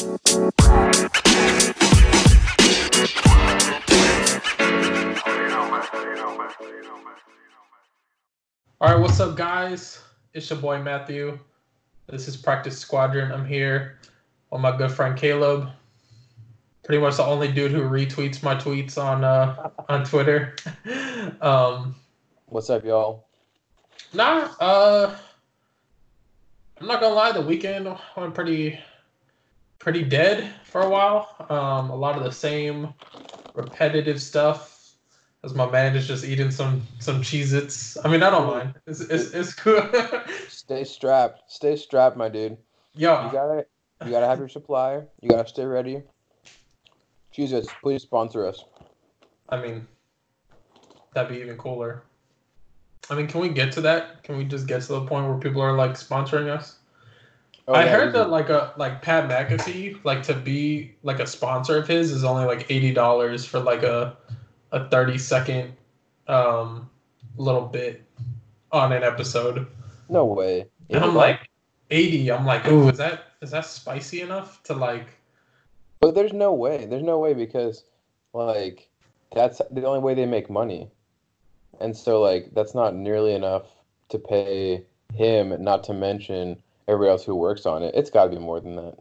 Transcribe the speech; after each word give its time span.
All 0.00 0.08
right, 8.80 8.98
what's 8.98 9.20
up, 9.20 9.36
guys? 9.36 10.02
It's 10.32 10.48
your 10.48 10.58
boy 10.58 10.80
Matthew. 10.80 11.38
This 12.06 12.28
is 12.28 12.36
Practice 12.38 12.78
Squadron. 12.78 13.30
I'm 13.30 13.44
here 13.44 13.98
with 14.50 14.62
my 14.62 14.74
good 14.74 14.90
friend 14.90 15.18
Caleb. 15.18 15.68
Pretty 16.82 17.02
much 17.02 17.18
the 17.18 17.24
only 17.24 17.52
dude 17.52 17.70
who 17.70 17.82
retweets 17.82 18.42
my 18.42 18.54
tweets 18.54 18.96
on 18.96 19.22
uh, 19.22 19.68
on 19.90 20.04
Twitter. 20.04 20.56
um, 21.42 21.94
What's 22.46 22.70
up, 22.70 22.86
y'all? 22.86 23.26
nah, 24.14 24.48
uh, 24.60 25.14
I'm 26.80 26.86
not 26.86 27.02
gonna 27.02 27.14
lie. 27.14 27.32
The 27.32 27.42
weekend 27.42 27.94
went 28.16 28.34
pretty 28.34 28.80
pretty 29.80 30.04
dead 30.04 30.52
for 30.64 30.82
a 30.82 30.88
while. 30.88 31.34
Um, 31.48 31.90
a 31.90 31.96
lot 31.96 32.16
of 32.16 32.22
the 32.22 32.30
same 32.30 32.94
repetitive 33.54 34.22
stuff. 34.22 34.76
As 35.42 35.54
my 35.54 35.68
man 35.68 35.96
is 35.96 36.06
just 36.06 36.24
eating 36.24 36.50
some 36.50 36.86
some 36.98 37.22
Cheez-Its. 37.22 37.96
I 38.04 38.08
mean, 38.08 38.22
I 38.22 38.28
don't 38.30 38.46
mind. 38.46 38.74
It's 38.86 39.00
it's, 39.00 39.32
it's 39.32 39.54
cool. 39.54 39.82
Stay 40.48 40.84
strapped. 40.84 41.50
Stay 41.50 41.76
strapped, 41.76 42.16
my 42.16 42.28
dude. 42.28 42.58
Yeah. 42.94 43.26
You 43.26 43.32
gotta, 43.32 43.66
you 44.04 44.10
gotta 44.10 44.26
have 44.26 44.38
your 44.38 44.50
supply. 44.50 45.02
You 45.20 45.30
gotta 45.30 45.48
stay 45.48 45.64
ready. 45.64 46.02
Jesus, 47.32 47.66
please 47.82 48.02
sponsor 48.02 48.46
us. 48.46 48.64
I 49.48 49.62
mean, 49.62 49.86
that'd 51.14 51.34
be 51.34 51.40
even 51.40 51.56
cooler. 51.56 52.02
I 53.08 53.14
mean, 53.14 53.26
can 53.26 53.40
we 53.40 53.48
get 53.48 53.72
to 53.72 53.80
that? 53.80 54.22
Can 54.22 54.36
we 54.36 54.44
just 54.44 54.66
get 54.66 54.82
to 54.82 54.92
the 54.92 55.06
point 55.06 55.26
where 55.26 55.38
people 55.38 55.62
are 55.62 55.72
like 55.72 55.92
sponsoring 55.92 56.48
us? 56.48 56.79
Oh, 57.70 57.74
I 57.74 57.84
yeah, 57.84 57.92
heard 57.92 58.12
that 58.14 58.30
like 58.30 58.48
a 58.48 58.74
like 58.76 59.00
Pat 59.00 59.30
McAfee, 59.30 60.04
like 60.04 60.22
to 60.24 60.34
be 60.34 60.96
like 61.02 61.20
a 61.20 61.26
sponsor 61.26 61.78
of 61.78 61.86
his 61.86 62.10
is 62.10 62.24
only 62.24 62.44
like 62.44 62.66
eighty 62.68 62.92
dollars 62.92 63.44
for 63.44 63.60
like 63.60 63.84
a 63.84 64.16
a 64.72 64.88
thirty 64.88 65.18
second 65.18 65.72
um 66.26 66.90
little 67.36 67.66
bit 67.66 68.04
on 68.72 68.92
an 68.92 69.04
episode. 69.04 69.66
No 70.08 70.24
way. 70.24 70.66
And 70.90 71.04
I'm 71.04 71.14
like 71.14 71.48
eighty. 71.90 72.30
I'm 72.30 72.44
like, 72.44 72.66
ooh, 72.66 72.88
is 72.88 72.98
that 72.98 73.24
is 73.40 73.52
that 73.52 73.66
spicy 73.66 74.20
enough 74.20 74.62
to 74.64 74.74
like 74.74 75.06
but 76.00 76.14
there's 76.14 76.32
no 76.32 76.52
way. 76.54 76.86
There's 76.86 77.02
no 77.02 77.18
way 77.18 77.34
because, 77.34 77.84
like, 78.32 78.88
that's 79.34 79.60
the 79.70 79.84
only 79.84 80.00
way 80.00 80.14
they 80.14 80.26
make 80.26 80.48
money, 80.48 80.90
and 81.78 81.96
so 81.96 82.20
like 82.20 82.52
that's 82.54 82.74
not 82.74 82.94
nearly 82.94 83.34
enough 83.34 83.66
to 84.08 84.18
pay 84.18 84.86
him. 85.14 85.62
Not 85.62 85.84
to 85.84 85.94
mention 85.94 86.62
everybody 86.90 87.10
else 87.10 87.24
who 87.24 87.34
works 87.34 87.66
on 87.66 87.82
it. 87.82 87.94
It's 87.94 88.10
got 88.10 88.24
to 88.24 88.30
be 88.30 88.38
more 88.38 88.60
than 88.60 88.76
that. 88.76 88.98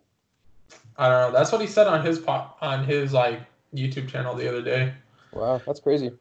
I 0.98 1.10
don't 1.10 1.32
know. 1.32 1.38
That's 1.38 1.52
what 1.52 1.62
he 1.62 1.68
said 1.68 1.88
on 1.88 2.06
his 2.06 2.20
pop 2.20 2.58
on 2.62 2.84
his 2.84 3.14
like 3.14 3.40
YouTube 3.74 4.08
channel 4.08 4.36
the 4.36 4.48
other 4.48 4.62
day. 4.62 4.94
Wow, 5.34 5.62
that's 5.66 5.80
crazy. 5.80 6.12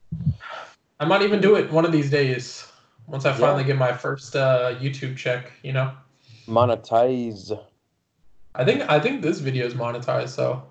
I 1.01 1.05
might 1.05 1.23
even 1.23 1.41
do 1.41 1.57
it 1.57 1.71
one 1.71 1.85
of 1.85 1.93
these 1.93 2.11
days 2.11 2.67
once 3.07 3.25
I 3.25 3.31
Yeah. 3.31 3.37
finally 3.37 3.65
get 3.65 3.77
my 3.77 3.93
first 3.93 4.35
uh, 4.37 4.75
YouTube 4.81 5.17
check. 5.17 5.53
You 5.63 5.73
know, 5.73 5.93
Monetize. 6.47 7.59
I 8.55 8.65
think 8.65 8.89
I 8.89 8.99
think 8.99 9.23
this 9.23 9.41
video 9.41 9.67
is 9.67 9.75
monetized, 9.75 10.31
so 10.31 10.63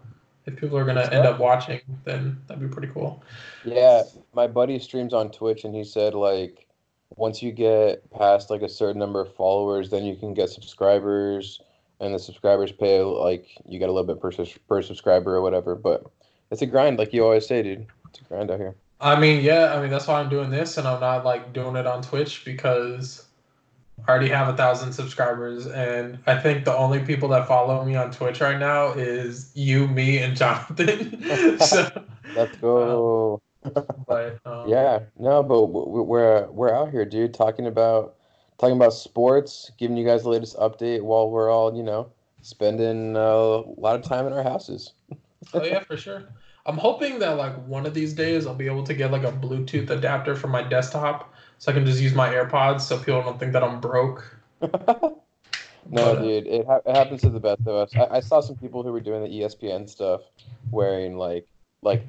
if 0.46 0.56
people 0.56 0.78
are 0.78 0.86
gonna 0.86 1.10
end 1.12 1.26
up 1.26 1.40
watching, 1.40 1.82
then 2.04 2.42
that'd 2.48 2.62
be 2.62 2.74
pretty 2.74 2.92
cool. 2.94 3.24
Yeah, 3.66 4.04
my 4.34 4.48
buddy 4.48 4.80
streams 4.80 5.14
on 5.14 5.32
Twitch 5.32 5.64
and 5.66 5.76
he 5.76 5.84
said 5.84 6.14
like 6.14 6.67
once 7.16 7.42
you 7.42 7.52
get 7.52 8.10
past 8.12 8.50
like 8.50 8.62
a 8.62 8.70
certain 8.70 9.00
number 9.00 9.22
of 9.22 9.34
followers, 9.36 9.90
then 9.90 10.04
you 10.04 10.16
can 10.16 10.34
get 10.34 10.50
subscribers 10.50 11.62
and 12.00 12.14
the 12.14 12.20
subscribers 12.20 12.72
pay 12.72 13.02
like 13.02 13.48
you 13.66 13.80
get 13.80 13.90
a 13.90 13.92
little 13.92 14.14
bit 14.14 14.22
per, 14.22 14.32
per 14.68 14.82
subscriber 14.82 15.36
or 15.36 15.42
whatever, 15.42 15.76
but 15.76 16.06
it's 16.52 16.62
a 16.62 16.66
grind 16.66 16.98
like 17.00 17.14
you 17.14 17.24
always 17.24 17.48
say, 17.48 17.64
dude. 17.64 17.88
It's 18.10 18.20
a 18.20 18.24
grind 18.24 18.52
out 18.52 18.60
here. 18.60 18.76
I 19.00 19.20
mean, 19.20 19.44
yeah, 19.44 19.74
I 19.74 19.82
mean 19.82 19.90
that's 19.90 20.08
why 20.08 20.20
I'm 20.20 20.30
doing 20.30 20.50
this, 20.50 20.78
and 20.78 20.88
I'm 20.88 21.00
not 21.00 21.26
like 21.26 21.54
doing 21.54 21.76
it 21.76 21.86
on 21.86 22.02
Twitch 22.02 22.44
because 22.46 23.26
I 24.08 24.12
already 24.12 24.30
have 24.30 24.48
a 24.48 24.58
thousand 24.58 24.94
subscribers, 24.94 25.68
and 25.68 26.20
I 26.26 26.38
think 26.40 26.66
the 26.66 26.76
only 26.76 27.00
people 27.00 27.30
that 27.30 27.48
follow 27.48 27.84
me 27.84 27.96
on 27.96 28.12
Twitch 28.12 28.42
right 28.42 28.60
now 28.60 28.94
is 28.94 29.52
you, 29.56 29.88
me, 29.88 30.20
and 30.20 30.36
Jonathan. 30.36 31.60
so, 31.60 32.04
Let's 32.36 32.58
go. 32.58 33.34
Um, 33.36 33.47
but 34.08 34.40
um, 34.46 34.70
Yeah, 34.70 35.00
no, 35.18 35.44
but 35.44 35.66
we're 35.66 36.50
we're 36.50 36.74
out 36.74 36.92
here, 36.92 37.06
dude, 37.06 37.34
talking 37.34 37.68
about 37.68 38.16
talking 38.58 38.76
about 38.76 38.94
sports, 38.94 39.72
giving 39.78 39.98
you 39.98 40.06
guys 40.06 40.24
the 40.24 40.30
latest 40.30 40.58
update 40.58 41.02
while 41.02 41.30
we're 41.30 41.50
all, 41.50 41.76
you 41.76 41.84
know, 41.84 42.12
spending 42.42 43.16
uh, 43.16 43.20
a 43.20 43.80
lot 43.80 43.96
of 43.96 44.04
time 44.04 44.26
in 44.28 44.34
our 44.34 44.44
houses. 44.44 44.94
oh 45.54 45.64
yeah, 45.64 45.80
for 45.82 45.98
sure. 45.98 46.24
I'm 46.66 46.78
hoping 46.78 47.20
that 47.20 47.38
like 47.38 47.56
one 47.66 47.86
of 47.86 47.94
these 47.94 48.14
days 48.14 48.46
I'll 48.46 48.54
be 48.54 48.66
able 48.66 48.84
to 48.84 48.94
get 48.94 49.12
like 49.12 49.24
a 49.24 49.32
Bluetooth 49.32 49.90
adapter 49.90 50.36
for 50.36 50.48
my 50.48 50.62
desktop, 50.62 51.34
so 51.60 51.72
I 51.72 51.76
can 51.76 51.86
just 51.86 52.02
use 52.02 52.14
my 52.14 52.30
AirPods, 52.30 52.82
so 52.82 52.98
people 52.98 53.22
don't 53.22 53.40
think 53.40 53.54
that 53.54 53.64
I'm 53.64 53.80
broke. 53.80 54.38
No, 55.90 56.16
But, 56.16 56.18
uh, 56.18 56.22
dude, 56.22 56.48
it, 56.48 56.66
ha- 56.66 56.82
it 56.86 56.96
happens 56.96 57.22
to 57.22 57.30
the 57.30 57.40
best 57.40 57.62
of 57.62 57.68
us. 57.68 57.96
I-, 57.96 58.18
I 58.18 58.20
saw 58.20 58.42
some 58.42 58.58
people 58.58 58.84
who 58.84 58.92
were 58.92 59.00
doing 59.00 59.24
the 59.24 59.30
ESPN 59.30 59.90
stuff, 59.90 60.22
wearing 60.72 61.18
like 61.18 61.48
like 61.82 62.06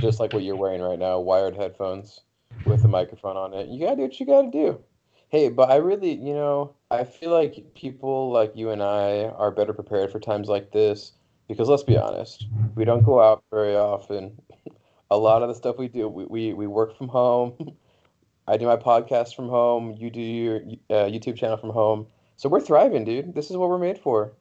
just 0.00 0.20
like 0.20 0.32
what 0.32 0.42
you're 0.42 0.56
wearing 0.56 0.80
right 0.80 0.98
now, 0.98 1.18
wired 1.20 1.56
headphones 1.56 2.20
with 2.64 2.84
a 2.84 2.88
microphone 2.88 3.36
on 3.36 3.54
it. 3.54 3.68
You 3.68 3.80
gotta 3.80 3.96
do 3.96 4.02
what 4.02 4.20
you 4.20 4.26
gotta 4.26 4.50
do. 4.50 4.80
Hey, 5.28 5.50
but 5.50 5.70
I 5.70 5.76
really, 5.76 6.12
you 6.12 6.32
know, 6.32 6.74
I 6.90 7.04
feel 7.04 7.30
like 7.30 7.74
people 7.74 8.30
like 8.30 8.56
you 8.56 8.70
and 8.70 8.82
I 8.82 9.24
are 9.24 9.50
better 9.50 9.72
prepared 9.72 10.10
for 10.10 10.18
times 10.18 10.48
like 10.48 10.72
this 10.72 11.12
because 11.48 11.68
let's 11.68 11.82
be 11.82 11.96
honest, 11.96 12.46
we 12.74 12.84
don't 12.84 13.04
go 13.04 13.20
out 13.20 13.42
very 13.50 13.76
often. 13.76 14.40
A 15.10 15.16
lot 15.16 15.42
of 15.42 15.48
the 15.48 15.54
stuff 15.54 15.78
we 15.78 15.88
do, 15.88 16.08
we, 16.08 16.26
we, 16.26 16.52
we 16.52 16.66
work 16.66 16.96
from 16.96 17.08
home. 17.08 17.76
I 18.48 18.56
do 18.56 18.66
my 18.66 18.76
podcast 18.76 19.34
from 19.34 19.48
home. 19.48 19.94
You 19.98 20.10
do 20.10 20.20
your 20.20 20.56
uh, 20.88 21.10
YouTube 21.10 21.36
channel 21.36 21.58
from 21.58 21.70
home. 21.70 22.06
So 22.36 22.48
we're 22.48 22.60
thriving, 22.60 23.04
dude. 23.04 23.34
This 23.34 23.50
is 23.50 23.56
what 23.56 23.68
we're 23.68 23.78
made 23.78 23.98
for. 23.98 24.32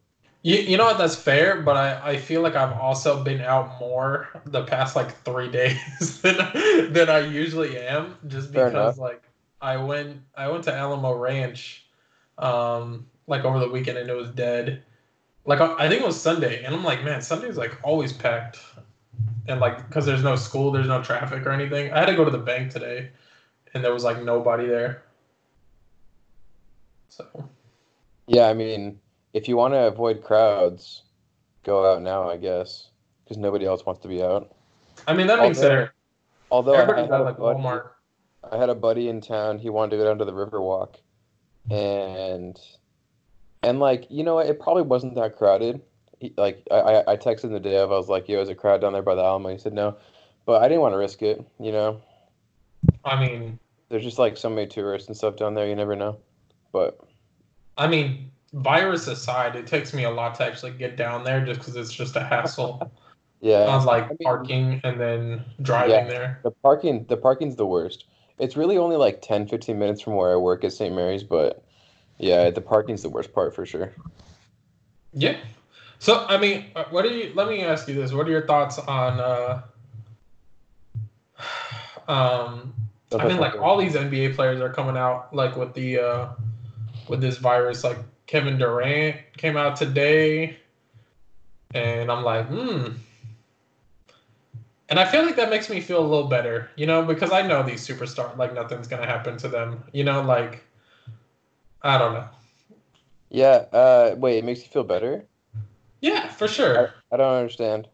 You, 0.47 0.59
you 0.59 0.77
know 0.77 0.85
what? 0.85 0.97
That's 0.97 1.17
fair, 1.17 1.61
but 1.61 1.75
I, 1.75 2.11
I 2.11 2.17
feel 2.17 2.39
like 2.39 2.55
I've 2.55 2.79
also 2.79 3.21
been 3.21 3.41
out 3.41 3.81
more 3.81 4.29
the 4.45 4.63
past 4.63 4.95
like 4.95 5.13
three 5.25 5.51
days 5.51 6.21
than 6.21 6.37
than 6.93 7.09
I 7.09 7.19
usually 7.19 7.77
am, 7.77 8.15
just 8.27 8.53
because 8.53 8.97
like 8.97 9.21
I 9.61 9.75
went 9.75 10.21
I 10.37 10.47
went 10.47 10.63
to 10.63 10.73
Alamo 10.73 11.11
Ranch, 11.11 11.85
um, 12.37 13.07
like 13.27 13.43
over 13.43 13.59
the 13.59 13.67
weekend 13.67 13.97
and 13.97 14.09
it 14.09 14.15
was 14.15 14.29
dead. 14.29 14.83
Like 15.43 15.59
I 15.59 15.75
I 15.79 15.89
think 15.89 16.03
it 16.03 16.07
was 16.07 16.19
Sunday, 16.19 16.63
and 16.63 16.73
I'm 16.73 16.83
like, 16.85 17.03
man, 17.03 17.21
Sunday's 17.21 17.57
like 17.57 17.77
always 17.83 18.13
packed, 18.13 18.61
and 19.49 19.59
like 19.59 19.85
because 19.85 20.05
there's 20.05 20.23
no 20.23 20.37
school, 20.37 20.71
there's 20.71 20.87
no 20.87 21.03
traffic 21.03 21.45
or 21.45 21.51
anything. 21.51 21.91
I 21.91 21.99
had 21.99 22.05
to 22.05 22.15
go 22.15 22.23
to 22.23 22.31
the 22.31 22.37
bank 22.37 22.71
today, 22.71 23.09
and 23.73 23.83
there 23.83 23.93
was 23.93 24.05
like 24.05 24.23
nobody 24.23 24.65
there. 24.65 25.03
So 27.09 27.25
Yeah, 28.27 28.47
I 28.47 28.53
mean, 28.53 29.01
if 29.37 29.47
you 29.47 29.55
want 29.55 29.73
to 29.75 29.85
avoid 29.87 30.23
crowds, 30.23 31.03
go 31.63 31.91
out 31.93 32.01
now, 32.01 32.29
I 32.29 32.37
guess, 32.37 32.89
because 33.23 33.37
nobody 33.37 33.65
else 33.65 33.85
wants 33.85 34.01
to 34.01 34.07
be 34.07 34.21
out. 34.23 34.51
I 35.07 35.13
mean 35.13 35.27
that 35.27 35.39
Although- 35.39 35.53
said, 35.53 35.91
Although 36.49 36.75
I, 36.75 36.81
I 36.81 37.01
had 37.01 37.11
a 37.11 37.23
like 37.23 37.37
buddy, 37.37 37.59
Walmart. 37.59 37.89
I 38.51 38.57
had 38.57 38.69
a 38.69 38.75
buddy 38.75 39.09
in 39.09 39.19
town. 39.21 39.59
He 39.59 39.69
wanted 39.69 39.91
to 39.91 39.97
go 39.97 40.05
down 40.05 40.17
to 40.19 40.25
the 40.25 40.31
Riverwalk, 40.31 40.95
and 41.69 42.57
and 43.63 43.79
like 43.79 44.07
you 44.09 44.23
know, 44.23 44.39
it 44.39 44.59
probably 44.59 44.83
wasn't 44.83 45.15
that 45.15 45.35
crowded. 45.35 45.81
He, 46.19 46.33
like 46.37 46.65
I, 46.71 46.75
I 46.75 47.11
I 47.11 47.17
texted 47.17 47.45
him 47.45 47.51
the 47.51 47.59
day 47.59 47.75
of. 47.77 47.91
I 47.91 47.97
was 47.97 48.07
like, 48.07 48.29
"Yo, 48.29 48.39
is 48.41 48.47
a 48.49 48.55
crowd 48.55 48.79
down 48.81 48.93
there 48.93 49.01
by 49.01 49.15
the 49.15 49.23
Alamo?" 49.23 49.49
He 49.49 49.57
said 49.57 49.73
no, 49.73 49.97
but 50.45 50.61
I 50.63 50.69
didn't 50.69 50.81
want 50.81 50.93
to 50.93 50.97
risk 50.97 51.21
it. 51.21 51.45
You 51.59 51.73
know, 51.73 52.01
I 53.03 53.19
mean, 53.19 53.59
there's 53.89 54.03
just 54.03 54.17
like 54.17 54.37
so 54.37 54.49
many 54.49 54.67
tourists 54.67 55.09
and 55.09 55.17
stuff 55.17 55.35
down 55.35 55.53
there. 55.53 55.67
You 55.67 55.75
never 55.75 55.97
know. 55.97 56.17
But 56.71 56.97
I 57.77 57.87
mean, 57.87 58.31
virus 58.53 59.07
aside, 59.07 59.55
it 59.55 59.67
takes 59.67 59.93
me 59.93 60.03
a 60.05 60.09
lot 60.09 60.35
to 60.35 60.43
actually 60.45 60.71
get 60.71 60.95
down 60.97 61.23
there 61.23 61.45
just 61.45 61.59
because 61.59 61.75
it's 61.75 61.91
just 61.93 62.15
a 62.15 62.23
hassle 62.23 62.91
yeah, 63.41 63.65
on 63.67 63.85
like 63.85 64.05
I 64.05 64.07
mean- 64.09 64.17
parking 64.23 64.81
and 64.83 64.99
then 64.99 65.43
driving 65.61 65.91
Yeah. 65.91 66.07
there. 66.07 66.39
The 66.43 66.51
parking, 66.51 67.05
the 67.09 67.17
parking's 67.17 67.55
the 67.55 67.65
worst. 67.65 68.05
It's 68.39 68.55
really 68.55 68.77
only 68.77 68.95
like 68.97 69.21
10, 69.21 69.47
15 69.47 69.77
minutes 69.79 70.01
from 70.01 70.15
where 70.15 70.31
I 70.31 70.35
work 70.35 70.63
at 70.63 70.71
St. 70.71 70.93
Mary's, 70.93 71.23
but 71.23 71.63
yeah, 72.19 72.49
the 72.51 72.61
parking's 72.61 73.01
the 73.03 73.09
worst 73.09 73.33
part 73.33 73.53
for 73.55 73.65
sure. 73.65 73.93
Yeah. 75.13 75.37
So 75.99 76.25
I 76.29 76.37
mean, 76.37 76.65
uh, 76.75 76.85
what 76.91 77.01
do 77.03 77.09
you? 77.09 77.31
Let 77.33 77.47
me 77.47 77.63
ask 77.63 77.87
you 77.87 77.95
this: 77.95 78.13
What 78.13 78.27
are 78.27 78.31
your 78.31 78.45
thoughts 78.45 78.77
on? 78.77 79.19
uh 79.19 79.61
Um, 82.07 82.73
I 83.17 83.27
mean, 83.27 83.37
like 83.37 83.55
all 83.55 83.77
these 83.77 83.95
NBA 83.95 84.35
players 84.35 84.61
are 84.61 84.71
coming 84.71 84.95
out 84.95 85.33
like 85.35 85.55
with 85.57 85.73
the 85.73 85.99
uh 85.99 86.29
with 87.09 87.19
this 87.21 87.37
virus. 87.37 87.83
Like 87.83 87.97
Kevin 88.27 88.57
Durant 88.57 89.15
came 89.37 89.57
out 89.57 89.75
today, 89.77 90.57
and 91.73 92.11
I'm 92.11 92.23
like, 92.23 92.45
hmm. 92.47 92.89
And 94.89 94.99
I 94.99 95.05
feel 95.05 95.25
like 95.25 95.35
that 95.35 95.49
makes 95.49 95.69
me 95.69 95.81
feel 95.81 95.99
a 95.99 96.07
little 96.07 96.27
better, 96.27 96.69
you 96.75 96.85
know, 96.85 97.03
because 97.03 97.31
I 97.31 97.41
know 97.41 97.63
these 97.63 97.85
superstars, 97.85 98.37
like 98.37 98.53
nothing's 98.53 98.87
gonna 98.87 99.05
happen 99.05 99.37
to 99.37 99.47
them, 99.47 99.83
you 99.91 100.03
know, 100.03 100.21
like 100.21 100.63
I 101.81 101.97
don't 101.97 102.13
know. 102.13 102.27
Yeah. 103.29 103.65
Uh, 103.73 104.15
wait, 104.17 104.37
it 104.37 104.45
makes 104.45 104.61
you 104.61 104.67
feel 104.67 104.83
better. 104.83 105.25
Yeah, 106.01 106.29
for 106.29 106.47
sure. 106.47 106.93
I, 107.11 107.15
I 107.15 107.17
don't 107.17 107.35
understand. 107.35 107.87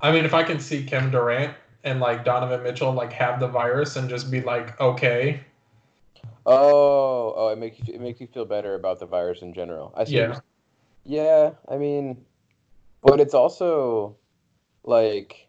I 0.00 0.12
mean, 0.12 0.24
if 0.24 0.34
I 0.34 0.42
can 0.42 0.58
see 0.58 0.84
Kevin 0.84 1.10
Durant 1.10 1.54
and 1.82 2.00
like 2.00 2.24
Donovan 2.24 2.62
Mitchell 2.62 2.92
like 2.92 3.12
have 3.12 3.40
the 3.40 3.48
virus 3.48 3.96
and 3.96 4.08
just 4.08 4.30
be 4.30 4.40
like 4.40 4.80
okay. 4.80 5.40
Oh, 6.46 7.32
oh, 7.36 7.48
it 7.48 7.58
makes 7.58 7.78
you 7.78 7.94
it 7.94 8.00
makes 8.00 8.20
you 8.20 8.26
feel 8.26 8.44
better 8.44 8.74
about 8.74 9.00
the 9.00 9.06
virus 9.06 9.42
in 9.42 9.54
general. 9.54 9.92
I 9.96 10.04
see. 10.04 10.14
Yeah. 10.16 10.40
Yeah, 11.04 11.52
I 11.68 11.76
mean, 11.76 12.24
but 13.02 13.20
it's 13.20 13.34
also 13.34 14.16
like 14.84 15.48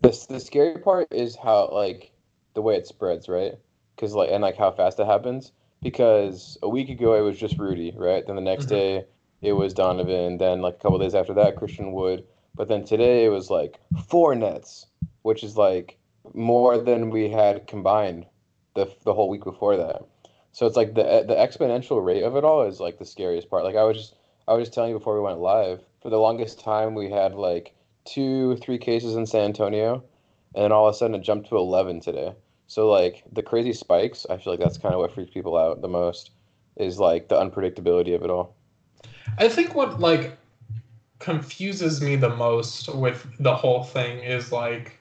the 0.00 0.26
the 0.28 0.40
scary 0.40 0.78
part 0.78 1.08
is 1.10 1.36
how 1.36 1.70
like 1.70 2.12
the 2.54 2.62
way 2.62 2.76
it 2.76 2.86
spreads, 2.86 3.28
right? 3.28 3.54
Because 3.94 4.14
like 4.14 4.30
and 4.30 4.42
like 4.42 4.56
how 4.56 4.70
fast 4.72 5.00
it 5.00 5.06
happens. 5.06 5.52
Because 5.82 6.58
a 6.62 6.68
week 6.68 6.88
ago 6.88 7.14
it 7.14 7.20
was 7.20 7.38
just 7.38 7.58
Rudy, 7.58 7.94
right? 7.96 8.26
Then 8.26 8.36
the 8.36 8.42
next 8.42 8.66
Mhm. 8.66 8.70
day 8.70 9.04
it 9.42 9.52
was 9.52 9.74
Donovan. 9.74 10.38
Then 10.38 10.62
like 10.62 10.74
a 10.74 10.78
couple 10.78 10.98
days 10.98 11.14
after 11.14 11.34
that, 11.34 11.56
Christian 11.56 11.92
Wood. 11.92 12.24
But 12.56 12.68
then 12.68 12.84
today 12.84 13.24
it 13.24 13.28
was 13.28 13.50
like 13.50 13.78
four 14.08 14.34
nets, 14.34 14.86
which 15.22 15.44
is 15.44 15.56
like 15.56 15.98
more 16.34 16.78
than 16.78 17.10
we 17.10 17.28
had 17.30 17.66
combined 17.66 18.26
the 18.76 18.94
the 19.04 19.12
whole 19.12 19.28
week 19.28 19.42
before 19.42 19.76
that. 19.76 20.02
So 20.52 20.66
it's 20.66 20.76
like 20.76 20.94
the 20.94 21.24
the 21.26 21.34
exponential 21.34 22.04
rate 22.04 22.22
of 22.22 22.36
it 22.36 22.44
all 22.44 22.62
is 22.62 22.80
like 22.80 22.98
the 22.98 23.04
scariest 23.04 23.50
part. 23.50 23.64
Like 23.64 23.76
I 23.76 23.82
was 23.82 23.96
just 23.96 24.14
I 24.46 24.54
was 24.54 24.68
just 24.68 24.74
telling 24.74 24.90
you 24.92 24.98
before 24.98 25.16
we 25.16 25.20
went 25.20 25.40
live. 25.40 25.80
For 26.00 26.10
the 26.10 26.18
longest 26.18 26.60
time, 26.60 26.94
we 26.94 27.10
had 27.10 27.34
like 27.34 27.74
two, 28.04 28.56
three 28.56 28.78
cases 28.78 29.16
in 29.16 29.26
San 29.26 29.46
Antonio, 29.46 30.04
and 30.54 30.64
then 30.64 30.72
all 30.72 30.88
of 30.88 30.94
a 30.94 30.96
sudden 30.96 31.16
it 31.16 31.22
jumped 31.22 31.48
to 31.48 31.56
eleven 31.56 32.00
today. 32.00 32.32
So 32.68 32.88
like 32.88 33.24
the 33.32 33.42
crazy 33.42 33.72
spikes, 33.72 34.26
I 34.30 34.36
feel 34.36 34.52
like 34.52 34.60
that's 34.60 34.78
kind 34.78 34.94
of 34.94 35.00
what 35.00 35.12
freaks 35.12 35.30
people 35.30 35.56
out 35.56 35.82
the 35.82 35.88
most. 35.88 36.30
Is 36.76 36.98
like 36.98 37.28
the 37.28 37.36
unpredictability 37.36 38.14
of 38.14 38.22
it 38.22 38.30
all. 38.30 38.54
I 39.38 39.48
think 39.48 39.74
what 39.74 39.98
like 39.98 40.38
confuses 41.18 42.00
me 42.00 42.16
the 42.16 42.28
most 42.28 42.94
with 42.94 43.26
the 43.40 43.54
whole 43.54 43.82
thing 43.82 44.18
is 44.18 44.52
like 44.52 44.95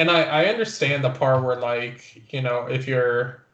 and 0.00 0.10
I, 0.10 0.22
I 0.22 0.44
understand 0.46 1.04
the 1.04 1.10
part 1.10 1.44
where 1.44 1.56
like, 1.56 2.32
you 2.32 2.40
know, 2.40 2.66
if 2.66 2.88
you're 2.88 3.44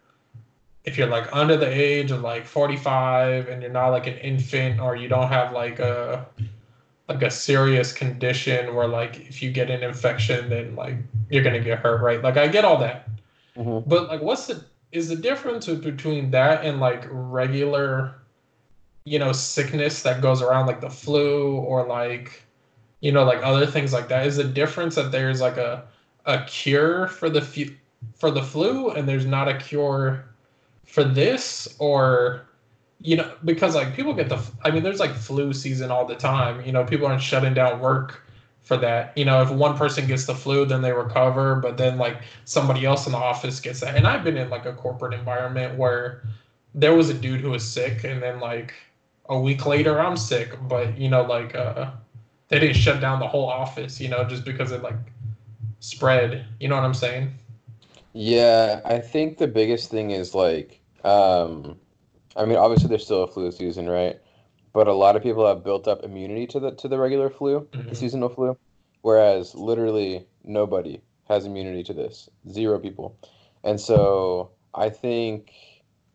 if 0.84 0.96
you're 0.96 1.08
like 1.08 1.26
under 1.34 1.56
the 1.56 1.66
age 1.66 2.12
of 2.12 2.20
like 2.20 2.46
45 2.46 3.48
and 3.48 3.60
you're 3.60 3.72
not 3.72 3.88
like 3.88 4.06
an 4.06 4.16
infant 4.18 4.78
or 4.78 4.94
you 4.94 5.08
don't 5.08 5.26
have 5.26 5.50
like 5.50 5.80
a 5.80 6.24
like 7.08 7.22
a 7.22 7.32
serious 7.32 7.92
condition 7.92 8.76
where 8.76 8.86
like 8.86 9.18
if 9.28 9.42
you 9.42 9.50
get 9.50 9.70
an 9.70 9.82
infection 9.82 10.48
then 10.48 10.76
like 10.76 10.94
you're 11.30 11.42
gonna 11.42 11.58
get 11.58 11.80
hurt, 11.80 12.00
right? 12.00 12.22
Like 12.22 12.36
I 12.36 12.46
get 12.46 12.64
all 12.64 12.78
that. 12.78 13.08
Mm-hmm. 13.56 13.90
But 13.90 14.06
like, 14.06 14.22
what's 14.22 14.46
the 14.46 14.64
is 14.92 15.08
the 15.08 15.16
difference 15.16 15.66
between 15.66 16.30
that 16.30 16.64
and 16.64 16.78
like 16.78 17.08
regular, 17.10 18.14
you 19.02 19.18
know, 19.18 19.32
sickness 19.32 20.02
that 20.04 20.20
goes 20.20 20.42
around 20.42 20.66
like 20.66 20.80
the 20.80 20.90
flu 20.90 21.56
or 21.56 21.84
like, 21.84 22.44
you 23.00 23.10
know, 23.10 23.24
like 23.24 23.42
other 23.42 23.66
things 23.66 23.92
like 23.92 24.06
that? 24.10 24.28
Is 24.28 24.36
the 24.36 24.44
difference 24.44 24.94
that 24.94 25.10
there's 25.10 25.40
like 25.40 25.56
a 25.56 25.88
a 26.26 26.44
cure 26.44 27.06
for 27.06 27.30
the 27.30 27.40
fu- 27.40 27.74
for 28.16 28.30
the 28.30 28.42
flu 28.42 28.90
and 28.90 29.08
there's 29.08 29.26
not 29.26 29.48
a 29.48 29.56
cure 29.56 30.24
for 30.84 31.04
this 31.04 31.76
or 31.78 32.46
you 33.00 33.16
know 33.16 33.32
because 33.44 33.74
like 33.74 33.94
people 33.94 34.12
get 34.14 34.28
the 34.28 34.40
i 34.64 34.70
mean 34.70 34.82
there's 34.82 35.00
like 35.00 35.14
flu 35.14 35.52
season 35.52 35.90
all 35.90 36.04
the 36.04 36.14
time. 36.14 36.64
You 36.64 36.72
know 36.72 36.84
people 36.84 37.06
aren't 37.06 37.22
shutting 37.22 37.54
down 37.54 37.80
work 37.80 38.22
for 38.62 38.76
that. 38.78 39.16
You 39.16 39.24
know 39.24 39.42
if 39.42 39.50
one 39.50 39.76
person 39.76 40.06
gets 40.06 40.26
the 40.26 40.34
flu 40.34 40.64
then 40.64 40.82
they 40.82 40.92
recover 40.92 41.56
but 41.56 41.76
then 41.76 41.98
like 41.98 42.22
somebody 42.44 42.84
else 42.84 43.06
in 43.06 43.12
the 43.12 43.18
office 43.18 43.60
gets 43.60 43.80
that. 43.80 43.94
And 43.96 44.06
i've 44.06 44.24
been 44.24 44.36
in 44.36 44.50
like 44.50 44.66
a 44.66 44.72
corporate 44.72 45.14
environment 45.14 45.78
where 45.78 46.22
there 46.74 46.94
was 46.94 47.08
a 47.08 47.14
dude 47.14 47.40
who 47.40 47.50
was 47.50 47.68
sick 47.68 48.04
and 48.04 48.22
then 48.22 48.40
like 48.40 48.74
a 49.28 49.38
week 49.38 49.64
later 49.66 50.00
i'm 50.00 50.16
sick. 50.16 50.56
But 50.68 50.98
you 50.98 51.08
know 51.08 51.22
like 51.22 51.54
uh 51.54 51.90
they 52.48 52.58
didn't 52.58 52.76
shut 52.76 53.00
down 53.00 53.20
the 53.20 53.28
whole 53.28 53.46
office 53.48 54.00
you 54.00 54.08
know 54.08 54.24
just 54.24 54.44
because 54.44 54.72
it 54.72 54.82
like 54.82 54.96
spread 55.86 56.44
you 56.60 56.68
know 56.68 56.74
what 56.76 56.84
i'm 56.84 56.94
saying 56.94 57.32
Yeah, 58.12 58.80
I 58.84 58.98
think 59.00 59.38
the 59.38 59.46
biggest 59.46 59.90
thing 59.90 60.10
is 60.10 60.34
like, 60.34 60.80
um, 61.04 61.80
I 62.36 62.46
mean, 62.46 62.56
obviously 62.58 62.88
there's 62.88 63.04
still 63.04 63.24
a 63.24 63.28
flu 63.28 63.50
season, 63.52 63.88
right? 63.88 64.20
But 64.72 64.88
a 64.88 64.94
lot 64.94 65.16
of 65.16 65.22
people 65.22 65.46
have 65.46 65.64
built 65.64 65.88
up 65.88 66.02
immunity 66.04 66.46
to 66.48 66.60
the 66.60 66.72
to 66.76 66.88
the 66.88 66.98
regular 66.98 67.30
flu, 67.30 67.68
the 67.88 67.94
Mhm. 67.94 67.96
seasonal 67.96 68.28
flu, 68.30 68.58
whereas 69.02 69.54
literally 69.54 70.28
nobody 70.44 71.02
has 71.28 71.46
immunity 71.46 71.82
to 71.84 71.94
this. 71.94 72.28
Zero 72.50 72.78
people. 72.78 73.18
And 73.64 73.80
so 73.80 74.52
I 74.74 74.90
think, 74.90 75.52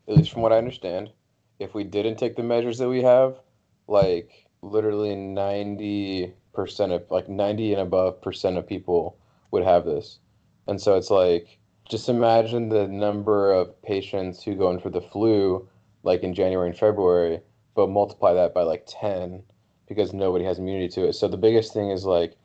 at 0.07 0.15
least 0.15 0.31
from 0.31 0.41
what 0.41 0.53
I 0.53 0.57
understand, 0.57 1.11
if 1.59 1.73
we 1.75 1.83
didn't 1.83 2.17
take 2.17 2.35
the 2.35 2.43
measures 2.43 2.77
that 2.79 2.89
we 2.89 3.03
have, 3.03 3.41
like 3.87 4.47
literally 4.61 5.15
90% 5.15 6.91
of 6.93 7.09
like 7.11 7.29
90 7.29 7.73
and 7.73 7.81
above 7.81 8.21
percent 8.21 8.57
of 8.57 8.67
people 8.67 9.20
would 9.51 9.63
have 9.63 9.85
this. 9.85 10.19
And 10.67 10.81
so 10.81 10.95
it's 10.95 11.09
like 11.09 11.59
just 11.89 12.09
imagine 12.09 12.69
the 12.69 12.87
number 12.87 13.51
of 13.51 13.81
patients 13.83 14.43
who 14.43 14.55
go 14.55 14.71
in 14.71 14.79
for 14.79 14.89
the 14.89 15.01
flu 15.01 15.67
like 16.03 16.23
in 16.23 16.33
January 16.33 16.69
and 16.69 16.77
February, 16.77 17.39
but 17.75 17.89
multiply 17.89 18.33
that 18.33 18.53
by 18.53 18.63
like 18.63 18.85
10 18.87 19.43
because 19.87 20.13
nobody 20.13 20.45
has 20.45 20.57
immunity 20.57 20.87
to 20.87 21.07
it. 21.07 21.13
So 21.13 21.27
the 21.27 21.37
biggest 21.37 21.73
thing 21.73 21.91
is 21.91 22.05
like 22.05 22.37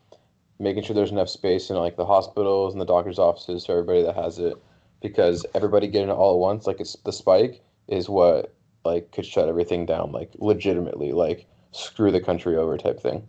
making 0.59 0.83
sure 0.83 0.95
there's 0.95 1.11
enough 1.11 1.29
space 1.29 1.69
in 1.69 1.75
like 1.77 1.95
the 1.95 2.05
hospitals 2.05 2.73
and 2.73 2.81
the 2.81 2.85
doctor's 2.85 3.19
offices 3.19 3.65
for 3.65 3.73
everybody 3.73 4.03
that 4.03 4.15
has 4.15 4.39
it 4.39 4.55
because 5.01 5.45
everybody 5.53 5.87
getting 5.87 6.09
it 6.09 6.13
all 6.13 6.33
at 6.33 6.39
once 6.39 6.65
like 6.65 6.79
it's 6.79 6.95
the 7.05 7.13
spike 7.13 7.61
is 7.87 8.09
what 8.09 8.53
like 8.83 9.11
could 9.11 9.25
shut 9.25 9.47
everything 9.47 9.85
down 9.85 10.11
like 10.11 10.31
legitimately 10.39 11.11
like 11.11 11.45
screw 11.71 12.11
the 12.11 12.21
country 12.21 12.57
over 12.57 12.77
type 12.77 12.99
thing. 12.99 13.27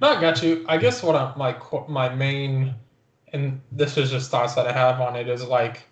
No, 0.00 0.08
I 0.08 0.20
got 0.20 0.42
you. 0.42 0.64
I 0.68 0.76
guess 0.76 1.02
what 1.02 1.16
I'm 1.16 1.38
my 1.38 1.56
my 1.88 2.14
main, 2.14 2.74
and 3.36 3.60
this 3.70 3.96
is 3.96 4.10
just 4.10 4.30
thoughts 4.30 4.54
that 4.54 4.66
I 4.66 4.72
have 4.72 5.00
on 5.00 5.14
it 5.16 5.28
is 5.28 5.44
like, 5.44 5.84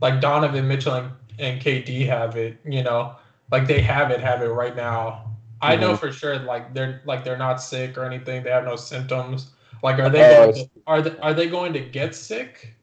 like 0.00 0.20
Donovan 0.20 0.66
Mitchell 0.66 0.94
and, 0.94 1.10
and 1.38 1.60
KD 1.60 2.06
have 2.06 2.36
it. 2.36 2.58
You 2.64 2.82
know, 2.82 3.16
like 3.50 3.66
they 3.66 3.80
have 3.80 4.10
it, 4.10 4.20
have 4.20 4.42
it 4.42 4.48
right 4.48 4.74
now. 4.74 5.30
I 5.62 5.76
know 5.76 5.90
mm-hmm. 5.90 5.98
for 5.98 6.12
sure, 6.12 6.38
like 6.38 6.74
they're 6.74 7.02
like 7.06 7.24
they're 7.24 7.38
not 7.38 7.62
sick 7.62 7.96
or 7.96 8.04
anything. 8.04 8.42
They 8.42 8.50
have 8.50 8.64
no 8.64 8.76
symptoms. 8.76 9.50
Like, 9.82 9.98
are 9.98 10.10
they 10.10 10.24
Oh, 10.24 10.52
going 10.52 10.54
to, 10.54 10.70
are 10.86 11.02
they 11.02 11.18
are 11.18 11.34
they 11.34 11.48
going 11.48 11.72
to 11.74 11.80
get 11.80 12.14
sick, 12.14 12.74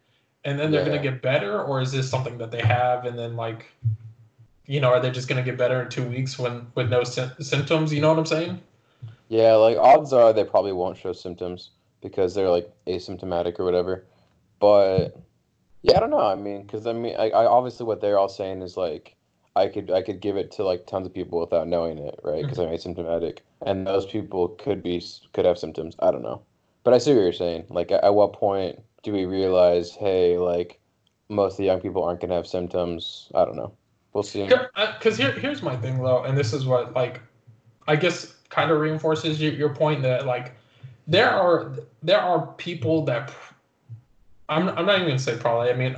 and 0.45 0.57
then 0.59 0.71
they're 0.71 0.81
Yeah. 0.81 0.89
going 0.89 1.03
to 1.03 1.09
get 1.11 1.21
better, 1.21 1.61
or 1.61 1.81
is 1.81 1.91
this 1.91 2.09
something 2.09 2.37
that 2.37 2.51
they 2.51 2.61
have 2.61 3.05
and 3.05 3.17
then 3.17 3.35
like, 3.35 3.71
you 4.65 4.79
know, 4.79 4.89
are 4.89 4.99
they 4.99 5.11
just 5.11 5.27
going 5.27 5.43
to 5.43 5.49
get 5.49 5.57
better 5.57 5.81
in 5.81 5.89
two 5.89 6.07
weeks 6.07 6.39
when 6.39 6.67
with 6.75 6.89
no 6.89 7.03
sy- 7.03 7.31
symptoms? 7.39 7.93
You 7.93 8.01
know 8.01 8.09
what 8.09 8.19
I'm 8.19 8.25
saying? 8.25 8.61
Yeah, 9.29 9.53
like 9.53 9.77
odds 9.77 10.13
are 10.13 10.33
they 10.33 10.43
probably 10.43 10.73
won't 10.73 10.97
show 10.97 11.13
symptoms 11.13 11.71
because 12.03 12.35
they're 12.35 12.49
like 12.49 12.69
asymptomatic 12.85 13.59
or 13.59 13.65
whatever. 13.65 14.05
But 14.59 15.17
yeah, 15.81 15.97
I 15.97 15.99
don't 15.99 16.11
know. 16.11 16.19
I 16.19 16.35
mean, 16.35 16.63
because 16.63 16.85
I 16.85 16.93
mean, 16.93 17.15
I, 17.17 17.29
I 17.29 17.45
obviously 17.45 17.85
what 17.85 18.01
they're 18.01 18.19
all 18.19 18.29
saying 18.29 18.61
is 18.61 18.77
like 18.77 19.15
I 19.55 19.67
could 19.67 19.89
I 19.89 20.01
could 20.01 20.19
give 20.19 20.37
it 20.37 20.51
to 20.51 20.63
like 20.63 20.85
tons 20.85 21.07
of 21.07 21.13
people 21.13 21.39
without 21.39 21.67
knowing 21.67 21.97
it, 21.97 22.19
right? 22.23 22.43
Because 22.43 22.59
I'm 22.59 22.67
mm-hmm. 22.67 22.89
asymptomatic, 22.89 23.39
and 23.65 23.87
those 23.87 24.05
people 24.05 24.49
could 24.49 24.83
be 24.83 25.03
could 25.33 25.45
have 25.45 25.57
symptoms. 25.57 25.95
I 25.99 26.11
don't 26.11 26.23
know, 26.23 26.41
but 26.83 26.93
I 26.93 26.97
see 26.99 27.13
what 27.13 27.21
you're 27.21 27.33
saying. 27.33 27.65
Like, 27.69 27.91
at, 27.91 28.03
at 28.03 28.13
what 28.13 28.33
point 28.33 28.81
do 29.03 29.11
we 29.11 29.25
realize, 29.25 29.91
hey, 29.91 30.37
like 30.37 30.79
most 31.29 31.53
of 31.53 31.57
the 31.57 31.65
young 31.65 31.81
people 31.81 32.03
aren't 32.03 32.21
gonna 32.21 32.35
have 32.35 32.47
symptoms? 32.47 33.29
I 33.35 33.45
don't 33.45 33.55
know. 33.55 33.73
We'll 34.13 34.23
see. 34.23 34.43
Because 34.43 35.19
uh, 35.19 35.23
here, 35.23 35.31
here's 35.31 35.61
my 35.61 35.75
thing 35.75 36.01
though, 36.01 36.23
and 36.23 36.37
this 36.37 36.53
is 36.53 36.65
what 36.65 36.93
like, 36.93 37.21
I 37.87 37.95
guess 37.95 38.33
kind 38.49 38.71
of 38.71 38.79
reinforces 38.79 39.41
your, 39.41 39.53
your 39.53 39.73
point 39.73 40.03
that 40.03 40.25
like, 40.25 40.55
there 41.07 41.29
are 41.29 41.71
there 42.01 42.19
are 42.19 42.47
people 42.57 43.05
that 43.05 43.31
I'm 44.49 44.69
I'm 44.69 44.85
not 44.85 44.95
even 44.95 45.07
gonna 45.07 45.19
say 45.19 45.37
probably. 45.37 45.69
I 45.69 45.73
mean, 45.73 45.95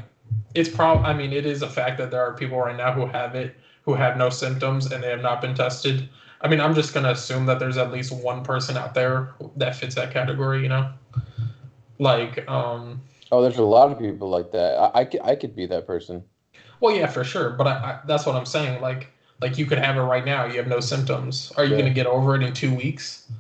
it's 0.54 0.70
prob. 0.70 1.06
I 1.06 1.14
mean, 1.14 1.34
it 1.34 1.46
is 1.46 1.62
a 1.62 1.70
fact 1.70 1.98
that 1.98 2.12
there 2.12 2.22
are 2.22 2.34
people 2.34 2.58
right 2.58 2.76
now 2.76 2.92
who 2.92 3.06
have 3.06 3.36
it 3.36 3.56
who 3.84 3.94
have 3.94 4.18
no 4.18 4.30
symptoms 4.30 4.92
and 4.92 5.04
they 5.04 5.10
have 5.10 5.22
not 5.22 5.42
been 5.42 5.54
tested. 5.56 6.10
I 6.42 6.48
mean, 6.48 6.60
I'm 6.60 6.76
just 6.76 6.94
gonna 6.94 7.12
assume 7.12 7.46
that 7.48 7.60
there's 7.60 7.78
at 7.78 7.92
least 7.92 8.12
one 8.12 8.44
person 8.44 8.78
out 8.78 8.94
there 8.94 9.34
that 9.58 9.76
fits 9.76 9.96
that 9.96 10.12
category. 10.12 10.64
You 10.64 10.70
know, 10.70 10.90
like 12.00 12.48
um. 12.50 13.02
Oh, 13.32 13.42
there's 13.42 13.58
a 13.58 13.64
lot 13.64 13.92
of 13.92 13.98
people 14.00 14.30
like 14.30 14.52
that. 14.52 14.78
I, 14.80 15.02
I 15.02 15.06
could 15.06 15.22
I 15.24 15.36
could 15.36 15.56
be 15.56 15.66
that 15.68 15.88
person. 15.88 16.24
Well, 16.80 16.96
yeah, 16.96 17.08
for 17.08 17.24
sure. 17.24 17.52
But 17.52 17.68
I, 17.68 17.72
I, 17.72 18.00
that's 18.06 18.26
what 18.26 18.36
I'm 18.36 18.46
saying. 18.46 18.82
Like, 18.82 19.12
like 19.42 19.58
you 19.58 19.66
could 19.66 19.80
have 19.80 19.98
it 19.98 20.02
right 20.02 20.26
now. 20.26 20.46
You 20.46 20.58
have 20.58 20.68
no 20.68 20.80
symptoms. 20.80 21.52
Are 21.58 21.64
you 21.64 21.72
Yeah. 21.72 21.78
going 21.78 21.90
to 21.90 21.94
get 21.94 22.06
over 22.06 22.36
it 22.36 22.44
in 22.44 22.54
two 22.54 22.74
weeks? 22.74 23.32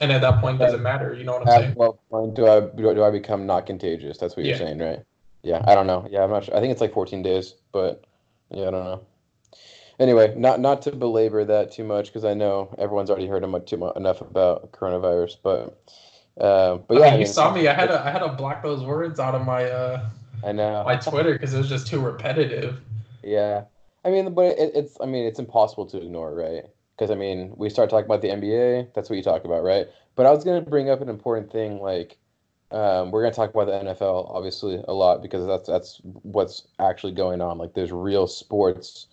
And 0.00 0.12
at 0.12 0.20
that 0.22 0.40
point, 0.40 0.58
does 0.58 0.74
it 0.74 0.80
matter? 0.80 1.14
You 1.14 1.24
know 1.24 1.32
what 1.32 1.42
I'm 1.42 1.48
At 1.48 1.60
saying? 1.62 1.76
what 1.76 1.96
point 2.10 2.34
do 2.34 2.46
I 2.48 2.60
do, 2.60 3.02
I 3.04 3.10
become 3.10 3.46
not 3.46 3.66
contagious? 3.66 4.18
That's 4.18 4.36
what 4.36 4.44
you're 4.44 4.54
Yeah. 4.54 4.58
saying, 4.58 4.78
right? 4.78 5.02
Yeah, 5.42 5.62
I 5.66 5.74
don't 5.74 5.86
know. 5.86 6.06
Yeah, 6.10 6.24
I'm 6.24 6.30
not 6.30 6.44
sure. 6.44 6.56
I 6.56 6.60
think 6.60 6.72
it's 6.72 6.80
like 6.80 6.92
14 6.94 7.22
days, 7.22 7.54
but 7.72 8.04
yeah, 8.50 8.68
I 8.68 8.70
don't 8.70 8.84
know. 8.84 9.06
Anyway, 10.00 10.34
not 10.36 10.60
not 10.60 10.82
to 10.82 10.92
belabor 10.92 11.44
that 11.44 11.72
too 11.72 11.84
much 11.84 12.06
because 12.06 12.24
I 12.24 12.34
know 12.34 12.74
everyone's 12.78 13.10
already 13.10 13.28
heard 13.28 13.44
emu- 13.44 13.60
too 13.60 13.76
much, 13.76 13.96
enough 13.96 14.20
about 14.20 14.72
coronavirus, 14.72 15.36
but 15.42 15.78
uh, 16.40 16.78
but 16.78 16.96
I 16.96 17.00
yeah, 17.00 17.04
mean, 17.04 17.14
I 17.14 17.18
you 17.20 17.26
mean, 17.26 17.26
saw 17.26 17.52
me. 17.52 17.68
I 17.68 17.74
had 17.74 17.86
to, 17.88 18.00
I 18.04 18.10
had 18.10 18.20
to 18.20 18.28
block 18.30 18.62
those 18.62 18.82
words 18.84 19.20
out 19.20 19.34
of 19.34 19.44
my 19.46 19.64
uh 19.64 20.10
I 20.42 20.52
know. 20.52 20.84
my 20.84 20.96
Twitter 20.96 21.32
because 21.32 21.54
it 21.54 21.58
was 21.58 21.68
just 21.68 21.86
too 21.86 22.00
repetitive. 22.00 22.80
Yeah, 23.22 23.64
I 24.04 24.10
mean, 24.10 24.34
but 24.34 24.58
it, 24.58 24.72
it's 24.74 24.96
I 25.00 25.06
mean 25.06 25.24
it's 25.26 25.38
impossible 25.38 25.86
to 25.86 25.98
ignore, 26.00 26.34
right? 26.34 26.64
Because 26.96 27.10
I 27.10 27.14
mean, 27.14 27.52
we 27.56 27.68
start 27.68 27.90
talking 27.90 28.06
about 28.06 28.22
the 28.22 28.28
NBA. 28.28 28.94
That's 28.94 29.10
what 29.10 29.16
you 29.16 29.22
talk 29.22 29.44
about, 29.44 29.62
right? 29.62 29.86
But 30.16 30.26
I 30.26 30.30
was 30.30 30.44
gonna 30.44 30.60
bring 30.60 30.90
up 30.90 31.00
an 31.00 31.08
important 31.08 31.50
thing, 31.50 31.80
like 31.80 32.18
um, 32.70 33.10
we're 33.10 33.22
gonna 33.22 33.34
talk 33.34 33.50
about 33.50 33.66
the 33.66 33.92
NFL 33.92 34.30
obviously 34.30 34.82
a 34.88 34.92
lot 34.92 35.22
because 35.22 35.46
that's 35.46 35.68
that's 35.68 36.00
what's 36.22 36.66
actually 36.78 37.12
going 37.12 37.40
on. 37.40 37.58
Like 37.58 37.74
there's 37.74 37.92
real 37.92 38.26
sports 38.26 39.06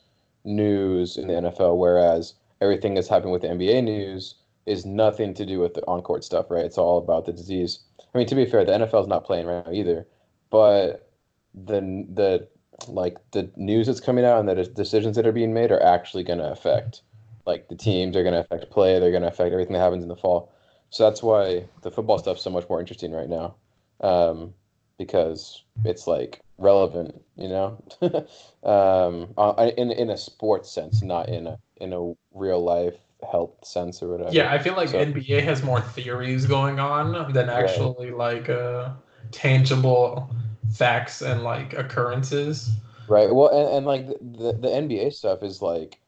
news 0.44 1.18
in 1.18 1.28
the 1.28 1.34
NFL, 1.34 1.78
whereas 1.78 2.36
everything 2.62 2.94
that's 2.94 3.08
happening 3.08 3.32
with 3.32 3.42
the 3.42 3.50
NBA 3.50 3.84
news 3.84 4.36
is 4.66 4.86
nothing 4.86 5.34
to 5.34 5.46
do 5.46 5.60
with 5.60 5.74
the 5.74 5.82
on-court 5.88 6.24
stuff, 6.24 6.50
right? 6.50 6.66
It's 6.66 6.78
all 6.78 7.00
about 7.00 7.26
the 7.26 7.34
disease. 7.34 7.80
I 8.14 8.18
mean, 8.18 8.28
to 8.28 8.36
be 8.36 8.46
fair, 8.46 8.64
the 8.64 8.74
NFL 8.74 9.02
is 9.02 9.08
not 9.08 9.26
playing 9.26 9.48
right 9.48 9.66
now 9.66 9.72
either, 9.72 10.08
but 10.50 11.10
the 11.54 11.82
the 12.14 12.48
like 12.88 13.18
the 13.32 13.50
news 13.56 13.88
that's 13.88 14.00
coming 14.00 14.26
out 14.26 14.40
and 14.40 14.50
the 14.50 14.64
decisions 14.66 15.16
that 15.16 15.28
are 15.28 15.32
being 15.32 15.54
made 15.54 15.72
are 15.72 15.84
actually 15.84 16.24
going 16.24 16.40
to 16.40 16.52
affect 16.52 17.02
like 17.46 17.68
the 17.68 17.76
teams 17.76 18.16
are 18.16 18.24
going 18.24 18.34
to 18.34 18.40
affect 18.40 18.70
play 18.72 19.00
they're 19.00 19.12
going 19.12 19.24
to 19.24 19.28
affect 19.28 19.52
everything 19.52 19.74
that 19.74 19.80
happens 19.80 20.04
in 20.04 20.10
the 20.10 20.16
fall 20.16 20.52
so 20.90 21.04
that's 21.04 21.24
why 21.24 21.64
the 21.82 21.92
football 21.92 22.18
stuff's 22.18 22.42
so 22.42 22.50
much 22.50 22.68
more 22.70 22.80
interesting 22.80 23.12
right 23.12 23.30
now 23.30 23.56
um, 24.02 24.54
because 24.98 25.64
it's 25.86 26.08
like 26.08 26.42
relevant 26.58 27.22
you 27.38 27.48
know 27.48 27.82
um, 28.64 29.34
in, 29.78 29.92
in 29.92 30.10
a 30.10 30.18
sports 30.18 30.72
sense 30.72 31.02
not 31.02 31.30
in 31.30 31.48
a 31.48 31.58
in 31.78 31.94
a 31.94 32.14
real 32.34 32.64
life 32.64 32.96
health 33.32 33.52
sense 33.64 34.02
or 34.02 34.10
whatever 34.10 34.32
yeah 34.32 34.52
i 34.52 34.58
feel 34.58 34.76
like 34.76 34.90
so, 34.90 35.04
nba 35.04 35.44
has 35.44 35.64
more 35.64 35.82
theories 35.82 36.46
going 36.46 36.80
on 36.80 37.32
than 37.34 37.50
actually 37.50 38.12
right. 38.12 38.40
like 38.40 38.50
uh, 38.50 38.90
tangible 39.32 40.30
facts 40.74 41.22
and 41.22 41.44
like 41.44 41.74
occurrences. 41.74 42.72
Right. 43.08 43.34
Well, 43.34 43.50
and, 43.50 43.78
and 43.78 43.86
like 43.86 44.08
the, 44.08 44.54
the 44.54 44.68
NBA 44.68 45.14
stuff 45.14 45.44
is 45.44 45.62
like 45.62 46.00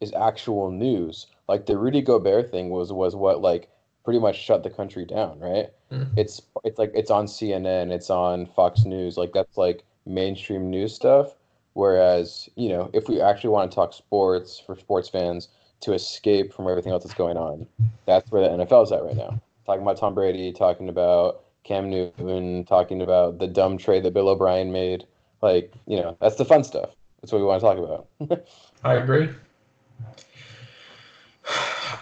is 0.00 0.12
actual 0.14 0.70
news. 0.70 1.26
Like 1.48 1.66
the 1.66 1.76
Rudy 1.76 2.02
Gobert 2.02 2.50
thing 2.50 2.70
was 2.70 2.92
was 2.92 3.14
what 3.16 3.40
like 3.40 3.68
pretty 4.04 4.20
much 4.20 4.36
shut 4.36 4.62
the 4.62 4.70
country 4.70 5.04
down, 5.04 5.38
right? 5.38 5.70
Mm-hmm. 5.92 6.18
It's 6.18 6.42
it's 6.64 6.78
like 6.78 6.92
it's 6.94 7.10
on 7.10 7.26
CNN, 7.26 7.90
it's 7.90 8.10
on 8.10 8.46
Fox 8.46 8.84
News, 8.84 9.16
like 9.16 9.32
that's 9.32 9.56
like 9.56 9.84
mainstream 10.06 10.70
news 10.70 10.94
stuff. 10.94 11.36
Whereas, 11.74 12.48
you 12.56 12.68
know, 12.68 12.90
if 12.92 13.08
we 13.08 13.20
actually 13.20 13.50
want 13.50 13.70
to 13.70 13.74
talk 13.74 13.92
sports 13.92 14.60
for 14.64 14.74
sports 14.74 15.08
fans 15.08 15.48
to 15.80 15.92
escape 15.92 16.52
from 16.52 16.68
everything 16.68 16.92
else 16.92 17.04
that's 17.04 17.14
going 17.14 17.36
on, 17.36 17.66
that's 18.06 18.30
where 18.30 18.42
the 18.42 18.64
NFL 18.64 18.84
is 18.84 18.92
at 18.92 19.04
right 19.04 19.16
now. 19.16 19.40
Talking 19.66 19.82
about 19.82 19.96
Tom 19.96 20.14
Brady, 20.14 20.52
talking 20.52 20.88
about 20.88 21.44
Cam 21.64 21.90
Newton 21.90 22.64
talking 22.64 23.02
about 23.02 23.38
the 23.38 23.46
dumb 23.46 23.78
trade 23.78 24.02
that 24.04 24.14
Bill 24.14 24.28
O'Brien 24.28 24.72
made. 24.72 25.04
Like, 25.42 25.72
you 25.86 25.96
know, 25.96 26.16
that's 26.20 26.36
the 26.36 26.44
fun 26.44 26.64
stuff. 26.64 26.90
That's 27.20 27.32
what 27.32 27.38
we 27.38 27.44
want 27.44 27.60
to 27.60 27.66
talk 27.66 27.78
about. 27.78 28.46
I 28.84 28.94
agree. 28.94 29.28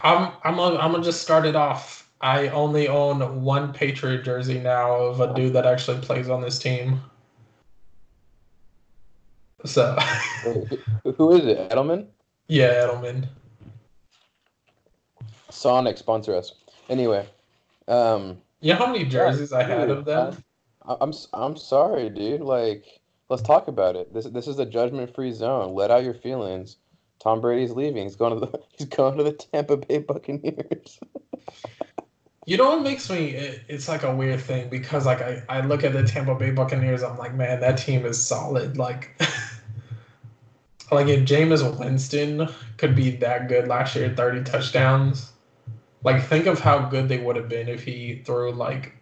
I'm 0.03 0.33
I'm 0.45 0.57
gonna, 0.57 0.77
I'm 0.77 0.93
gonna 0.93 1.05
just 1.05 1.23
start 1.23 1.47
it 1.47 1.57
off. 1.57 2.09
I 2.21 2.49
only 2.49 2.89
own 2.89 3.43
one 3.43 3.73
Patriot 3.73 4.23
jersey 4.23 4.59
now 4.59 4.95
of 4.95 5.21
a 5.21 5.33
dude 5.35 5.53
that 5.53 5.67
actually 5.67 6.01
plays 6.01 6.29
on 6.29 6.41
this 6.41 6.59
team. 6.59 7.01
So. 9.65 9.97
Who 11.17 11.33
is 11.37 11.47
it? 11.47 11.71
Edelman. 11.71 12.07
Yeah, 12.49 12.87
Edelman. 12.87 13.29
Sonic 15.51 15.99
sponsor 15.99 16.35
us. 16.35 16.53
Anyway, 16.89 17.27
um, 17.87 18.39
you 18.61 18.73
know 18.73 18.79
how 18.79 18.93
many 18.93 19.05
jerseys 19.05 19.53
yeah, 19.53 19.59
I 19.59 19.63
had 19.63 19.91
of 19.91 20.05
them? 20.05 20.37
I, 20.87 20.97
I'm 21.01 21.13
I'm 21.33 21.57
sorry, 21.57 22.09
dude. 22.11 22.41
Like, 22.41 22.85
let's 23.29 23.43
talk 23.43 23.69
about 23.69 23.97
it. 23.97 24.13
This 24.13 24.27
this 24.27 24.49
is 24.49 24.59
a 24.59 24.67
judgment 24.67 25.15
free 25.15 25.33
zone. 25.33 25.75
Let 25.75 25.91
out 25.91 26.05
your 26.05 26.15
feelings. 26.15 26.77
Tom 27.23 27.41
Brady's 27.41 27.73
leaving. 27.73 28.05
He's 28.05 28.17
going 28.17 28.39
to 28.39 28.47
the 28.47 28.61
he's 28.79 28.89
going 28.89 29.17
to 29.19 29.25
the 29.25 29.33
Tampa 29.33 29.77
Bay 29.77 29.99
Buccaneers. 29.99 31.01
you 32.47 32.57
know 32.57 32.71
what 32.71 32.83
makes 32.83 33.11
me? 33.11 33.31
It, 33.31 33.63
it's 33.69 33.89
like 33.89 34.03
a 34.03 34.15
weird 34.15 34.41
thing 34.41 34.69
because 34.69 35.07
like 35.07 35.21
I 35.21 35.43
I 35.49 35.61
look 35.61 35.85
at 35.85 35.93
the 35.93 36.05
Tampa 36.05 36.35
Bay 36.35 36.51
Buccaneers. 36.51 37.03
I'm 37.03 37.19
like, 37.19 37.35
man, 37.35 37.61
that 37.61 37.79
team 37.79 38.05
is 38.07 38.21
solid. 38.21 38.77
Like. 38.77 39.21
like 40.91 41.07
if 41.09 41.27
Jameis 41.27 41.79
Winston 41.79 42.49
could 42.79 42.97
be 42.97 43.11
that 43.17 43.47
good 43.49 43.69
last 43.69 43.95
year, 43.95 44.09
30 44.17 44.45
touchdowns, 44.45 45.33
like, 46.05 46.23
think 46.25 46.47
of 46.47 46.61
how 46.61 46.79
good 46.79 47.09
they 47.09 47.19
would 47.19 47.37
have 47.37 47.49
been 47.49 47.69
if 47.69 47.83
he 47.83 48.23
threw 48.25 48.53
like, 48.53 48.95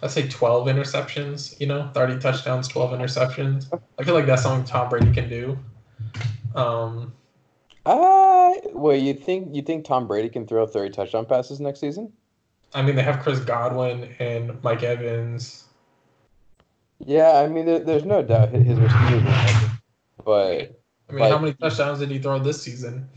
let's 0.00 0.14
say, 0.14 0.28
twelve 0.28 0.68
interceptions. 0.68 1.58
You 1.60 1.66
know, 1.66 1.90
thirty 1.92 2.18
touchdowns, 2.18 2.68
twelve 2.68 2.92
interceptions. 2.92 3.66
I 3.98 4.04
feel 4.04 4.14
like 4.14 4.26
that's 4.26 4.42
something 4.42 4.64
Tom 4.64 4.88
Brady 4.88 5.12
can 5.12 5.28
do. 5.28 5.58
Um. 6.56 7.12
Uh, 7.84 8.50
well, 8.72 8.96
you 8.96 9.14
think 9.14 9.54
you 9.54 9.62
think 9.62 9.84
Tom 9.84 10.08
Brady 10.08 10.28
can 10.28 10.46
throw 10.46 10.66
thirty 10.66 10.90
touchdown 10.90 11.26
passes 11.26 11.60
next 11.60 11.80
season? 11.80 12.12
I 12.74 12.82
mean, 12.82 12.96
they 12.96 13.02
have 13.02 13.20
Chris 13.20 13.38
Godwin 13.40 14.14
and 14.18 14.62
Mike 14.62 14.82
Evans. 14.82 15.64
Yeah, 16.98 17.38
I 17.38 17.46
mean, 17.46 17.66
there, 17.66 17.78
there's 17.78 18.04
no 18.04 18.22
doubt 18.22 18.50
his 18.50 18.78
receivers 18.78 19.70
but 20.24 20.82
I 21.08 21.12
mean, 21.12 21.20
like, 21.20 21.30
how 21.30 21.38
many 21.38 21.54
touchdowns 21.54 22.00
did 22.00 22.10
he 22.10 22.18
throw 22.18 22.38
this 22.38 22.60
season? 22.60 23.08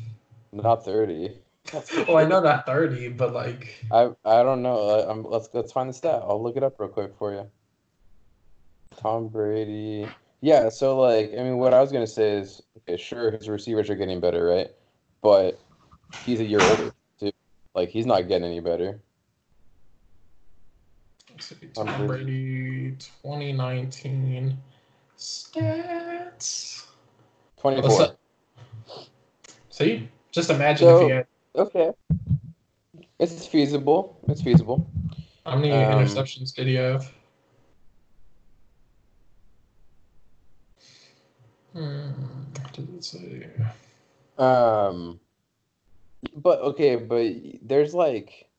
Not 0.52 0.86
thirty 0.86 1.36
well, 2.08 2.18
I 2.18 2.26
know 2.26 2.40
not 2.40 2.66
thirty, 2.66 3.10
but 3.10 3.34
like 3.34 3.84
I 3.92 4.12
I 4.26 4.44
don't 4.44 4.62
know. 4.62 4.78
I'm, 4.78 5.24
let's 5.24 5.50
let's 5.54 5.72
find 5.72 5.90
the 5.90 5.94
stat. 5.94 6.22
I'll 6.24 6.42
look 6.42 6.56
it 6.56 6.64
up 6.64 6.80
real 6.80 6.90
quick 6.90 7.12
for 7.18 7.34
you. 7.34 7.50
Tom 8.98 9.28
Brady. 9.28 10.08
Yeah, 10.42 10.70
so 10.70 11.00
like 11.00 11.32
I 11.34 11.44
mean, 11.44 11.58
what 11.58 11.74
I 11.74 11.82
was 11.82 11.92
gonna 11.92 12.08
say 12.08 12.38
is, 12.38 12.62
okay, 12.78 12.98
sure, 12.98 13.32
his 13.32 13.50
receivers 13.50 13.90
are 13.90 13.96
getting 13.96 14.20
better, 14.20 14.46
right? 14.46 14.70
But 15.22 15.60
he's 16.26 16.40
a 16.40 16.46
year 16.46 16.62
older 16.62 16.92
too. 17.20 17.32
Like 17.76 17.90
he's 17.90 18.06
not 18.06 18.28
getting 18.28 18.46
any 18.46 18.60
better. 18.62 19.02
See, 21.40 21.56
Tom, 21.74 21.88
Tom 21.88 22.08
Brady, 22.08 22.96
2019 23.22 24.58
stats. 25.18 26.86
24. 27.58 28.16
See, 29.70 30.10
just 30.32 30.50
imagine 30.50 30.88
so, 30.88 30.96
if 30.96 31.02
he 31.02 31.10
had 31.10 31.28
Okay. 31.56 31.92
It's 33.20 33.46
feasible. 33.46 34.20
It's 34.30 34.42
feasible. 34.42 34.90
How 35.46 35.56
many 35.58 35.72
um, 35.72 36.00
interceptions 36.00 36.54
did 36.54 36.68
he 36.68 36.76
have? 36.76 37.12
What 41.74 42.74
did 42.74 42.96
it 42.96 43.04
say? 43.04 43.48
Um, 44.38 45.20
but 46.36 46.60
okay, 46.62 46.96
but 46.96 47.34
there's 47.62 47.94
like 47.94 48.50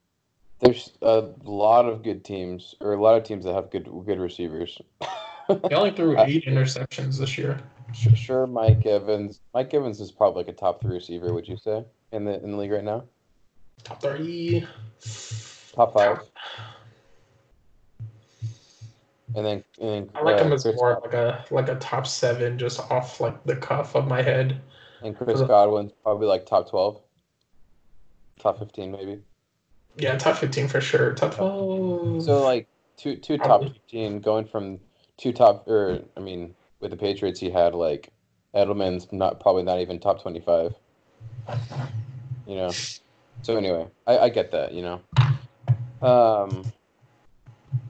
there's 0.61 0.93
a 1.03 1.31
lot 1.43 1.87
of 1.87 2.03
good 2.03 2.25
teams, 2.25 2.75
or 2.81 2.93
a 2.93 3.01
lot 3.01 3.17
of 3.17 3.25
teams 3.25 3.45
that 3.45 3.55
have 3.55 3.71
good 3.71 3.89
good 4.07 4.19
receivers. 4.19 4.81
he 5.49 5.75
only 5.75 5.91
threw 5.91 6.19
eight 6.21 6.47
interceptions 6.47 7.19
this 7.19 7.37
year. 7.39 7.59
Sure, 7.93 8.47
Mike 8.47 8.87
Evans. 8.87 9.41
Mike 9.53 9.75
Evans 9.75 10.01
is 10.01 10.13
probably 10.13 10.45
like 10.45 10.55
a 10.55 10.57
top 10.57 10.81
three 10.81 10.95
receiver. 10.95 11.33
Would 11.33 11.49
you 11.49 11.57
say? 11.57 11.85
in 12.13 12.25
the 12.25 12.43
in 12.43 12.53
the 12.53 12.57
league 12.57 12.73
right 12.73 12.85
now? 12.85 13.05
Top 13.85 14.01
three. 14.01 14.67
Top 15.73 15.95
five. 15.95 16.21
And 19.37 19.47
then, 19.47 19.65
and 19.81 19.89
then 19.89 20.11
I 20.15 20.23
like 20.23 20.41
uh, 20.41 20.45
him 20.45 20.53
as 20.53 20.63
Chris 20.63 20.77
more 20.77 21.01
like 21.03 21.15
a 21.15 21.45
like 21.51 21.69
a 21.69 21.77
top 21.77 22.07
seven, 22.07 22.59
just 22.59 22.81
off 22.91 23.21
like 23.21 23.43
the 23.45 23.57
cuff 23.57 23.95
of 23.95 24.09
my 24.09 24.23
head. 24.23 24.61
And 25.03 25.17
Chris 25.17 25.41
Godwin's 25.41 25.93
probably 26.03 26.27
like 26.27 26.47
top 26.47 26.69
twelve, 26.69 27.01
top 28.39 28.59
fifteen 28.59 28.91
maybe. 28.91 29.21
Yeah, 29.97 30.17
top 30.17 30.37
fifteen 30.37 30.69
for 30.69 30.81
sure. 30.81 31.15
Top 31.15 31.35
twelve. 31.35 32.23
So 32.23 32.43
like 32.43 32.67
two 32.97 33.17
two 33.17 33.39
top 33.39 33.63
fifteen, 33.63 34.21
going 34.21 34.47
from 34.47 34.81
two 35.17 35.33
top 35.33 35.67
or 35.69 36.01
I 36.17 36.21
mean, 36.21 36.55
with 36.81 36.91
the 36.91 36.97
Patriots, 36.97 37.39
he 37.39 37.51
had 37.51 37.75
like 37.75 38.11
Edelman's 38.55 39.13
not 39.13 39.41
probably 39.41 39.63
not 39.63 39.81
even 39.81 40.01
top 40.01 40.21
twenty 40.21 40.41
five 40.41 40.75
you 42.47 42.57
know. 42.57 42.73
So 43.43 43.57
anyway, 43.57 43.87
I, 44.07 44.19
I 44.19 44.29
get 44.29 44.51
that, 44.51 44.75
you 44.75 44.83
know. 44.83 45.01
Um, 46.07 46.65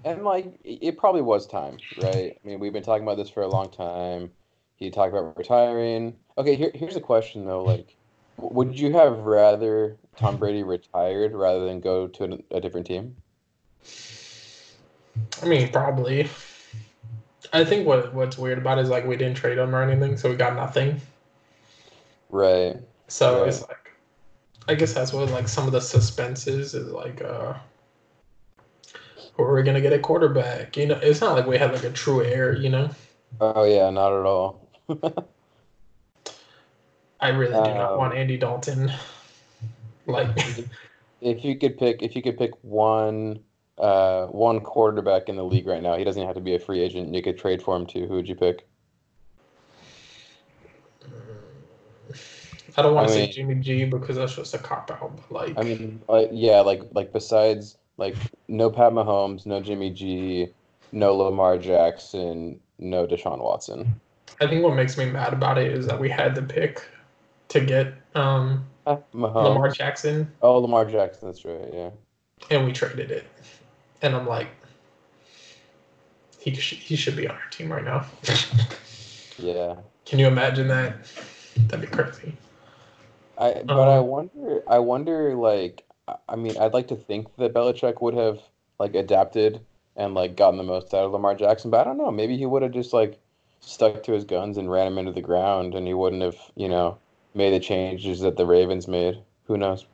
and 0.05 0.25
like 0.25 0.59
it 0.65 0.97
probably 0.99 1.23
was 1.23 1.47
time, 1.47 1.79
right? 2.03 2.39
I 2.43 2.47
mean, 2.47 2.59
we've 2.59 2.73
been 2.73 2.83
talking 2.83 3.03
about 3.03 3.17
this 3.17 3.31
for 3.31 3.43
a 3.43 3.49
long 3.49 3.71
time. 3.71 4.31
He 4.77 4.91
talked 4.91 5.13
about 5.13 5.37
retiring. 5.37 6.17
Okay, 6.39 6.55
here, 6.55 6.71
here's 6.75 6.97
a 6.97 7.01
question 7.01 7.45
though. 7.45 7.63
Like, 7.63 7.97
would 8.39 8.79
you 8.79 8.93
have 8.93 9.19
rather 9.19 9.97
Tom 10.17 10.37
Brady 10.37 10.63
retired 10.63 11.33
rather 11.33 11.67
than 11.67 11.81
go 11.81 12.07
to 12.09 12.43
a, 12.51 12.61
different 12.61 12.87
team? 12.87 13.17
I 15.43 15.47
mean, 15.47 15.71
probably. 15.71 16.29
I 17.53 17.65
think 17.65 17.87
what 17.87 18.15
what's 18.15 18.39
weird 18.39 18.59
about 18.59 18.79
it 18.79 18.83
is 18.83 18.91
like 18.91 19.07
we 19.07 19.17
didn't 19.17 19.37
trade 19.37 19.59
him 19.59 19.75
or 19.75 19.83
anything, 19.83 20.17
so 20.17 20.31
we 20.31 20.37
got 20.37 20.55
nothing. 20.55 21.01
Right. 22.31 22.77
So 23.09 23.41
right. 23.41 23.49
it's 23.49 23.63
like 23.63 23.91
I 24.69 24.75
guess 24.75 24.93
that's 24.93 25.13
what 25.13 25.29
like 25.31 25.49
some 25.49 25.67
of 25.67 25.73
the 25.73 25.81
suspense 25.81 26.47
is 26.47 26.75
is 26.75 26.93
like 26.93 27.23
uh 27.23 27.55
who 29.47 29.53
are 29.53 29.63
gonna 29.63 29.81
get 29.81 29.93
a 29.93 29.99
quarterback? 29.99 30.77
You 30.77 30.87
know, 30.87 30.99
it's 31.03 31.21
not 31.21 31.35
like 31.37 31.47
we 31.47 31.59
had 31.59 31.73
like 31.73 31.85
a 31.85 31.91
true 31.91 32.25
heir, 32.25 32.55
you 32.57 32.69
know. 32.69 32.91
Oh 33.41 33.65
yeah, 33.65 33.91
not 33.91 34.13
at 34.13 34.27
all. 34.27 34.69
I 37.21 37.29
really 37.29 37.53
do 37.53 37.75
not 37.75 37.99
want 37.99 38.13
um, 38.15 38.19
Andy 38.19 38.37
Dalton. 38.37 38.93
Like, 40.07 40.37
If 41.21 41.45
you 41.45 41.57
could 41.57 41.79
pick, 41.79 42.03
if 42.03 42.17
you 42.17 42.23
could 42.23 42.37
pick 42.37 42.51
one, 42.63 43.41
uh, 43.79 44.27
one 44.27 44.61
quarterback 44.61 45.29
in 45.29 45.37
the 45.37 45.45
league 45.45 45.67
right 45.69 45.83
now, 45.83 45.97
he 45.97 46.03
doesn't 46.03 46.25
have 46.27 46.35
to 46.35 46.41
be 46.41 46.55
a 46.57 46.59
free 46.59 46.81
agent. 46.81 47.15
You 47.15 47.23
could 47.23 47.39
trade 47.39 47.63
for 47.63 47.77
him 47.77 47.87
too. 47.87 48.07
Who 48.07 48.15
would 48.15 48.27
you 48.29 48.35
pick? 48.35 48.67
I 52.77 52.83
don't 52.83 52.95
want 52.95 53.09
I 53.09 53.13
to 53.13 53.19
mean- 53.19 53.27
say 53.29 53.33
Jimmy 53.33 53.55
G 53.57 53.85
because 53.85 54.17
that's 54.17 54.35
just 54.35 54.55
a 54.55 54.59
cop 54.59 54.91
out. 54.91 55.13
Like, 55.31 55.57
I 55.57 55.63
mean, 55.63 56.01
like 56.09 56.31
yeah, 56.33 56.61
like 56.61 56.83
like 56.93 57.13
besides 57.13 57.77
like 58.01 58.17
no 58.49 58.69
Pat 58.71 58.93
Mahomes, 58.93 59.47
no 59.47 59.61
Jimmy 59.61 59.91
G, 59.91 60.49
no 60.91 61.15
Lamar 61.15 61.59
Jackson, 61.59 62.59
no 62.79 63.07
Deshaun 63.07 63.39
Watson. 63.39 64.01
I 64.41 64.47
think 64.49 64.65
what 64.65 64.75
makes 64.75 64.97
me 64.97 65.05
mad 65.05 65.33
about 65.35 65.59
it 65.59 65.71
is 65.71 65.87
that 65.87 66.01
we 66.01 66.09
had 66.09 66.35
the 66.35 66.43
pick 66.43 66.83
to 67.49 67.61
get 67.61 67.95
um. 68.17 68.65
Lamar 69.13 69.71
Jackson 69.71 70.33
Oh, 70.43 70.59
Lamar 70.59 70.85
Jackson. 70.85 71.29
That's 71.29 71.45
right. 71.45 71.71
Yeah. 71.73 71.91
and 72.51 72.65
we 72.65 72.73
traded 72.73 73.11
it, 73.13 73.25
and 74.03 74.17
I'm 74.17 74.27
like, 74.27 74.49
he 76.39 76.53
sh- 76.55 76.81
he 76.81 76.97
should 76.97 77.15
be 77.17 77.29
on 77.29 77.37
our 77.37 77.49
team 77.51 77.71
right 77.71 77.85
now. 77.85 78.07
Yeah. 79.39 79.77
Can 80.05 80.19
you 80.19 80.27
imagine 80.27 80.69
that? 80.69 80.97
That'd 81.57 81.81
be 81.81 81.87
crazy. 81.87 82.35
I 83.39 83.63
but 83.65 83.89
I 83.89 83.97
Um, 83.97 84.07
wonder 84.09 84.63
I 84.69 84.79
wonder 84.81 85.35
like 85.35 85.83
I- 86.11 86.33
I 86.33 86.37
mean 86.37 86.57
I'd 86.59 86.75
like 86.75 86.89
to 86.89 86.97
think 86.97 87.35
that 87.37 87.55
Belichick 87.55 88.01
would 88.03 88.15
have 88.15 88.41
like 88.79 88.95
adapted 88.95 89.61
and 89.97 90.15
like 90.15 90.37
gotten 90.37 90.57
the 90.57 90.63
most 90.65 90.95
out 90.95 91.05
of 91.05 91.13
Lamar 91.13 91.35
Jackson, 91.35 91.71
but 91.71 91.81
I 91.81 91.85
don't 91.85 91.99
know. 91.99 92.11
Maybe 92.11 92.37
he 92.37 92.47
would 92.47 92.63
have 92.63 92.73
just 92.73 92.93
like 92.93 93.19
stuck 93.61 94.03
to 94.05 94.13
his 94.13 94.25
guns 94.25 94.57
and 94.57 94.71
ran 94.71 94.87
him 94.87 94.99
into 94.99 95.13
the 95.13 95.21
ground, 95.21 95.75
and 95.75 95.87
he 95.87 95.95
wouldn't 95.95 96.23
have 96.23 96.39
you 96.57 96.69
know 96.69 96.99
made 97.35 97.53
the 97.53 97.61
changes 97.61 98.21
that 98.21 98.37
the 98.37 98.47
Ravens 98.47 98.89
made. 98.89 99.19
Who 99.47 99.57
knows? 99.57 99.87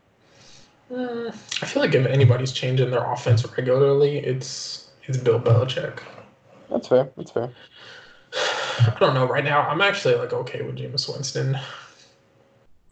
Mm, 0.92 1.30
I 1.30 1.66
feel 1.66 1.82
like 1.82 1.94
if 1.94 2.06
anybody's 2.06 2.52
changing 2.52 2.90
their 2.90 3.11
offense 3.12 3.44
regularly, 3.56 4.18
it's 4.18 4.90
it's 5.04 5.18
Bill 5.18 5.40
Belichick. 5.40 6.00
That's 6.70 6.88
fair. 6.88 7.11
That's 7.16 7.30
fair. 7.30 7.50
I 8.35 8.96
don't 9.00 9.14
know. 9.14 9.26
Right 9.26 9.44
now, 9.44 9.62
I'm 9.62 9.80
actually 9.80 10.14
like 10.14 10.32
okay 10.32 10.62
with 10.62 10.76
Jameis 10.76 11.12
Winston. 11.12 11.58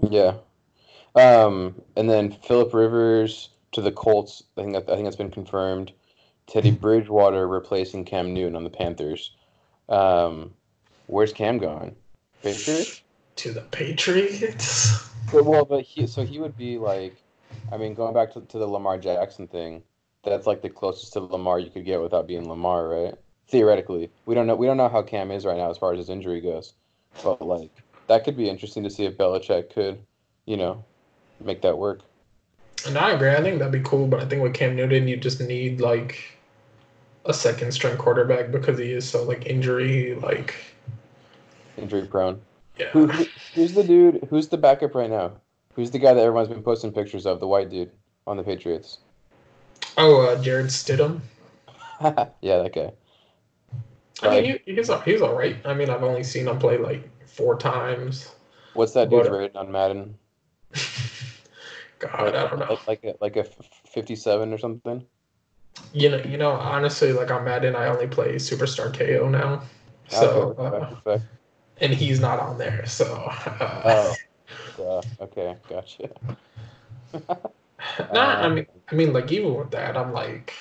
Yeah. 0.09 0.35
Um, 1.15 1.81
and 1.97 2.11
then 2.11 2.33
Philip 2.33 2.75
Rivers 2.75 3.51
to 3.73 3.81
the 3.81 3.93
Colts. 3.93 4.43
I 4.57 4.63
think 4.63 4.75
that, 4.75 4.91
I 4.91 4.95
think 4.95 5.05
that's 5.05 5.17
been 5.17 5.31
confirmed. 5.31 5.93
Teddy 6.47 6.71
Bridgewater 6.71 7.47
replacing 7.49 8.05
Cam 8.05 8.35
Newton 8.35 8.57
on 8.57 8.65
the 8.65 8.71
Panthers. 8.71 9.33
Um, 9.89 10.53
where's 11.07 11.33
Cam 11.33 11.59
going? 11.59 11.95
Patriots? 12.43 13.03
To 13.37 13.53
the 13.53 13.63
Patriots. 13.63 15.09
But, 15.33 15.45
well, 15.45 15.65
but 15.65 15.83
he 15.83 16.07
so 16.07 16.25
he 16.25 16.39
would 16.39 16.57
be 16.57 16.79
like, 16.79 17.17
I 17.73 17.77
mean, 17.77 17.95
going 17.95 18.15
back 18.15 18.33
to, 18.35 18.41
to 18.43 18.59
the 18.59 18.67
Lamar 18.67 18.99
Jackson 18.99 19.49
thing, 19.49 19.83
that's 20.23 20.47
like 20.47 20.63
the 20.63 20.69
closest 20.69 21.13
to 21.15 21.21
Lamar 21.21 21.59
you 21.59 21.71
could 21.71 21.85
get 21.85 22.01
without 22.01 22.27
being 22.27 22.49
Lamar, 22.49 22.89
right? 22.89 23.15
Theoretically, 23.49 24.11
we 24.27 24.35
don't 24.35 24.47
know. 24.47 24.55
We 24.55 24.67
don't 24.67 24.77
know 24.77 24.89
how 24.89 25.03
Cam 25.03 25.31
is 25.31 25.45
right 25.47 25.57
now 25.57 25.71
as 25.71 25.79
far 25.79 25.93
as 25.93 25.99
his 25.99 26.11
injury 26.11 26.41
goes, 26.41 26.75
but 27.23 27.41
like 27.43 27.71
that 28.07 28.25
could 28.25 28.37
be 28.37 28.49
interesting 28.49 28.83
to 28.85 28.91
see 28.91 29.05
if 29.05 29.17
Belichick 29.17 29.73
could, 29.73 29.99
you 30.47 30.57
know, 30.57 30.85
make 31.41 31.63
that 31.63 31.79
work. 31.79 32.01
And 32.87 32.99
I 32.99 33.13
agree. 33.13 33.31
I 33.31 33.41
think 33.41 33.59
that'd 33.59 33.73
be 33.73 33.89
cool. 33.89 34.07
But 34.07 34.21
I 34.21 34.27
think 34.27 34.43
with 34.43 34.55
Cam 34.55 34.77
Newton, 34.77 35.09
you 35.09 35.17
just 35.17 35.41
need 35.41 35.81
like 35.81 36.39
a 37.25 37.33
second 37.33 37.73
string 37.73 37.97
quarterback 37.97 38.51
because 38.51 38.79
he 38.79 38.93
is 38.93 39.09
so 39.09 39.23
like 39.23 39.47
injury 39.47 40.15
like. 40.15 40.55
Injury 41.77 42.07
prone. 42.07 42.41
Yeah. 42.79 42.89
Who, 42.91 43.07
who, 43.07 43.25
who's 43.55 43.73
the 43.75 43.85
dude? 43.85 44.27
Who's 44.31 44.49
the 44.49 44.59
backup 44.59 44.95
right 44.95 45.11
now? 45.11 45.33
Who's 45.75 45.91
the 45.91 45.99
guy 45.99 46.15
that 46.15 46.21
everyone's 46.21 46.49
been 46.49 46.63
posting 46.63 46.93
pictures 46.93 47.27
of? 47.27 47.41
The 47.41 47.47
white 47.49 47.71
dude 47.71 47.91
on 48.27 48.37
the 48.37 48.43
Patriots. 48.43 48.99
Oh, 49.97 50.23
uh, 50.23 50.41
Jarrett 50.43 50.67
Stidham. 50.67 51.21
yeah, 52.41 52.63
that 52.63 52.73
guy. 52.75 52.93
I 54.23 54.31
mean, 54.41 54.61
he, 54.65 54.75
he's 54.75 54.91
all, 54.91 55.01
he's 55.01 55.21
all 55.21 55.35
right. 55.35 55.57
I 55.65 55.75
mean, 55.75 55.91
I've 55.91 56.03
only 56.03 56.23
seen 56.23 56.49
him 56.49 56.59
play 56.59 56.79
like 56.79 57.09
four 57.27 57.59
times. 57.59 58.33
What's 58.75 58.93
that 58.93 59.11
dude's 59.11 59.29
What- 59.29 59.39
rating 59.39 59.57
on 59.57 59.71
Madden? 59.73 60.17
God, 62.05 62.35
I 62.35 62.49
don't 62.49 62.59
know. 62.59 62.81
Like, 62.87 63.05
like 63.05 63.05
a, 63.05 63.15
like 63.21 63.37
a 63.37 63.45
fifty-seven 63.87 64.53
or 64.53 64.59
something. 64.59 65.07
You 65.93 66.11
know, 66.11 66.19
you 66.19 66.37
know, 66.37 66.51
honestly, 66.53 67.13
like 67.13 67.31
on 67.31 67.45
Madden, 67.45 67.75
I 67.77 67.87
only 67.87 68.07
play 68.07 68.35
Superstar 68.37 68.93
KO 68.93 69.29
now. 69.29 69.63
So, 70.09 70.55
Okay, 70.59 70.87
uh, 71.07 71.19
and 71.81 71.93
he's 71.93 72.21
not 72.21 72.39
on 72.41 72.59
there. 72.59 72.85
So, 72.87 73.05
uh, 73.61 73.83
Oh, 73.85 74.19
uh, 74.79 75.03
okay, 75.21 75.57
gotcha. 75.69 76.11
nah, 78.13 78.21
I 78.41 78.47
um, 78.47 78.55
mean, 78.55 78.67
I 78.89 78.95
mean, 78.95 79.13
like 79.13 79.31
even 79.33 79.55
with 79.55 79.71
that, 79.73 79.97
I'm 79.97 80.13
like, 80.13 80.55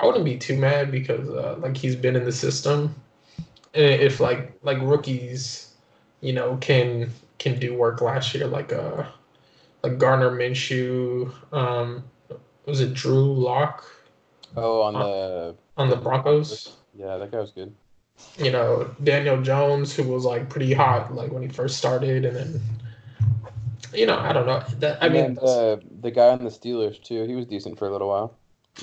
I 0.00 0.06
wouldn't 0.06 0.24
be 0.24 0.36
too 0.36 0.56
mad 0.56 0.90
because 0.90 1.28
uh, 1.28 1.56
like 1.58 1.76
he's 1.76 1.96
been 1.96 2.16
in 2.16 2.24
the 2.24 2.32
system, 2.32 2.94
and 3.74 4.00
if 4.02 4.20
like 4.20 4.58
like 4.62 4.80
rookies, 4.80 5.74
you 6.20 6.32
know, 6.32 6.56
can 6.58 7.10
can 7.38 7.58
do 7.58 7.74
work 7.74 8.00
last 8.00 8.34
year, 8.34 8.46
like 8.46 8.72
uh, 8.72 9.04
like 9.82 9.98
Gardner 9.98 10.30
Minshew, 10.30 11.32
um, 11.52 12.04
was 12.66 12.80
it 12.80 12.94
Drew 12.94 13.32
Lock 13.34 13.84
Oh, 14.56 14.80
on 14.82 14.98
the 14.98 15.56
on 15.76 15.90
the 15.90 15.96
Broncos? 15.96 16.76
yeah, 16.94 17.16
that 17.18 17.30
guy 17.30 17.40
was 17.40 17.52
good. 17.52 17.74
you 18.38 18.50
know, 18.50 18.94
Daniel 19.02 19.40
Jones, 19.42 19.94
who 19.94 20.04
was 20.04 20.24
like 20.24 20.48
pretty 20.48 20.72
hot 20.72 21.14
like 21.14 21.32
when 21.32 21.42
he 21.42 21.48
first 21.48 21.76
started, 21.78 22.24
and 22.24 22.36
then 22.36 22.60
you 23.94 24.06
know, 24.06 24.18
I 24.18 24.32
don't 24.32 24.46
know. 24.46 24.62
That 24.78 25.02
I 25.02 25.08
And 25.08 25.14
mean, 25.14 25.34
the 25.34 25.82
the 26.00 26.10
guy 26.10 26.28
on 26.30 26.44
the 26.44 26.50
Steelers 26.50 27.02
too. 27.02 27.24
He 27.26 27.34
was 27.34 27.46
decent 27.46 27.78
for 27.78 27.88
a 27.88 27.92
little 27.92 28.08
while. 28.08 28.38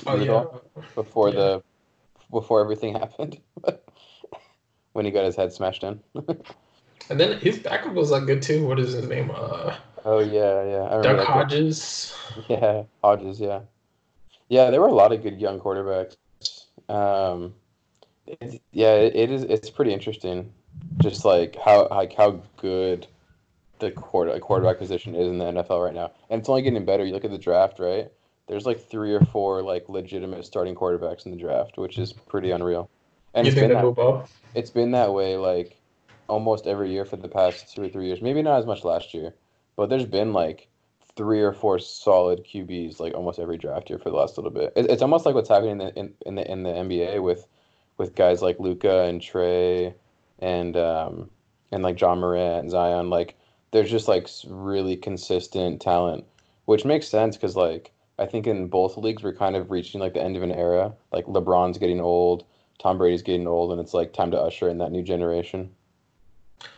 oh 0.06 0.16
yeah, 0.16 0.44
before 0.94 1.30
Yeah. 1.30 1.36
the 1.36 1.62
before 2.30 2.60
everything 2.60 2.94
happened. 3.00 3.40
when 4.92 5.04
he 5.04 5.10
got 5.10 5.24
his 5.24 5.36
head 5.36 5.52
smashed 5.52 5.82
in. 5.84 6.00
and 7.10 7.18
then 7.18 7.38
his 7.40 7.58
backup 7.58 7.92
was 7.94 8.10
like 8.10 8.26
good 8.26 8.42
too. 8.42 8.66
What 8.66 8.78
is 8.78 8.92
his 8.92 9.06
name? 9.08 9.30
Uh, 9.34 9.76
oh 10.04 10.18
yeah, 10.20 10.64
yeah. 10.64 10.88
I 10.90 11.02
Duck. 11.02 11.26
Hodges. 11.26 12.14
Yeah, 12.48 12.84
Hodges. 13.02 13.40
Yeah, 13.40 13.60
yeah. 14.48 14.70
There 14.70 14.80
were 14.80 14.88
a 14.88 14.94
lot 14.94 15.12
of 15.12 15.22
good 15.22 15.40
young 15.40 15.60
quarterbacks. 15.60 16.16
Um, 16.88 17.54
it, 18.26 18.62
yeah, 18.72 18.94
it, 18.94 19.16
it 19.16 19.30
is. 19.30 19.42
It's 19.42 19.70
pretty 19.70 19.92
interesting, 19.92 20.52
just 20.98 21.24
like 21.24 21.56
how 21.56 21.88
like 21.90 22.14
how 22.14 22.42
good 22.56 23.06
the 23.80 23.90
quarter 23.90 24.38
quarterback 24.38 24.78
position 24.78 25.14
is 25.14 25.26
in 25.26 25.38
the 25.38 25.46
NFL 25.46 25.84
right 25.84 25.94
now, 25.94 26.12
and 26.28 26.40
it's 26.40 26.48
only 26.48 26.62
getting 26.62 26.84
better. 26.84 27.04
You 27.04 27.12
look 27.12 27.24
at 27.24 27.30
the 27.30 27.38
draft, 27.38 27.78
right? 27.78 28.10
There's 28.46 28.66
like 28.66 28.80
three 28.80 29.14
or 29.14 29.20
four 29.20 29.62
like 29.62 29.88
legitimate 29.88 30.44
starting 30.44 30.74
quarterbacks 30.74 31.24
in 31.24 31.32
the 31.32 31.38
draft, 31.38 31.78
which 31.78 31.98
is 31.98 32.12
pretty 32.12 32.50
unreal. 32.50 32.90
And 33.34 33.46
you 33.46 33.52
it's 33.52 33.60
think 33.60 33.72
been 33.72 33.94
that, 33.94 34.28
it's 34.54 34.70
been 34.70 34.90
that 34.92 35.12
way 35.12 35.36
like 35.36 35.76
almost 36.28 36.66
every 36.66 36.90
year 36.90 37.04
for 37.04 37.16
the 37.16 37.28
past 37.28 37.74
two 37.74 37.82
or 37.82 37.88
three 37.88 38.06
years. 38.06 38.20
Maybe 38.20 38.42
not 38.42 38.58
as 38.58 38.66
much 38.66 38.84
last 38.84 39.14
year, 39.14 39.34
but 39.76 39.88
there's 39.88 40.06
been 40.06 40.32
like 40.32 40.68
three 41.16 41.40
or 41.40 41.52
four 41.52 41.78
solid 41.78 42.44
QBs 42.44 43.00
like 43.00 43.14
almost 43.14 43.38
every 43.38 43.58
draft 43.58 43.90
year 43.90 43.98
for 43.98 44.10
the 44.10 44.16
last 44.16 44.38
little 44.38 44.50
bit. 44.50 44.72
It, 44.76 44.90
it's 44.90 45.02
almost 45.02 45.26
like 45.26 45.34
what's 45.34 45.48
happening 45.48 45.72
in 45.72 45.78
the 45.78 45.98
in, 45.98 46.14
in 46.26 46.34
the 46.36 46.50
in 46.50 46.62
the 46.62 46.70
NBA 46.70 47.22
with 47.22 47.46
with 47.98 48.14
guys 48.14 48.42
like 48.42 48.58
Luka 48.58 49.04
and 49.04 49.20
Trae 49.20 49.92
and 50.38 50.76
um 50.76 51.30
and 51.72 51.82
like 51.82 52.00
Ja 52.00 52.14
Morant 52.14 52.62
and 52.62 52.70
Zion. 52.70 53.10
Like 53.10 53.36
there's 53.70 53.90
just 53.90 54.08
like 54.08 54.28
really 54.48 54.96
consistent 54.96 55.80
talent, 55.80 56.24
which 56.64 56.84
makes 56.84 57.08
sense 57.08 57.36
because 57.36 57.56
like 57.56 57.92
I 58.18 58.26
think 58.26 58.46
in 58.46 58.68
both 58.68 58.96
leagues 58.96 59.22
we're 59.22 59.34
kind 59.34 59.56
of 59.56 59.70
reaching 59.70 60.00
like 60.00 60.14
the 60.14 60.22
end 60.22 60.36
of 60.36 60.42
an 60.42 60.52
era. 60.52 60.92
Like 61.12 61.26
LeBron's 61.26 61.78
getting 61.78 62.00
old. 62.00 62.44
Tom 62.78 62.96
Brady's 62.96 63.22
getting 63.22 63.46
old, 63.46 63.72
and 63.72 63.80
it's 63.80 63.92
like 63.92 64.14
time 64.14 64.30
to 64.30 64.40
usher 64.40 64.68
in 64.68 64.78
that 64.78 64.90
new 64.90 65.02
generation. 65.02 65.70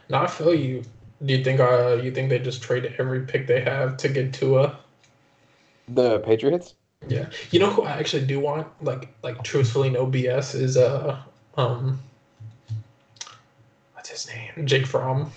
No, 0.09 0.19
I 0.19 0.27
feel 0.27 0.53
you. 0.53 0.83
Do 1.25 1.35
you 1.35 1.45
think 1.45 1.61
uh 1.61 2.01
you 2.03 2.11
think 2.11 2.31
they 2.31 2.39
just 2.39 2.63
trade 2.63 2.95
every 2.99 3.21
pick 3.23 3.47
they 3.47 3.61
have 3.61 3.97
to 3.99 4.09
get 4.09 4.33
Tua? 4.33 4.79
The 5.89 6.21
Patriots? 6.21 6.75
Yeah. 7.09 7.29
You 7.51 7.61
know 7.61 7.71
who 7.71 7.83
I 7.83 7.93
actually 7.93 8.27
do 8.27 8.41
want? 8.41 8.69
Like 8.83 9.09
like 9.23 9.43
truthfully, 9.43 9.91
no 9.91 10.07
BS 10.07 10.55
is 10.55 10.77
uh 10.77 11.21
um 11.57 12.01
what's 13.95 14.09
his 14.09 14.29
name? 14.29 14.67
Jake 14.67 14.87
Fromm 14.87 15.31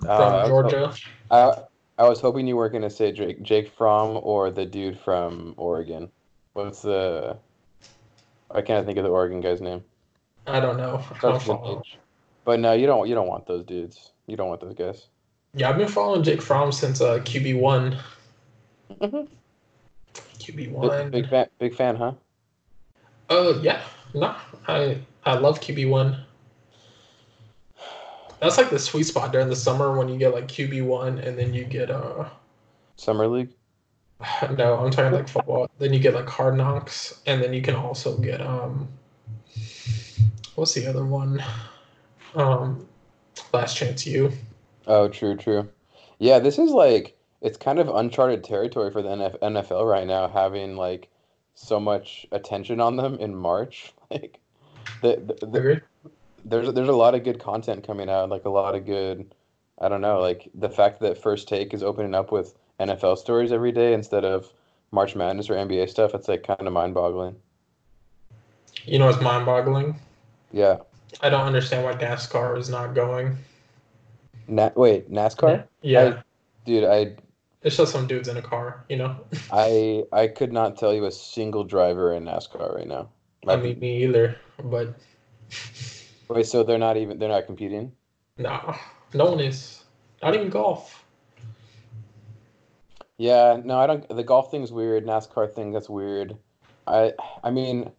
from 0.00 0.10
Uh, 0.10 0.12
I 0.12 0.42
was 0.42 0.48
ho- 0.48 0.70
Georgia. 0.70 0.94
I, 1.30 1.52
I 1.98 2.08
was 2.08 2.20
hoping 2.20 2.46
you 2.46 2.56
weren't 2.56 2.72
gonna 2.72 2.90
say 2.90 3.12
Jake 3.12 3.42
Jake 3.42 3.72
Fromm 3.72 4.20
or 4.22 4.50
the 4.50 4.64
dude 4.64 4.98
from 4.98 5.54
Oregon. 5.56 6.10
What's 6.52 6.82
the? 6.82 7.36
I 8.50 8.62
can't 8.62 8.86
think 8.86 8.98
of 8.98 9.04
the 9.04 9.10
Oregon 9.10 9.40
guy's 9.40 9.60
name. 9.60 9.82
I 10.46 10.60
don't 10.60 10.76
know. 10.76 11.02
I 11.10 11.18
don't 11.18 11.18
Starts 11.18 11.46
with 11.46 11.56
an 11.56 11.62
follow. 11.64 11.80
H. 11.80 11.98
But 12.44 12.60
no, 12.60 12.72
you 12.72 12.86
don't. 12.86 13.08
You 13.08 13.14
don't 13.14 13.26
want 13.26 13.46
those 13.46 13.64
dudes. 13.64 14.12
You 14.26 14.36
don't 14.36 14.48
want 14.48 14.60
those 14.60 14.74
guys. 14.74 15.06
Yeah, 15.54 15.68
I've 15.70 15.76
been 15.78 15.88
following 15.88 16.22
Jake 16.22 16.42
Fromm 16.42 16.72
since 16.72 17.00
uh, 17.00 17.18
QB 17.20 17.60
one. 17.60 17.98
Mhm. 19.00 19.28
QB 20.38 20.56
Big, 20.56 20.72
one. 20.72 21.10
big 21.10 21.28
fan. 21.28 21.46
Big 21.58 21.74
fan, 21.74 21.96
huh? 21.96 22.12
Oh 23.30 23.60
yeah, 23.62 23.82
no, 24.14 24.34
I 24.68 24.98
I 25.24 25.34
love 25.34 25.60
QB 25.60 25.88
one. 25.88 26.18
That's 28.40 28.58
like 28.58 28.68
the 28.70 28.78
sweet 28.78 29.04
spot 29.04 29.32
during 29.32 29.48
the 29.48 29.56
summer 29.56 29.96
when 29.96 30.08
you 30.08 30.18
get 30.18 30.34
like 30.34 30.48
QB 30.48 30.84
one 30.84 31.18
and 31.18 31.38
then 31.38 31.54
you 31.54 31.64
get 31.64 31.90
uh 31.90 32.28
Summer 32.96 33.26
League. 33.26 33.50
No, 34.56 34.76
I'm 34.78 34.90
talking 34.90 35.12
like 35.12 35.28
football. 35.28 35.68
then 35.78 35.92
you 35.92 35.98
get 35.98 36.14
like 36.14 36.28
Hard 36.28 36.56
Knocks, 36.56 37.20
and 37.26 37.42
then 37.42 37.52
you 37.52 37.60
can 37.60 37.74
also 37.74 38.16
get 38.18 38.40
um, 38.40 38.88
what's 40.54 40.72
the 40.74 40.86
other 40.86 41.04
one? 41.04 41.42
Um, 42.34 42.86
Last 43.54 43.76
Chance 43.76 44.06
U. 44.06 44.32
Oh, 44.86 45.08
true, 45.08 45.36
true. 45.36 45.68
Yeah, 46.18 46.38
this 46.38 46.58
is 46.58 46.70
like 46.70 47.16
it's 47.40 47.58
kind 47.58 47.78
of 47.78 47.88
uncharted 47.88 48.42
territory 48.42 48.90
for 48.90 49.02
the 49.02 49.08
NFL 49.42 49.88
right 49.88 50.06
now, 50.06 50.28
having 50.28 50.76
like 50.76 51.08
so 51.54 51.78
much 51.78 52.26
attention 52.32 52.80
on 52.80 52.96
them 52.96 53.16
in 53.16 53.34
March. 53.34 53.92
Like, 54.10 54.38
the, 55.00 55.16
the, 55.16 55.46
the, 55.46 55.82
there's 56.44 56.72
there's 56.72 56.88
a 56.88 56.92
lot 56.92 57.14
of 57.14 57.24
good 57.24 57.40
content 57.40 57.84
coming 57.84 58.08
out, 58.08 58.28
like 58.28 58.44
a 58.44 58.50
lot 58.50 58.76
of 58.76 58.86
good. 58.86 59.34
I 59.80 59.88
don't 59.88 60.02
know, 60.02 60.20
like 60.20 60.48
the 60.54 60.68
fact 60.68 61.00
that 61.00 61.20
First 61.20 61.48
Take 61.48 61.74
is 61.74 61.82
opening 61.82 62.14
up 62.14 62.30
with 62.30 62.54
NFL 62.78 63.18
stories 63.18 63.50
every 63.50 63.72
day 63.72 63.92
instead 63.92 64.24
of 64.24 64.52
March 64.92 65.16
Madness 65.16 65.50
or 65.50 65.54
NBA 65.54 65.88
stuff. 65.88 66.14
It's 66.14 66.28
like 66.28 66.46
kind 66.46 66.66
of 66.66 66.72
mind-boggling. 66.72 67.34
You 68.84 68.98
know 68.98 69.06
what's 69.06 69.20
mind-boggling? 69.20 69.98
Yeah. 70.52 70.76
I 71.20 71.28
don't 71.28 71.46
understand 71.46 71.84
why 71.84 71.94
NASCAR 71.94 72.58
is 72.58 72.68
not 72.68 72.94
going. 72.94 73.36
Na- 74.48 74.70
wait, 74.74 75.10
NASCAR? 75.10 75.64
Yeah, 75.82 76.22
Dude, 76.64 76.84
I 76.84 77.16
it's 77.62 77.76
just 77.76 77.92
some 77.92 78.06
dudes 78.06 78.28
in 78.28 78.36
a 78.36 78.42
car. 78.42 78.84
You 78.88 78.96
know. 78.96 79.16
I 79.52 80.04
I 80.12 80.28
could 80.28 80.52
not 80.52 80.76
tell 80.76 80.94
you 80.94 81.06
a 81.06 81.12
single 81.12 81.64
driver 81.64 82.12
in 82.12 82.24
NASCAR 82.24 82.74
right 82.74 82.86
now. 82.86 83.08
I 83.46 83.56
mean, 83.56 83.78
me 83.78 84.04
either. 84.04 84.36
But 84.62 84.94
Wait, 86.28 86.46
so 86.46 86.62
they're 86.62 86.78
not 86.78 86.96
even 86.96 87.18
they're 87.18 87.28
not 87.28 87.46
competing? 87.46 87.92
no, 88.38 88.74
no 89.12 89.26
one 89.26 89.40
is. 89.40 89.84
Not 90.22 90.34
even 90.34 90.48
golf. 90.48 91.04
Yeah, 93.18 93.60
no, 93.62 93.78
I 93.78 93.86
don't. 93.86 94.08
The 94.08 94.24
golf 94.24 94.50
thing's 94.50 94.72
weird. 94.72 95.06
NASCAR 95.06 95.52
thing 95.52 95.72
that's 95.72 95.88
weird. 95.88 96.36
I 96.86 97.12
I 97.42 97.50
mean, 97.50 97.92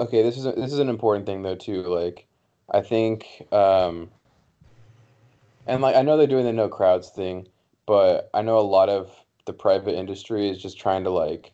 okay, 0.00 0.22
this 0.22 0.36
is 0.36 0.46
a, 0.46 0.52
this 0.52 0.72
is 0.72 0.78
an 0.78 0.88
important 0.88 1.26
thing 1.26 1.42
though 1.42 1.54
too. 1.54 1.82
Like, 1.82 2.25
I 2.70 2.80
think, 2.80 3.46
um, 3.52 4.10
and 5.66 5.82
like 5.82 5.96
I 5.96 6.02
know 6.02 6.16
they're 6.16 6.26
doing 6.26 6.44
the 6.44 6.52
no 6.52 6.68
crowds 6.68 7.10
thing, 7.10 7.48
but 7.86 8.30
I 8.34 8.42
know 8.42 8.58
a 8.58 8.60
lot 8.60 8.88
of 8.88 9.10
the 9.46 9.52
private 9.52 9.96
industry 9.96 10.48
is 10.48 10.60
just 10.60 10.78
trying 10.78 11.04
to 11.04 11.10
like 11.10 11.52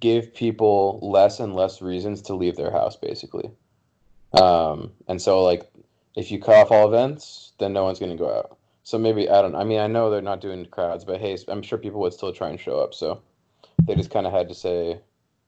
give 0.00 0.34
people 0.34 0.98
less 1.02 1.40
and 1.40 1.54
less 1.54 1.82
reasons 1.82 2.22
to 2.22 2.34
leave 2.34 2.56
their 2.56 2.70
house, 2.70 2.96
basically. 2.96 3.50
Um, 4.32 4.92
and 5.08 5.20
so 5.20 5.42
like, 5.42 5.70
if 6.16 6.30
you 6.30 6.40
cut 6.40 6.56
off 6.56 6.70
all 6.70 6.86
events, 6.86 7.52
then 7.58 7.72
no 7.72 7.84
one's 7.84 7.98
gonna 7.98 8.16
go 8.16 8.36
out. 8.36 8.56
So 8.84 8.98
maybe 8.98 9.28
I 9.28 9.42
don't. 9.42 9.54
I 9.54 9.64
mean, 9.64 9.80
I 9.80 9.86
know 9.86 10.10
they're 10.10 10.22
not 10.22 10.40
doing 10.40 10.66
crowds, 10.66 11.04
but 11.04 11.20
hey, 11.20 11.36
I'm 11.48 11.62
sure 11.62 11.78
people 11.78 12.00
would 12.00 12.12
still 12.12 12.32
try 12.32 12.50
and 12.50 12.60
show 12.60 12.80
up. 12.80 12.94
So 12.94 13.22
they 13.84 13.94
just 13.94 14.10
kind 14.10 14.26
of 14.26 14.32
had 14.32 14.48
to 14.48 14.54
say 14.54 15.00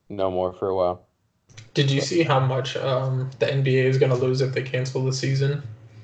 no 0.09 0.31
more 0.31 0.53
for 0.53 0.69
a 0.69 0.75
while. 0.75 1.07
Did 1.75 1.91
you 1.91 2.01
see 2.01 2.23
how 2.23 2.41
much 2.41 2.77
um, 2.77 3.31
the 3.39 3.47
NBA 3.47 3.85
is 3.85 3.99
going 3.99 4.11
to 4.11 4.17
lose 4.17 4.41
if 4.41 4.55
they 4.55 4.63
cancel 4.63 5.05
the 5.05 5.13
season? 5.13 5.63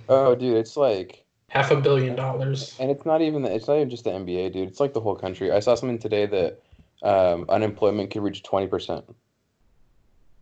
Oh, 0.09 0.35
dude, 0.35 0.57
it's 0.57 0.76
like, 0.76 1.24
Half 1.48 1.70
a 1.70 1.81
billion 1.81 2.14
dollars. 2.14 2.76
and 2.81 2.90
it's 2.90 3.05
not 3.05 3.20
even 3.20 3.42
the, 3.42 3.55
it's 3.55 3.68
not 3.68 3.76
even 3.76 3.90
just 3.90 4.05
the 4.05 4.11
NBA, 4.11 4.52
dude. 4.52 4.68
It's 4.68 4.81
like 4.81 4.92
the 4.94 5.00
whole 5.00 5.16
country. 5.16 5.50
I 5.52 5.61
saw 5.61 5.74
something 5.74 5.98
today 5.98 6.26
that 6.26 6.62
um, 7.02 7.44
unemployment 7.48 8.11
could 8.11 8.22
reach 8.22 8.42
twenty 8.42 8.66
percent. 8.66 9.05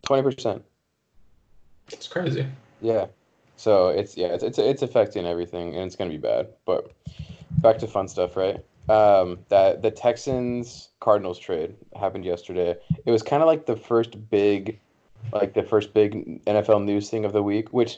Twenty 0.03 0.23
percent. 0.23 0.63
It's 1.91 2.07
crazy. 2.07 2.45
Yeah. 2.81 3.07
So 3.57 3.89
it's 3.89 4.15
yeah, 4.15 4.27
it's, 4.27 4.43
it's 4.43 4.57
it's 4.57 4.81
affecting 4.81 5.25
everything, 5.25 5.75
and 5.75 5.85
it's 5.85 5.97
gonna 5.97 6.09
be 6.09 6.17
bad. 6.17 6.47
But 6.65 6.91
back 7.61 7.77
to 7.79 7.87
fun 7.87 8.07
stuff, 8.07 8.37
right? 8.37 8.63
Um, 8.89 9.39
that 9.49 9.81
the 9.81 9.91
Texans 9.91 10.89
Cardinals 11.01 11.39
trade 11.39 11.75
happened 11.99 12.23
yesterday. 12.25 12.75
It 13.05 13.11
was 13.11 13.21
kind 13.21 13.43
of 13.43 13.47
like 13.47 13.65
the 13.65 13.75
first 13.75 14.29
big, 14.29 14.79
like 15.33 15.53
the 15.53 15.63
first 15.63 15.93
big 15.93 16.43
NFL 16.45 16.83
news 16.83 17.09
thing 17.09 17.25
of 17.25 17.33
the 17.33 17.43
week. 17.43 17.71
Which, 17.73 17.97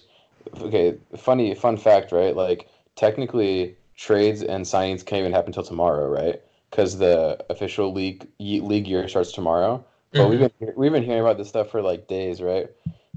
okay, 0.62 0.98
funny 1.18 1.56
fun 1.56 1.78
fact, 1.78 2.12
right? 2.12 2.36
Like 2.36 2.70
technically, 2.96 3.78
trades 3.96 4.42
and 4.42 4.66
signings 4.66 5.06
can't 5.06 5.20
even 5.22 5.32
happen 5.34 5.50
until 5.50 5.64
tomorrow, 5.64 6.08
right? 6.08 6.42
Because 6.70 6.98
the 6.98 7.44
official 7.50 7.94
league 7.94 8.28
league 8.40 8.88
year 8.88 9.08
starts 9.08 9.32
tomorrow. 9.32 9.84
But 10.12 10.28
we've 10.30 10.40
Mhm. 10.40 10.52
been 10.60 10.74
we've 10.76 10.92
been 10.92 11.04
hearing 11.04 11.22
about 11.22 11.38
this 11.38 11.50
stuff 11.50 11.70
for 11.70 11.82
like 11.82 12.08
days, 12.08 12.42
right? 12.42 12.68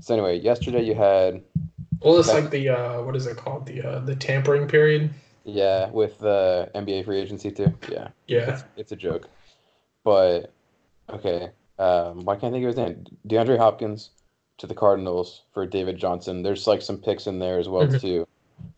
So 0.00 0.14
anyway, 0.14 0.38
yesterday 0.38 0.82
you 0.82 0.94
had 0.94 1.42
Well, 2.00 2.18
it's 2.18 2.32
like 2.32 2.50
the 2.50 2.68
uh, 2.68 3.02
what 3.02 3.16
is 3.16 3.26
it 3.26 3.36
called? 3.36 3.66
The 3.66 3.82
uh, 3.82 3.98
the 4.00 4.14
tampering 4.14 4.68
period. 4.68 5.10
Yeah, 5.44 5.90
with 5.90 6.18
the 6.18 6.70
NBA 6.74 7.04
free 7.04 7.20
agency 7.20 7.50
too. 7.50 7.72
Yeah, 7.90 8.08
Yeah. 8.26 8.50
it's, 8.50 8.64
it's 8.76 8.92
a 8.92 8.96
joke. 8.96 9.28
But 10.04 10.52
okay, 11.10 11.50
um, 11.78 12.24
why 12.24 12.34
can't 12.36 12.54
I 12.54 12.56
think 12.58 12.64
of 12.64 12.68
his 12.68 12.76
name? 12.76 13.06
DeAndre 13.28 13.58
Hopkins 13.58 14.10
to 14.58 14.66
the 14.66 14.74
Cardinals 14.74 15.42
for 15.52 15.66
David 15.66 15.98
Johnson. 15.98 16.42
There's 16.42 16.66
like 16.66 16.82
some 16.82 16.98
picks 16.98 17.26
in 17.26 17.38
there 17.38 17.58
as 17.58 17.68
well 17.68 17.86
Mhm. 17.86 18.00
too. 18.00 18.26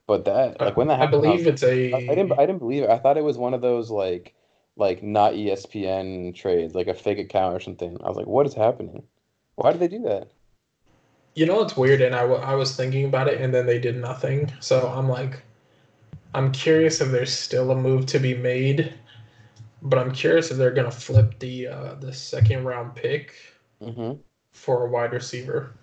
But 0.07 0.25
that 0.25 0.61
like 0.61 0.77
when 0.77 0.89
that 0.89 0.99
happened, 0.99 1.25
I, 1.27 1.31
believe 1.31 1.47
it's 1.47 1.63
a. 1.63 1.95
I, 1.95 2.15
didn't 2.15 2.33
I 2.33 2.47
didn't 2.47 2.59
believe 2.61 2.83
it. 2.85 2.91
I 2.91 2.99
thought 2.99 3.19
it 3.19 3.25
was 3.25 3.39
one 3.39 3.55
of 3.55 3.61
those 3.61 3.91
like 3.91 4.35
like 4.77 5.03
not 5.03 5.35
ESPN 5.35 6.35
trades, 6.35 6.75
like 6.75 6.89
a 6.89 6.95
fake 6.95 7.19
account 7.19 7.55
or 7.55 7.61
something. 7.61 7.97
I 8.03 8.09
was 8.09 8.17
like, 8.17 8.27
what 8.27 8.47
is 8.47 8.55
happening? 8.55 9.03
Why 9.57 9.73
did 9.73 9.81
they 9.81 9.89
do 9.89 10.03
that? 10.05 10.31
You 11.35 11.47
know 11.47 11.63
it's 11.63 11.77
weird, 11.77 12.01
and 12.03 12.15
I, 12.15 12.23
w- 12.23 12.41
I 12.41 12.55
was 12.55 12.77
thinking 12.77 13.05
about 13.05 13.29
it, 13.29 13.41
and 13.41 13.55
then 13.55 13.65
they 13.67 13.79
did 13.79 13.97
nothing. 13.97 14.53
So 14.61 14.89
I'm 14.89 15.09
like, 15.09 15.43
I'm 16.35 16.53
curious 16.53 17.01
if 17.01 17.11
there's 17.11 17.33
still 17.33 17.71
a 17.71 17.77
move 17.77 18.07
to 18.07 18.19
be 18.19 18.35
made, 18.35 18.95
but 19.83 19.99
I'm 19.99 20.13
curious 20.13 20.51
if 20.51 20.57
they're 20.57 20.71
gonna 20.71 20.91
flip 20.91 21.39
the 21.39 21.69
uh, 21.69 21.95
the 21.95 22.13
second 22.13 22.65
round 22.65 22.95
pick 22.95 23.35
hmm 23.83 24.15
for 24.53 24.87
a 24.87 24.91
wide 24.91 25.13
receiver. 25.13 25.75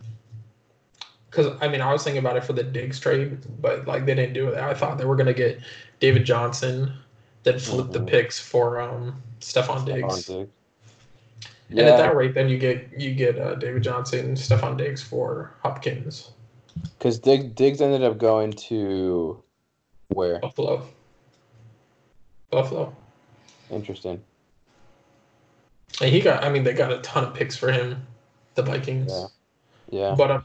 Because 1.30 1.56
I 1.62 1.68
mean, 1.68 1.82
I 1.82 1.92
was 1.92 2.04
thinking 2.04 2.20
about 2.20 2.38
it 2.38 2.44
for 2.44 2.54
the 2.54 2.64
Diggs 2.64 3.00
trade, 3.00 3.40
but 3.62 3.88
like 3.88 4.06
they 4.06 4.16
didn't 4.16 4.34
do 4.34 4.50
it. 4.50 4.58
I 4.58 4.74
thought 4.74 4.98
they 4.98 5.06
were 5.06 5.16
gonna 5.16 5.34
get 5.34 5.60
David 6.00 6.26
Johnson, 6.26 6.94
then 7.44 7.60
flip 7.60 7.92
the 7.92 8.00
Mhm. 8.00 8.08
picks 8.08 8.40
for 8.40 8.80
um 8.80 9.22
Stefon 9.40 9.86
Diggs. 9.86 10.26
Stefon 10.26 10.26
Diggs. 10.26 10.52
And 11.72 11.80
at 11.82 11.98
that 11.98 12.16
rate, 12.16 12.34
then 12.34 12.48
you 12.48 12.58
get 12.58 12.90
you 12.98 13.14
get 13.14 13.38
uh, 13.38 13.56
David 13.56 13.84
Johnson, 13.84 14.36
Stephon 14.36 14.78
Diggs 14.78 15.02
for 15.04 15.54
Hopkins, 15.62 16.32
because 16.98 17.20
Diggs, 17.20 17.46
Diggs 17.54 17.82
ended 17.82 18.04
up 18.04 18.18
going 18.18 18.52
to 18.54 19.44
where? 20.10 20.40
Buffalo. 20.40 20.88
Buffalo. 22.50 22.96
Interesting. 23.70 24.22
And 26.02 26.12
he 26.12 26.20
got, 26.20 26.44
I 26.44 26.50
mean, 26.50 26.64
they 26.64 26.74
got 26.74 26.92
a 26.92 27.00
ton 27.00 27.24
of 27.24 27.34
picks 27.34 27.56
for 27.56 27.72
him, 27.72 28.06
the 28.56 28.64
Vikings. 28.64 29.12
Yeah. 29.12 29.28
Yeah. 29.90 30.16
But 30.18 30.32
I'm, 30.32 30.44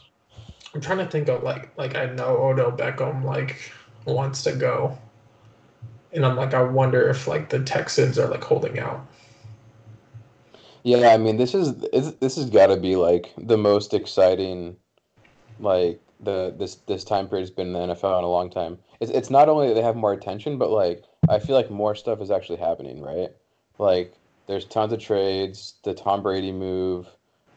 I'm 0.74 0.80
trying 0.80 0.98
to 0.98 1.06
think 1.06 1.28
of 1.28 1.42
like, 1.42 1.76
like 1.76 1.96
I 1.96 2.06
know 2.06 2.36
Odell 2.36 2.72
Beckham 2.72 3.24
like 3.24 3.72
wants 4.04 4.42
to 4.44 4.52
go, 4.52 4.96
and 6.12 6.24
I'm 6.24 6.36
like, 6.36 6.54
I 6.54 6.62
wonder 6.62 7.08
if 7.08 7.26
like 7.26 7.48
the 7.48 7.60
Texans 7.60 8.18
are 8.18 8.28
like 8.28 8.44
holding 8.44 8.78
out. 8.78 9.06
Yeah, 10.82 11.08
I 11.08 11.18
mean, 11.18 11.36
this 11.36 11.54
is 11.54 11.76
this 12.20 12.36
has 12.36 12.48
got 12.48 12.68
to 12.68 12.76
be 12.76 12.96
like 12.96 13.32
the 13.36 13.58
most 13.58 13.92
exciting, 13.92 14.76
like 15.58 16.00
the 16.20 16.54
this 16.58 16.76
this 16.86 17.04
time 17.04 17.28
period 17.28 17.42
has 17.42 17.50
been 17.50 17.68
in 17.68 17.72
the 17.72 17.94
NFL 17.94 18.18
in 18.18 18.24
a 18.24 18.30
long 18.30 18.50
time. 18.50 18.78
It's 19.00 19.10
it's 19.10 19.30
not 19.30 19.48
only 19.48 19.68
that 19.68 19.74
they 19.74 19.82
have 19.82 19.96
more 19.96 20.12
attention, 20.12 20.56
but 20.56 20.70
like 20.70 21.04
I 21.28 21.38
feel 21.38 21.56
like 21.56 21.70
more 21.70 21.94
stuff 21.94 22.20
is 22.20 22.30
actually 22.30 22.58
happening, 22.58 23.00
right? 23.00 23.30
Like 23.78 24.14
there's 24.46 24.64
tons 24.64 24.92
of 24.92 25.00
trades, 25.00 25.74
the 25.84 25.94
Tom 25.94 26.22
Brady 26.22 26.52
move, 26.52 27.06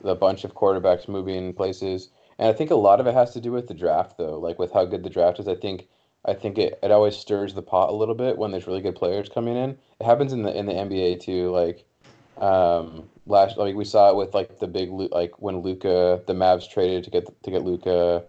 the 0.02 0.16
bunch 0.16 0.44
of 0.44 0.54
quarterbacks 0.54 1.08
moving 1.08 1.54
places, 1.54 2.10
and 2.38 2.48
I 2.48 2.54
think 2.54 2.72
a 2.72 2.76
lot 2.76 3.00
of 3.00 3.08
it 3.08 3.14
has 3.14 3.32
to 3.34 3.42
do 3.42 3.52
with 3.52 3.68
the 3.68 3.74
draft, 3.74 4.18
though. 4.18 4.40
Like 4.40 4.60
with 4.60 4.72
how 4.72 4.86
good 4.86 5.04
the 5.04 5.10
draft 5.10 5.40
is, 5.40 5.48
I 5.48 5.56
think 5.56 5.88
I 6.26 6.34
think 6.34 6.58
it, 6.58 6.80
it 6.82 6.92
always 6.92 7.16
stirs 7.16 7.54
the 7.54 7.62
pot 7.62 7.90
a 7.90 7.96
little 7.96 8.16
bit 8.16 8.38
when 8.38 8.52
there's 8.52 8.68
really 8.68 8.82
good 8.82 8.96
players 8.96 9.30
coming 9.30 9.58
in. 9.58 9.72
It 10.00 10.06
happens 10.06 10.34
in 10.34 10.44
the 10.44 10.56
in 10.56 10.66
the 10.66 10.74
NBA 10.74 11.22
too, 11.22 11.52
like 11.52 11.86
um 12.38 13.10
last 13.26 13.58
like 13.58 13.76
we 13.76 13.86
saw 13.86 14.10
it 14.10 14.16
with 14.16 14.34
like 14.34 14.60
the 14.60 14.68
big 14.68 14.90
like 14.90 15.40
when 15.42 15.60
Luka 15.60 16.22
the 16.26 16.34
Mavs 16.34 16.70
traded 16.70 17.04
to 17.04 17.10
get 17.10 17.44
to 17.44 17.52
get 17.52 17.64
Luka 17.64 18.24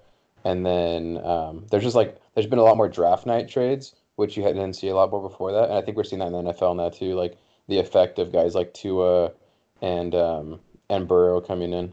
and 0.45 0.65
then 0.65 1.19
um 1.25 1.67
there's 1.71 1.83
just 1.83 1.97
like 1.97 2.21
there's 2.35 2.47
been 2.47 2.59
a 2.59 2.63
lot 2.63 2.77
more 2.77 2.89
draft 2.89 3.25
night 3.25 3.49
trades 3.49 3.95
which 4.17 4.37
you 4.37 4.43
had- 4.43 4.55
didn't 4.55 4.77
see 4.77 4.89
a 4.89 4.95
lot 4.95 5.11
more 5.11 5.23
before 5.23 5.53
that 5.53 5.65
and 5.65 5.75
I 5.75 5.83
think 5.83 5.97
we're 5.97 6.05
seeing 6.05 6.21
that 6.21 6.27
in 6.27 6.33
the 6.33 6.53
NFL 6.53 6.77
now 6.77 6.89
too 6.89 7.15
like 7.15 7.37
the 7.69 7.79
effect 7.79 8.19
of 8.19 8.33
guys 8.33 8.55
like 8.55 8.75
Tua 8.75 9.33
and 9.81 10.15
um 10.15 10.61
and 10.89 11.09
Burrow 11.09 11.41
coming 11.41 11.73
in. 11.73 11.93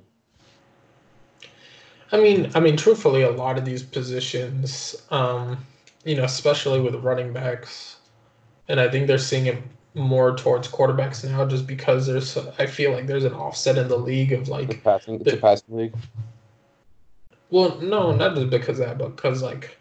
I 2.12 2.20
mean, 2.20 2.52
I 2.56 2.60
mean, 2.60 2.76
truthfully, 2.76 3.22
a 3.22 3.32
lot 3.32 3.58
of 3.58 3.66
these 3.66 3.84
positions, 3.84 4.96
um, 5.12 5.66
you 6.04 6.16
know, 6.16 6.26
especially 6.26 6.82
with 6.82 6.96
running 6.96 7.32
backs, 7.32 7.98
and 8.68 8.80
I 8.80 8.90
think 8.90 9.08
they're 9.08 9.18
seeing 9.18 9.46
it 9.46 9.58
more 9.94 10.36
towards 10.36 10.68
quarterbacks 10.68 11.24
now, 11.30 11.46
just 11.46 11.66
because 11.68 12.08
there's, 12.08 12.38
I 12.60 12.66
feel 12.66 12.92
like 12.92 13.08
there's 13.08 13.24
an 13.24 13.34
offset 13.34 13.78
in 13.78 13.88
the 13.88 13.98
league 13.98 14.34
of 14.34 14.42
it's 14.42 14.50
like, 14.50 14.84
passing 14.84 15.22
it's 15.22 15.34
a 15.34 15.38
passing 15.38 15.78
league? 15.78 15.96
Well, 17.50 17.80
no, 17.80 18.14
not 18.14 18.36
just 18.36 18.50
because 18.50 18.80
of 18.80 18.88
that, 18.88 18.98
but 18.98 19.16
because 19.16 19.42
like 19.42 19.78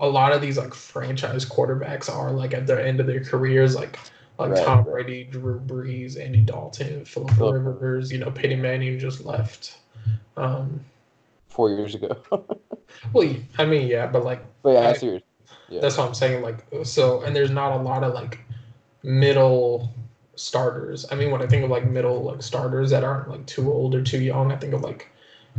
a 0.00 0.06
lot 0.06 0.32
of 0.32 0.40
these 0.40 0.56
like 0.58 0.74
franchise 0.74 1.44
quarterbacks 1.44 2.08
are 2.12 2.30
like 2.30 2.54
at 2.54 2.66
the 2.66 2.84
end 2.86 3.00
of 3.00 3.06
their 3.06 3.22
careers, 3.22 3.74
like 3.74 3.98
Like 4.38 4.52
Right, 4.52 4.64
Tom. 4.64 4.84
Brady, 4.84 5.24
Drew 5.24 5.58
Brees, 5.60 6.16
Andy 6.18 6.40
Dalton, 6.42 7.04
Philip 7.04 7.30
Phillip- 7.32 7.64
Rivers, 7.64 8.12
you 8.12 8.18
know, 8.18 8.30
Peyton 8.30 8.62
Manning 8.62 8.98
just 8.98 9.24
left. 9.24 9.78
Um, 10.36 10.84
Four 11.48 11.70
years 11.70 11.94
ago. 11.96 12.16
well, 13.12 13.34
I 13.58 13.64
mean, 13.64 13.88
yeah, 13.88 14.06
but 14.06 14.24
like 14.24 14.44
yeah, 14.64 14.72
I 14.72 14.90
I- 14.90 14.92
see. 14.92 15.22
Yeah. 15.70 15.80
That's 15.80 15.98
what 15.98 16.06
I'm 16.08 16.14
saying. 16.14 16.42
Like, 16.42 16.64
so, 16.84 17.20
and 17.22 17.34
there's 17.36 17.50
not 17.50 17.72
a 17.72 17.82
lot 17.82 18.02
of 18.04 18.14
like 18.14 18.38
middle 19.02 19.92
starters. 20.36 21.04
I 21.10 21.14
mean, 21.14 21.30
when 21.30 21.42
I 21.42 21.46
think 21.46 21.64
of 21.64 21.70
like 21.70 21.84
middle 21.86 22.22
like 22.22 22.42
starters 22.42 22.90
that 22.90 23.04
aren't 23.04 23.28
like 23.28 23.44
too 23.46 23.70
old 23.72 23.94
or 23.94 24.02
too 24.02 24.20
young, 24.20 24.52
I 24.52 24.56
think 24.56 24.72
of 24.72 24.82
like 24.82 25.10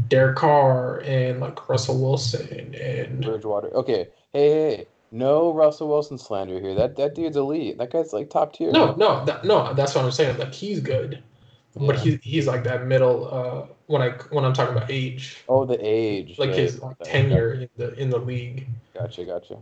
Derek 0.08 0.38
Carr 0.38 1.02
and 1.02 1.40
like 1.40 1.70
Russell 1.70 2.00
Wilson 2.02 2.74
and 2.76 3.24
Bridgewater. 3.24 3.70
Okay. 3.76 4.08
Hey, 4.34 4.50
hey. 4.50 4.86
No 5.12 5.52
Russell 5.54 5.88
Wilson 5.90 6.20
slander 6.20 6.60
here. 6.60 6.76
That 6.76 6.96
that 6.98 7.16
dude's 7.16 7.36
elite. 7.36 7.80
That 7.80 7.92
guy's 7.92 8.14
like 8.14 8.30
top 8.30 8.54
tier. 8.54 8.72
no, 8.72 8.94
no, 8.94 9.26
that, 9.26 9.44
no. 9.44 9.74
That's 9.74 9.96
what 9.96 10.06
I'm 10.06 10.12
saying. 10.12 10.38
Like, 10.38 10.54
he's 10.54 10.80
good, 10.80 11.24
but 11.76 11.96
Yeah. 11.96 12.02
he, 12.04 12.20
he's 12.22 12.46
like 12.46 12.64
that 12.66 12.86
middle. 12.86 13.28
Uh, 13.34 13.66
when 13.88 14.04
I 14.04 14.10
when 14.30 14.46
I'm 14.46 14.54
talking 14.54 14.78
about 14.78 14.92
age, 14.92 15.38
Oh, 15.50 15.66
the 15.66 15.80
age. 15.82 16.38
like 16.38 16.52
Yeah, 16.52 16.56
his 16.58 16.80
like 16.80 16.96
tenure 17.02 17.54
in 17.54 17.70
the 17.78 17.94
in 17.96 18.12
the 18.12 18.20
league. 18.20 18.68
Gotcha, 18.94 19.26
gotcha. 19.26 19.58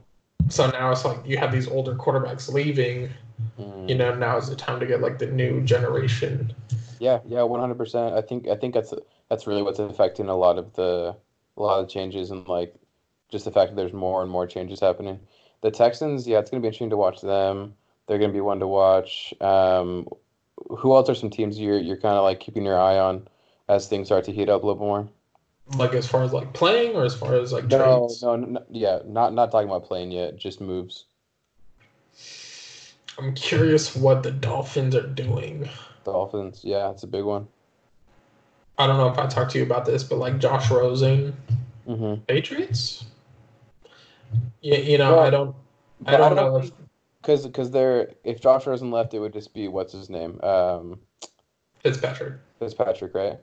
So 0.50 0.70
now 0.70 0.92
it's 0.92 1.06
like 1.06 1.20
you 1.26 1.38
have 1.38 1.54
these 1.54 1.70
older 1.70 1.96
quarterbacks 1.96 2.52
leaving. 2.52 3.10
Mm. 3.58 3.88
You 3.88 3.96
know, 3.96 4.16
now 4.16 4.36
is 4.38 4.50
the 4.50 4.56
time 4.56 4.82
to 4.82 4.86
get 4.86 5.00
like 5.00 5.18
the 5.18 5.28
new 5.28 5.62
generation. 5.62 6.54
Yeah, 7.00 7.20
yeah, 7.26 7.44
one 7.44 7.62
hundred 7.62 7.78
percent. 7.78 8.16
I 8.16 8.22
think 8.22 8.50
I 8.50 8.56
think 8.56 8.74
that's 8.74 8.94
that's 9.30 9.48
really 9.48 9.62
what's 9.64 9.80
affecting 9.80 10.28
a 10.28 10.36
lot 10.36 10.58
of 10.58 10.74
the 10.74 11.16
a 11.56 11.62
lot 11.62 11.80
of 11.80 11.88
changes 11.88 12.32
and 12.32 12.46
like 12.50 12.76
just 13.30 13.46
the 13.46 13.52
fact 13.52 13.72
that 13.72 13.76
there's 13.76 13.94
more 13.94 14.22
and 14.22 14.32
more 14.32 14.48
changes 14.48 14.80
happening. 14.80 15.20
The 15.62 15.72
Texans, 15.72 16.28
yeah, 16.28 16.40
it's 16.40 16.50
gonna 16.50 16.62
be 16.62 16.68
interesting 16.68 16.90
to 16.92 16.98
watch 16.98 17.22
them. 17.22 17.74
They're 18.08 18.20
gonna 18.20 18.34
be 18.34 18.42
one 18.42 18.60
to 18.60 18.68
watch. 18.68 19.34
Um, 19.42 20.08
who 20.70 20.96
else 20.96 21.10
are 21.10 21.16
some 21.16 21.30
teams 21.30 21.60
you're 21.60 21.80
you're 21.80 21.98
kind 21.98 22.16
of 22.16 22.24
like 22.24 22.40
keeping 22.40 22.64
your 22.64 22.80
eye 22.80 22.98
on 22.98 23.28
as 23.68 23.88
things 23.88 24.08
start 24.08 24.26
to 24.26 24.32
heat 24.32 24.50
up 24.50 24.64
a 24.64 24.66
little 24.66 24.82
more? 24.82 25.10
Like 25.76 25.94
as 25.94 26.08
far 26.08 26.24
as 26.24 26.32
like 26.32 26.54
playing 26.54 26.96
or 26.96 27.04
as 27.04 27.16
far 27.16 27.36
as 27.36 27.52
like 27.52 27.70
No, 27.70 28.08
trades? 28.08 28.24
no, 28.24 28.36
no, 28.38 28.64
yeah, 28.70 29.00
not 29.06 29.34
not 29.34 29.52
talking 29.52 29.68
about 29.68 29.84
playing 29.86 30.12
yet, 30.12 30.38
just 30.38 30.62
moves. 30.62 31.06
I'm 33.18 33.34
curious 33.34 33.96
what 33.96 34.24
the 34.24 34.32
Dolphins 34.32 34.96
are 34.96 35.08
doing. 35.08 35.68
Dolphins, 36.04 36.62
yeah, 36.64 36.90
it's 36.92 37.04
a 37.04 37.08
big 37.08 37.24
one. 37.24 37.48
I 38.78 38.86
don't 38.86 38.98
know 38.98 39.10
if 39.10 39.18
I 39.18 39.26
talked 39.26 39.52
to 39.52 39.58
you 39.58 39.64
about 39.64 39.86
this, 39.86 40.04
but 40.04 40.20
like 40.20 40.38
Josh 40.38 40.70
Rosen, 40.70 41.36
hmm 41.86 42.16
Patriots. 42.28 43.06
Yeah, 44.62 44.78
you 44.78 44.98
know, 44.98 45.16
Well, 45.16 45.26
I 45.26 45.30
don't, 45.30 45.56
I 46.06 46.18
don't 46.18 46.36
know 46.36 46.70
because 47.22 47.46
because 47.46 47.72
they're 47.72 48.14
if 48.24 48.40
Josh 48.42 48.66
Rosen 48.66 48.92
left, 48.92 49.14
it 49.14 49.20
would 49.20 49.34
just 49.34 49.54
be 49.54 49.68
what's 49.68 49.94
his 49.94 50.10
name, 50.10 50.40
um, 50.42 51.00
Fitzpatrick. 51.84 52.36
Fitzpatrick, 52.60 53.14
right? 53.14 53.40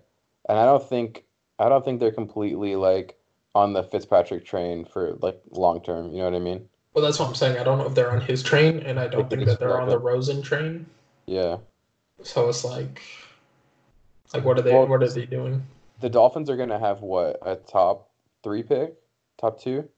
And 0.49 0.59
I 0.59 0.65
don't 0.65 0.87
think 0.87 1.25
I 1.59 1.69
don't 1.69 1.85
think 1.85 2.01
they're 2.01 2.13
completely 2.13 2.77
like 2.77 3.17
on 3.55 3.73
the 3.73 3.83
Fitzpatrick 3.85 4.45
train 4.45 4.85
for 4.85 5.15
like 5.21 5.41
long 5.51 5.83
term. 5.83 6.11
You 6.11 6.19
know 6.19 6.25
what 6.25 6.35
I 6.35 6.41
mean? 6.41 6.69
Well, 6.95 7.05
that's 7.05 7.19
what 7.19 7.29
I'm 7.29 7.35
saying. 7.35 7.59
I 7.59 7.65
don't 7.65 7.79
know 7.79 7.87
if 7.87 7.95
they're 7.95 8.11
on 8.13 8.21
his 8.21 8.43
train, 8.43 8.79
and 8.81 8.99
I 9.01 9.09
don't 9.09 9.23
Like, 9.23 9.31
think 9.31 9.47
that 9.47 9.59
they're 9.59 9.81
on 9.81 9.89
the. 9.89 9.99
Rosen 9.99 10.43
train. 10.43 10.87
Yeah. 11.27 11.59
So 12.23 12.49
it's 12.49 12.65
like, 12.65 13.03
like 14.33 14.45
what 14.45 14.59
are 14.59 14.63
they? 14.63 14.73
Well, 14.73 14.87
what 14.87 15.03
are 15.03 15.09
they 15.09 15.27
doing? 15.27 15.65
The 16.01 16.09
Dolphins 16.09 16.49
are 16.51 16.57
gonna 16.57 16.79
have 16.79 17.01
what 17.01 17.39
a 17.43 17.57
top 17.57 18.11
three 18.43 18.63
pick, 18.63 18.95
top 19.39 19.61
two. 19.61 19.89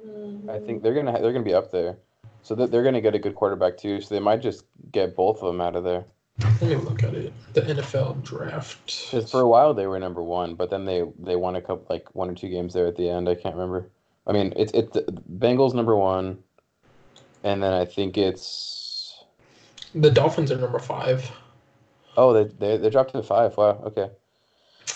I 0.00 0.04
think 0.04 0.44
mm-hmm. 0.48 0.82
they're 0.82 0.94
gonna 0.94 1.12
ha- 1.12 1.18
they're 1.18 1.32
gonna 1.32 1.44
be 1.44 1.54
up 1.54 1.70
there, 1.70 1.96
so 2.42 2.54
that 2.54 2.70
they're 2.70 2.82
gonna 2.82 3.00
get 3.00 3.14
a 3.14 3.18
good 3.18 3.34
quarterback 3.34 3.76
too. 3.76 4.00
So 4.00 4.14
they 4.14 4.20
might 4.20 4.40
just 4.40 4.64
get 4.92 5.16
both 5.16 5.42
of 5.42 5.46
them 5.46 5.60
out 5.60 5.76
of 5.76 5.84
there. 5.84 6.04
Let 6.40 6.62
me 6.62 6.76
look 6.76 7.02
at 7.02 7.14
it. 7.14 7.32
The 7.54 7.62
NFL 7.62 8.22
draft. 8.22 9.10
Because 9.10 9.30
for 9.30 9.40
a 9.40 9.48
while 9.48 9.74
they 9.74 9.86
were 9.86 9.98
number 9.98 10.22
one, 10.22 10.54
but 10.54 10.70
then 10.70 10.84
they 10.84 11.04
they 11.18 11.36
won 11.36 11.56
a 11.56 11.60
couple 11.60 11.86
like 11.90 12.14
one 12.14 12.30
or 12.30 12.34
two 12.34 12.48
games 12.48 12.74
there 12.74 12.86
at 12.86 12.96
the 12.96 13.08
end. 13.08 13.28
I 13.28 13.34
can't 13.34 13.54
remember. 13.54 13.90
I 14.26 14.32
mean, 14.32 14.52
it's 14.56 14.72
it's 14.72 14.96
Bengals 15.38 15.74
number 15.74 15.96
one, 15.96 16.38
and 17.42 17.62
then 17.62 17.72
I 17.72 17.84
think 17.84 18.16
it's 18.16 19.24
The 19.94 20.10
Dolphins 20.10 20.52
are 20.52 20.58
number 20.58 20.78
five. 20.78 21.30
oh 22.16 22.32
they 22.32 22.44
they, 22.44 22.76
they 22.76 22.90
dropped 22.90 23.12
to 23.12 23.22
five. 23.22 23.56
Wow. 23.56 23.82
Okay. 23.86 24.10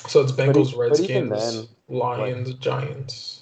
So 0.08 0.20
it's 0.20 0.32
Bengals, 0.32 0.76
but 0.76 0.98
even 1.00 1.30
Redskins, 1.30 1.54
then, 1.54 1.68
Lions, 1.88 2.54
Giants. 2.54 3.41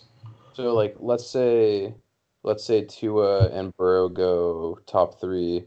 So 0.54 0.74
like 0.74 0.96
let's 0.98 1.26
say 1.26 1.94
let's 2.42 2.64
say 2.64 2.84
Tua 2.84 3.48
and 3.48 3.76
Burrow 3.76 4.08
go 4.08 4.78
top 4.86 5.20
three, 5.20 5.64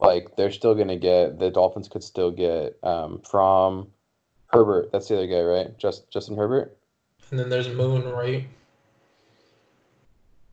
like 0.00 0.36
they're 0.36 0.50
still 0.50 0.74
gonna 0.74 0.96
get 0.96 1.38
the 1.38 1.50
Dolphins 1.50 1.88
could 1.88 2.02
still 2.02 2.30
get 2.30 2.78
um, 2.82 3.20
from 3.28 3.88
Herbert. 4.48 4.90
That's 4.92 5.08
the 5.08 5.16
other 5.16 5.26
guy, 5.26 5.42
right? 5.42 5.78
Just 5.78 6.10
Justin 6.10 6.36
Herbert. 6.36 6.76
And 7.30 7.38
then 7.38 7.48
there's 7.48 7.68
Moon, 7.68 8.08
right? 8.08 8.46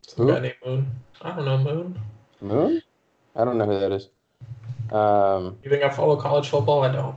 Some 0.08 0.28
guy 0.28 0.40
named 0.40 0.56
Moon. 0.66 0.88
I 1.22 1.36
don't 1.36 1.46
know 1.46 1.58
Moon. 1.58 2.00
Moon? 2.42 2.82
I 3.36 3.46
don't 3.46 3.58
know 3.58 3.66
who 3.66 3.80
that 3.80 3.92
is. 3.92 4.10
Um, 4.92 5.58
You 5.64 5.70
think 5.70 5.84
I 5.84 5.90
follow 5.90 6.16
college 6.16 6.50
football? 6.50 6.84
I 6.84 6.92
don't. 6.92 7.16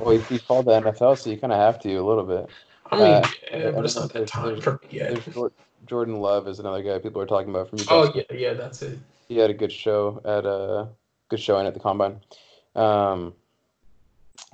well, 0.00 0.14
you, 0.14 0.24
you 0.30 0.38
called 0.38 0.66
the 0.66 0.80
NFL, 0.80 1.18
so 1.18 1.30
you 1.30 1.38
kind 1.38 1.52
of 1.52 1.58
have 1.58 1.80
to 1.80 1.94
a 1.96 2.04
little 2.04 2.24
bit. 2.24 2.48
I 2.90 2.96
mean, 2.96 3.06
Uh, 3.06 3.28
yeah, 3.52 3.70
but 3.70 3.84
it's 3.84 3.96
not 3.96 4.12
that 4.12 4.26
time 4.28 4.60
for 4.60 4.72
me 4.82 4.88
yet. 4.90 5.20
Jordan 5.86 6.20
Love 6.20 6.48
is 6.48 6.58
another 6.58 6.82
guy 6.82 6.98
people 6.98 7.22
are 7.22 7.26
talking 7.26 7.50
about 7.50 7.68
from 7.68 7.78
Oh 7.90 8.04
Utah. 8.04 8.12
yeah, 8.14 8.36
yeah, 8.36 8.54
that's 8.54 8.82
it. 8.82 8.98
He 9.28 9.36
had 9.36 9.50
a 9.50 9.54
good 9.54 9.72
show 9.72 10.20
at 10.24 10.44
a 10.46 10.88
good 11.28 11.40
showing 11.40 11.66
at 11.66 11.74
the 11.74 11.80
combine. 11.80 12.20
Um, 12.74 13.34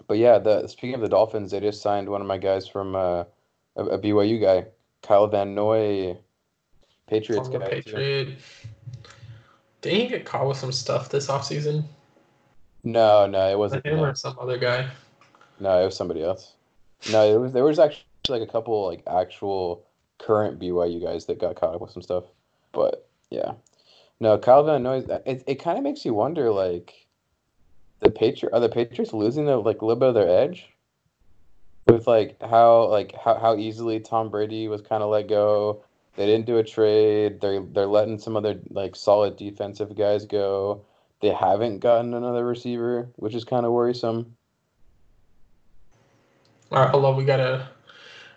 but 0.07 0.18
yeah, 0.18 0.38
the 0.38 0.66
speaking 0.66 0.94
of 0.94 1.01
the 1.01 1.09
Dolphins, 1.09 1.51
they 1.51 1.61
just 1.61 1.81
signed 1.83 2.09
one 2.09 2.20
of 2.20 2.27
my 2.27 2.38
guys 2.38 2.66
from 2.66 2.94
uh, 2.94 3.25
a, 3.77 3.85
a 3.85 3.99
BYU 3.99 4.40
guy, 4.40 4.66
Kyle 5.03 5.27
Van 5.27 5.55
Noy, 5.55 6.18
Patriots 7.07 7.49
Former 7.49 7.64
guy. 7.64 7.70
Patriot. 7.70 8.38
Didn't 9.81 10.01
he 10.01 10.07
get 10.09 10.25
caught 10.25 10.49
with 10.49 10.57
some 10.57 10.73
stuff 10.73 11.09
this 11.11 11.29
offseason? 11.29 11.85
No, 12.83 13.27
no, 13.27 13.49
it 13.51 13.59
Was 13.59 13.70
wasn't. 13.73 13.87
him 13.87 13.97
No, 13.97 14.05
or 14.05 14.14
some 14.14 14.37
other 14.38 14.59
guy? 14.59 14.88
no, 15.61 15.83
it 15.83 15.87
was 15.87 15.97
somebody 15.97 16.23
else. 16.23 16.55
No, 17.11 17.23
it 17.25 17.38
was 17.38 17.53
there 17.53 17.64
was 17.64 17.79
actually 17.79 18.05
like 18.29 18.43
a 18.43 18.47
couple 18.47 18.87
like 18.87 19.03
actual 19.07 19.85
current 20.19 20.59
BYU 20.59 21.03
guys 21.03 21.27
that 21.27 21.41
got 21.41 21.57
caught 21.57 21.75
up 21.75 21.81
with 21.81 21.91
some 21.91 22.03
stuff. 22.03 22.25
But 22.73 23.07
yeah, 23.31 23.53
no, 24.21 24.39
Kyle 24.39 24.65
Van 24.65 24.83
Noy. 24.83 25.01
Uh, 25.01 25.19
it 25.27 25.45
it 25.47 25.55
kind 25.57 25.79
of 25.79 25.85
makes 25.85 26.05
you 26.05 26.15
wonder 26.15 26.51
like 26.51 27.07
the 28.01 28.11
Patriot 28.11 28.53
are 28.53 28.61
the 28.61 28.69
Patriots 28.69 29.13
losing 29.13 29.47
the 29.47 29.57
like 29.57 29.83
a 29.83 29.85
little 29.85 30.01
bit 30.01 30.09
of 30.09 30.15
their 30.15 30.29
edge 30.29 30.69
with 31.87 32.07
like 32.07 32.41
how 32.41 32.89
like 32.89 33.15
how, 33.15 33.35
how 33.39 33.57
easily 33.57 34.01
Tom 34.01 34.31
Brady 34.31 34.69
was 34.69 34.81
kind 34.81 35.03
of 35.03 35.11
let 35.11 35.29
go. 35.29 35.83
They 36.17 36.27
didn't 36.27 36.47
do 36.47 36.59
a 36.59 36.65
trade. 36.65 37.41
They're 37.41 37.61
they're 37.61 37.87
letting 37.87 38.19
some 38.19 38.37
other 38.37 38.61
like 38.71 38.97
solid 38.97 39.37
defensive 39.37 39.97
guys 39.97 40.25
go. 40.25 40.85
They 41.21 41.31
haven't 41.31 41.79
gotten 41.79 42.15
another 42.15 42.45
receiver, 42.45 43.09
which 43.17 43.35
is 43.35 43.45
kind 43.45 43.65
of 43.65 43.73
worrisome. 43.73 44.37
All 46.71 46.81
right, 46.81 46.91
hold 46.91 47.05
on. 47.05 47.17
We 47.17 47.25
got 47.25 47.41
a 47.41 47.69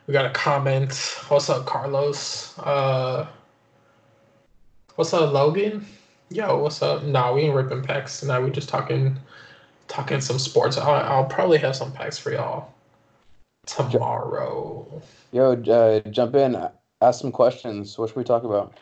we 0.07 0.13
got 0.13 0.25
a 0.25 0.29
comment. 0.31 0.93
What's 1.27 1.49
up, 1.49 1.65
Carlos? 1.65 2.57
Uh, 2.59 3.27
what's 4.95 5.13
up, 5.13 5.33
Logan? 5.33 5.85
Yo, 6.29 6.57
what's 6.57 6.81
up? 6.81 7.03
Nah, 7.03 7.33
we 7.33 7.41
ain't 7.41 7.55
ripping 7.55 7.83
packs 7.83 8.21
tonight. 8.21 8.39
We 8.39 8.49
just 8.49 8.69
talking 8.69 9.19
talking 9.89 10.21
some 10.21 10.39
sports. 10.39 10.77
I'll, 10.77 10.95
I'll 10.95 11.25
probably 11.25 11.57
have 11.59 11.75
some 11.75 11.91
packs 11.91 12.17
for 12.17 12.31
y'all 12.31 12.73
tomorrow 13.65 15.01
Yo, 15.33 15.51
uh, 15.51 15.99
jump 16.09 16.35
in, 16.35 16.55
ask 17.01 17.19
some 17.19 17.31
questions. 17.31 17.97
What 17.97 18.09
should 18.09 18.15
we 18.15 18.23
talk 18.23 18.43
about? 18.43 18.73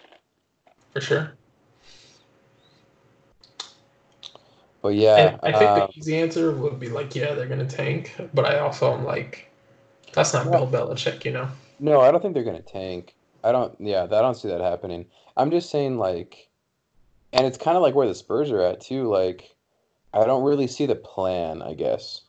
for 0.93 1.01
sure. 1.01 1.33
But 4.81 4.89
yeah, 4.89 5.15
And 5.15 5.39
I 5.41 5.51
think 5.57 5.71
um, 5.71 5.89
the 5.91 5.99
easy 5.99 6.15
answer 6.15 6.51
would 6.51 6.79
be 6.79 6.89
like, 6.89 7.15
yeah, 7.15 7.33
they're 7.33 7.47
gonna 7.47 7.67
tank. 7.67 8.15
But 8.33 8.45
I 8.45 8.59
also 8.59 8.93
am 8.93 9.03
like, 9.03 9.49
that's 10.15 10.33
not 10.33 10.45
Yeah. 10.45 10.51
Bill 10.65 10.67
Belichick, 10.67 11.23
you 11.25 11.31
know. 11.31 11.47
no, 11.79 12.01
I 12.01 12.11
don't 12.11 12.21
think 12.21 12.33
they're 12.33 12.43
gonna 12.43 12.61
tank. 12.61 13.15
I 13.43 13.51
don't. 13.51 13.75
Yeah, 13.79 14.03
I 14.03 14.07
don't 14.07 14.35
see 14.35 14.47
that 14.47 14.61
happening. 14.61 15.05
I'm 15.37 15.51
just 15.51 15.69
saying, 15.69 15.97
like, 15.99 16.49
and 17.33 17.45
it's 17.45 17.57
kind 17.57 17.77
of 17.77 17.83
like 17.83 17.93
where 17.93 18.07
the 18.07 18.15
Spurs 18.15 18.49
are 18.51 18.61
at 18.61 18.81
too. 18.81 19.07
Like, 19.07 19.55
I 20.13 20.25
don't 20.25 20.43
really 20.43 20.67
see 20.67 20.85
the 20.87 20.95
plan. 20.95 21.61
I 21.61 21.73
guess, 21.75 22.21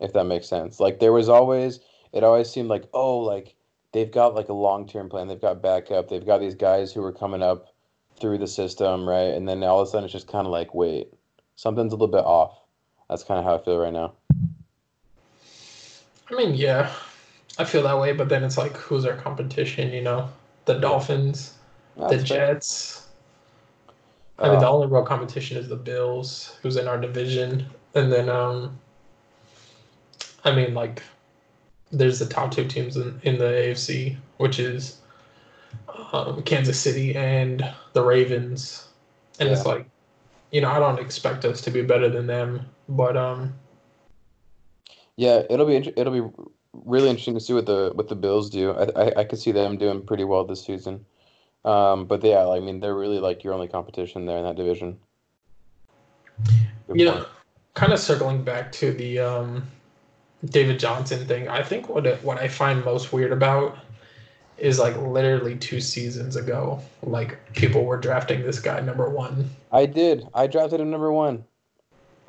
if 0.00 0.12
that 0.14 0.24
makes 0.24 0.48
sense. 0.48 0.80
Like, 0.80 0.98
there 0.98 1.12
was 1.12 1.28
always, 1.28 1.78
it 2.12 2.24
always 2.24 2.50
seemed 2.50 2.68
like, 2.68 2.88
oh, 2.92 3.18
like 3.18 3.54
they've 3.92 4.10
got 4.10 4.34
like 4.34 4.48
a 4.48 4.52
long 4.54 4.88
term 4.88 5.08
plan. 5.08 5.28
They've 5.28 5.40
got 5.40 5.62
backup. 5.62 6.08
They've 6.08 6.26
got 6.26 6.40
these 6.40 6.54
guys 6.56 6.92
who 6.92 7.04
are 7.04 7.12
coming 7.12 7.42
up 7.42 7.72
through 8.18 8.38
the 8.38 8.46
system, 8.48 9.08
right? 9.08 9.34
And 9.34 9.46
then 9.48 9.62
all 9.62 9.80
of 9.80 9.88
a 9.88 9.90
sudden, 9.90 10.04
it's 10.04 10.12
just 10.12 10.26
kind 10.26 10.46
of 10.46 10.52
like, 10.52 10.74
wait, 10.74 11.12
something's 11.54 11.92
a 11.92 11.96
little 11.96 12.08
bit 12.08 12.24
off. 12.24 12.58
That's 13.08 13.22
kind 13.22 13.38
of 13.38 13.44
how 13.44 13.56
I 13.56 13.62
feel 13.64 13.78
right 13.78 13.92
now. 13.92 14.14
I 16.28 16.34
mean, 16.34 16.54
yeah, 16.54 16.92
I 17.58 17.64
feel 17.64 17.82
that 17.82 17.98
way. 17.98 18.12
But 18.12 18.28
then 18.28 18.44
it's 18.44 18.58
like, 18.58 18.76
who's 18.76 19.04
our 19.04 19.16
competition? 19.16 19.92
You 19.92 20.02
know, 20.02 20.28
the 20.66 20.74
Dolphins, 20.78 21.54
the 22.08 22.16
That's 22.16 22.24
fair. 22.24 22.62
Jets. 22.62 23.08
I 24.40 24.48
mean, 24.48 24.60
the 24.60 24.66
Uh, 24.66 24.68
only 24.68 24.86
real 24.86 25.02
competition 25.04 25.56
is 25.58 25.68
the 25.68 25.76
Bills, 25.76 26.56
who's 26.62 26.76
in 26.76 26.88
our 26.88 26.98
division, 26.98 27.66
and 27.94 28.10
then 28.12 28.28
um, 28.30 28.78
I 30.44 30.54
mean, 30.54 30.74
like, 30.74 31.02
there's 31.92 32.18
the 32.20 32.26
top 32.26 32.52
two 32.52 32.66
teams 32.66 32.96
in, 32.96 33.20
in 33.24 33.38
the 33.38 33.46
AFC, 33.46 34.16
which 34.38 34.58
is 34.58 35.00
um, 36.12 36.42
Kansas 36.42 36.78
City 36.80 37.14
and 37.14 37.68
the 37.92 38.02
Ravens, 38.02 38.88
and 39.38 39.48
it's 39.48 39.66
like, 39.66 39.86
you 40.52 40.60
know, 40.60 40.70
I 40.70 40.78
don't 40.78 41.00
expect 41.00 41.44
us 41.44 41.60
to 41.62 41.70
be 41.70 41.82
better 41.82 42.08
than 42.08 42.26
them, 42.26 42.66
but 42.88 43.16
um, 43.16 43.54
Yeah, 45.16 45.42
it'll 45.50 45.66
be 45.66 45.76
it'll 45.76 46.12
be 46.12 46.30
really 46.84 47.08
interesting 47.08 47.34
to 47.34 47.40
see 47.40 47.52
what 47.52 47.66
the 47.66 47.92
what 47.94 48.08
the 48.08 48.14
Bills 48.14 48.50
do. 48.50 48.72
I 48.72 48.84
I, 48.96 49.20
I 49.20 49.24
could 49.24 49.38
see 49.38 49.52
them 49.52 49.76
doing 49.76 50.04
pretty 50.04 50.24
well 50.24 50.44
this 50.44 50.64
season. 50.64 51.04
Um, 51.64 52.06
but 52.06 52.22
yeah, 52.22 52.48
I 52.48 52.60
mean 52.60 52.80
they're 52.80 52.94
really 52.94 53.18
like 53.18 53.42
your 53.44 53.54
only 53.54 53.68
competition 53.68 54.26
there 54.26 54.38
in 54.38 54.44
that 54.44 54.56
division. 54.56 54.98
Good 56.86 57.00
you 57.00 57.10
point. 57.10 57.20
know, 57.20 57.26
kind 57.74 57.92
of 57.92 57.98
circling 57.98 58.44
back 58.44 58.70
to 58.72 58.92
the 58.92 59.18
um, 59.18 59.66
David 60.44 60.78
Johnson 60.78 61.26
thing. 61.26 61.48
I 61.48 61.62
think 61.62 61.88
what 61.88 62.06
it, 62.06 62.22
what 62.22 62.38
I 62.38 62.48
find 62.48 62.84
most 62.84 63.12
weird 63.12 63.32
about 63.32 63.78
is 64.58 64.78
like 64.78 64.96
literally 64.96 65.56
two 65.56 65.80
seasons 65.80 66.36
ago, 66.36 66.80
like 67.02 67.52
people 67.52 67.84
were 67.84 67.98
drafting 67.98 68.42
this 68.42 68.58
guy 68.58 68.80
number 68.80 69.10
one, 69.10 69.50
I 69.72 69.86
did. 69.86 70.26
I 70.32 70.46
drafted 70.46 70.80
him 70.80 70.90
number 70.90 71.12
one. 71.12 71.44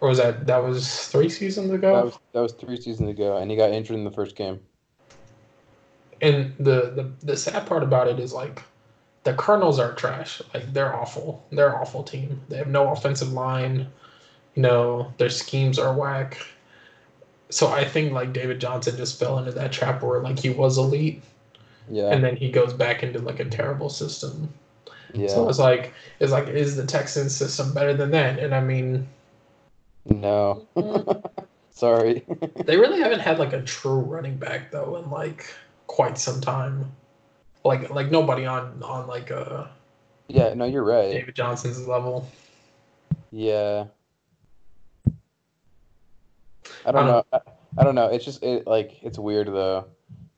Or 0.01 0.09
was 0.09 0.17
that 0.19 0.47
that 0.47 0.57
was 0.63 1.07
three 1.07 1.29
seasons 1.29 1.71
ago? 1.71 1.95
That 1.95 2.05
was 2.05 2.19
that 2.33 2.41
was 2.41 2.53
three 2.53 2.79
seasons 2.79 3.09
ago, 3.09 3.37
and 3.37 3.49
he 3.51 3.57
got 3.57 3.71
injured 3.71 3.97
in 3.97 4.03
the 4.03 4.11
first 4.11 4.35
game. 4.35 4.61
and 6.21 6.53
the, 6.59 6.91
the 6.95 7.11
the 7.25 7.37
sad 7.37 7.65
part 7.67 7.83
about 7.83 8.07
it 8.07 8.19
is 8.19 8.33
like 8.33 8.63
the 9.23 9.33
Cardinals 9.33 9.79
are 9.79 9.93
trash. 9.93 10.41
Like 10.53 10.73
they're 10.73 10.95
awful. 10.95 11.45
They're 11.51 11.69
an 11.69 11.75
awful 11.75 12.03
team. 12.03 12.41
They 12.49 12.57
have 12.57 12.67
no 12.67 12.91
offensive 12.91 13.31
line. 13.33 13.87
You 14.55 14.61
know, 14.63 15.13
their 15.17 15.29
schemes 15.29 15.77
are 15.79 15.93
whack. 15.93 16.37
So 17.49 17.67
I 17.67 17.85
think 17.85 18.13
like 18.13 18.33
David 18.33 18.59
Johnson 18.59 18.97
just 18.97 19.19
fell 19.19 19.37
into 19.39 19.51
that 19.53 19.71
trap 19.71 20.01
where 20.03 20.19
like 20.21 20.39
he 20.39 20.49
was 20.49 20.77
elite 20.77 21.23
Yeah, 21.87 22.11
and 22.11 22.23
then 22.23 22.35
he 22.35 22.51
goes 22.51 22.73
back 22.73 23.03
into 23.03 23.19
like 23.19 23.39
a 23.39 23.45
terrible 23.45 23.89
system. 23.89 24.53
yeah. 25.13 25.27
So 25.27 25.49
it's 25.49 25.59
like 25.59 25.93
it's 26.19 26.31
like 26.31 26.47
is 26.47 26.75
the 26.75 26.85
Texans 26.85 27.35
system 27.35 27.73
better 27.73 27.93
than 27.93 28.11
that? 28.11 28.39
And 28.39 28.53
I 28.55 28.61
mean 28.61 29.07
No, 30.09 30.67
sorry. 31.69 32.25
they 32.65 32.77
really 32.77 32.99
haven't 32.99 33.19
had 33.19 33.39
like 33.39 33.53
a 33.53 33.61
true 33.61 33.99
running 33.99 34.37
back 34.37 34.71
though 34.71 34.97
in 34.97 35.09
like 35.09 35.53
quite 35.87 36.17
some 36.17 36.41
time. 36.41 36.91
Like 37.63 37.89
like 37.89 38.11
nobody 38.11 38.45
on 38.45 38.81
on 38.83 39.07
like 39.07 39.31
uh 39.31 39.65
yeah, 40.27 40.53
no, 40.53 40.65
you're 40.65 40.83
right. 40.83 41.11
David 41.11 41.35
Johnson's 41.35 41.87
level. 41.87 42.29
Yeah. 43.31 43.85
I 46.85 46.91
don't 46.91 47.03
I 47.03 47.07
know. 47.07 47.23
I, 47.31 47.39
I 47.77 47.83
don't 47.83 47.95
know. 47.95 48.07
It's 48.07 48.25
just 48.25 48.43
it 48.43 48.67
like 48.67 48.97
it's 49.03 49.19
weird 49.19 49.47
though, 49.47 49.87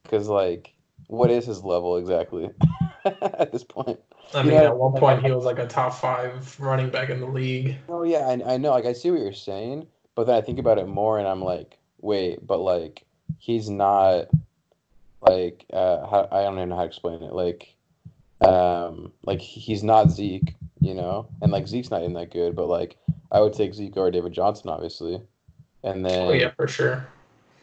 because 0.03 0.27
like, 0.27 0.73
what 1.08 1.32
is 1.32 1.45
his 1.45 1.63
level 1.63 1.97
exactly 1.97 2.49
at 3.05 3.51
this 3.51 3.63
point? 3.63 3.99
I 4.34 4.44
You 4.44 4.50
mean, 4.50 4.58
know, 4.60 4.65
at 4.68 4.78
one 4.78 4.94
point 4.94 5.22
he 5.24 5.32
was 5.32 5.46
like 5.46 5.60
a 5.60 5.68
top 5.68 5.94
five 5.96 6.60
running 6.60 6.89
back 6.89 7.10
in 7.10 7.20
the 7.20 7.28
league. 7.28 7.78
Oh 7.88 8.04
yeah, 8.04 8.28
I, 8.28 8.54
I 8.54 8.58
know. 8.58 8.72
Like 8.72 8.86
I 8.86 8.94
see 8.94 9.12
what 9.12 9.20
you're 9.22 9.34
saying, 9.34 9.88
but 10.15 10.26
then 10.26 10.36
I 10.36 10.42
think 10.42 10.60
about 10.60 10.78
it 10.78 10.88
more, 10.88 11.18
and 11.20 11.28
I'm 11.28 11.42
like, 11.44 11.78
wait, 12.02 12.46
but 12.46 12.60
like 12.60 13.06
he's 13.38 13.70
not 13.70 14.28
like 15.22 15.65
uh, 15.74 16.06
how, 16.08 16.28
I 16.32 16.44
don't 16.44 16.58
even 16.58 16.70
know 16.70 16.76
how 16.76 16.82
to 16.84 16.88
explain 16.88 17.24
it. 17.24 17.34
Like, 17.34 17.76
um, 18.42 19.13
like 19.24 19.42
he's 19.42 19.84
not 19.84 20.12
Zeke, 20.12 20.56
you 20.82 20.94
know, 20.94 21.32
and 21.42 21.52
like 21.52 21.68
Zeke's 21.68 21.92
not 21.92 22.02
even 22.02 22.13
that 22.13 22.32
good, 22.32 22.56
but 22.56 22.68
like 22.68 22.98
I 23.32 23.42
would 23.42 23.54
take 23.54 23.74
Zeke 23.74 23.98
or 23.98 24.12
David 24.12 24.34
Johnson, 24.34 24.70
obviously, 24.70 25.22
and 25.84 26.06
then 26.06 26.30
Oh 26.30 26.34
yeah, 26.34 26.52
for 26.52 26.68
sure. 26.68 27.08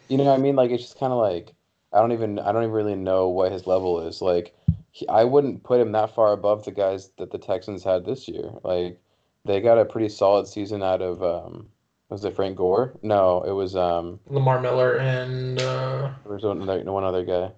you 0.09 0.17
know 0.17 0.25
what 0.25 0.35
I 0.35 0.37
mean? 0.37 0.55
Like 0.55 0.71
it's 0.71 0.83
just 0.83 0.99
kind 0.99 1.13
of 1.13 1.19
like 1.19 1.53
I 1.93 1.99
don't 1.99 2.11
even 2.13 2.39
I 2.39 2.51
don't 2.51 2.63
even 2.63 2.73
really 2.75 2.95
know 2.95 3.29
what 3.29 3.51
his 3.51 3.67
level 3.67 4.01
is. 4.01 4.21
Like 4.21 4.53
he, 4.97 5.07
I 5.07 5.23
wouldn't 5.23 5.63
put 5.63 5.79
him 5.79 5.91
that 5.91 6.15
far 6.15 6.33
above 6.33 6.65
the 6.65 6.71
guys 6.71 7.11
that 7.17 7.29
the 7.29 7.37
Texans 7.37 7.83
had 7.83 8.03
this 8.03 8.27
year. 8.27 8.49
Like 8.63 8.99
they 9.45 9.61
got 9.61 9.77
a 9.77 9.85
pretty 9.85 10.09
solid 10.09 10.47
season 10.47 10.81
out 10.81 11.01
of 11.03 11.21
um 11.21 11.67
was 12.09 12.25
it 12.25 12.35
Frank 12.35 12.57
Gore? 12.57 12.95
No, 13.03 13.43
it 13.43 13.51
was 13.51 13.75
um 13.75 14.19
Lamar 14.27 14.59
Miller 14.59 14.95
and 14.97 15.59
uh, 15.59 16.09
there 16.23 16.33
was 16.33 16.43
one 16.43 16.67
other 16.67 16.91
one 16.91 17.03
other 17.03 17.23
guy. 17.23 17.51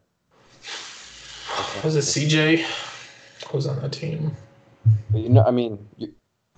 was 1.82 1.96
it 1.96 2.04
CJ? 2.04 2.66
Who's 3.50 3.68
on 3.68 3.80
that 3.82 3.94
team? 3.94 4.36
You 5.14 5.30
know, 5.30 5.44
I 5.44 5.52
mean, 5.52 5.88
you, 5.96 6.14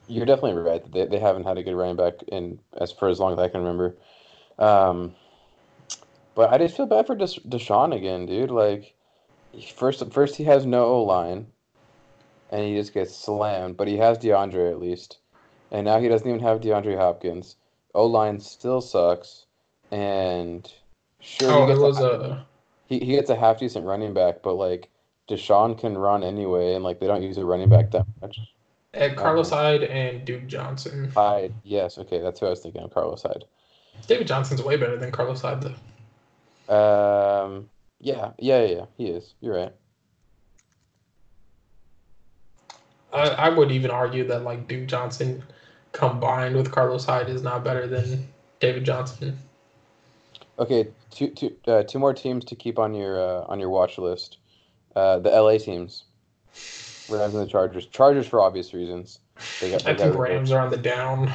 you're 0.07 0.25
definitely 0.25 0.59
right. 0.59 0.91
They 0.91 1.05
they 1.05 1.19
haven't 1.19 1.43
had 1.43 1.59
a 1.59 1.63
good 1.63 1.75
running 1.75 1.95
back 1.95 2.23
in 2.27 2.59
as 2.79 2.91
for 2.91 3.07
as 3.07 3.19
long 3.19 3.33
as 3.33 3.39
I 3.39 3.49
can 3.49 3.61
remember. 3.61 3.97
Um, 4.57 5.13
but 6.33 6.51
I 6.51 6.57
just 6.57 6.75
feel 6.75 6.87
bad 6.87 7.05
for 7.05 7.15
Des- 7.15 7.41
Deshaun 7.47 7.95
again, 7.95 8.25
dude. 8.25 8.49
Like, 8.51 8.95
first 9.75 10.11
first 10.11 10.35
he 10.35 10.43
has 10.45 10.65
no 10.65 10.85
O 10.85 11.03
line, 11.03 11.47
and 12.51 12.63
he 12.63 12.75
just 12.75 12.93
gets 12.93 13.15
slammed. 13.15 13.77
But 13.77 13.87
he 13.87 13.97
has 13.97 14.17
DeAndre 14.17 14.71
at 14.71 14.79
least, 14.79 15.19
and 15.71 15.85
now 15.85 15.99
he 15.99 16.07
doesn't 16.07 16.27
even 16.27 16.41
have 16.41 16.61
DeAndre 16.61 16.97
Hopkins. 16.97 17.55
O 17.93 18.05
line 18.05 18.39
still 18.39 18.81
sucks, 18.81 19.45
and 19.91 20.71
sure 21.19 21.49
he 21.49 21.55
Oh, 21.55 21.63
it 21.63 21.67
gets 21.67 21.79
was 21.79 21.99
a, 21.99 22.09
a 22.09 22.45
he, 22.87 22.99
he 22.99 23.13
gets 23.13 23.29
a 23.29 23.35
half 23.35 23.59
decent 23.59 23.85
running 23.85 24.13
back, 24.13 24.41
but 24.43 24.55
like 24.55 24.89
Deshaun 25.27 25.79
can 25.79 25.97
run 25.97 26.23
anyway, 26.23 26.73
and 26.73 26.83
like 26.83 26.99
they 26.99 27.07
don't 27.07 27.23
use 27.23 27.37
a 27.37 27.45
running 27.45 27.69
back 27.69 27.91
that 27.91 28.05
much. 28.21 28.39
Ed 28.93 29.15
Carlos 29.15 29.49
Hyde 29.49 29.83
and 29.83 30.25
Duke 30.25 30.47
Johnson. 30.47 31.09
Hyde, 31.15 31.53
yes, 31.63 31.97
okay, 31.97 32.19
that's 32.19 32.39
who 32.41 32.47
I 32.47 32.49
was 32.49 32.59
thinking 32.59 32.81
of. 32.81 32.93
Carlos 32.93 33.23
Hyde. 33.23 33.45
David 34.07 34.27
Johnson's 34.27 34.61
way 34.61 34.75
better 34.75 34.97
than 34.97 35.11
Carlos 35.11 35.41
Hyde 35.41 35.63
though. 36.67 37.43
Um, 37.45 37.69
yeah, 38.01 38.31
yeah, 38.39 38.65
yeah, 38.65 38.85
he 38.97 39.05
is. 39.07 39.33
You're 39.39 39.55
right. 39.55 39.73
I, 43.13 43.29
I 43.29 43.49
would 43.49 43.71
even 43.71 43.91
argue 43.91 44.27
that 44.27 44.43
like 44.43 44.67
Duke 44.67 44.87
Johnson 44.87 45.43
combined 45.91 46.55
with 46.55 46.71
Carlos 46.71 47.05
Hyde 47.05 47.29
is 47.29 47.43
not 47.43 47.63
better 47.63 47.87
than 47.87 48.27
David 48.59 48.85
Johnson. 48.85 49.37
Okay, 50.57 50.87
two, 51.09 51.29
two, 51.29 51.55
uh, 51.67 51.83
two 51.83 51.99
more 51.99 52.13
teams 52.13 52.45
to 52.45 52.55
keep 52.55 52.79
on 52.79 52.93
your 52.93 53.19
uh, 53.19 53.45
on 53.47 53.59
your 53.59 53.69
watch 53.69 53.97
list. 53.97 54.37
Uh, 54.95 55.19
the 55.19 55.29
LA 55.29 55.57
teams, 55.57 56.03
Rams 57.09 57.33
and 57.33 57.43
the 57.43 57.49
Chargers. 57.49 57.85
Chargers 57.87 58.27
for 58.27 58.41
obvious 58.41 58.73
reasons. 58.73 59.19
They 59.59 59.71
got, 59.71 59.83
they 59.83 59.91
I 59.91 59.95
think 59.95 60.17
Rams 60.17 60.51
are 60.51 60.59
on 60.59 60.69
the 60.69 60.77
down. 60.77 61.31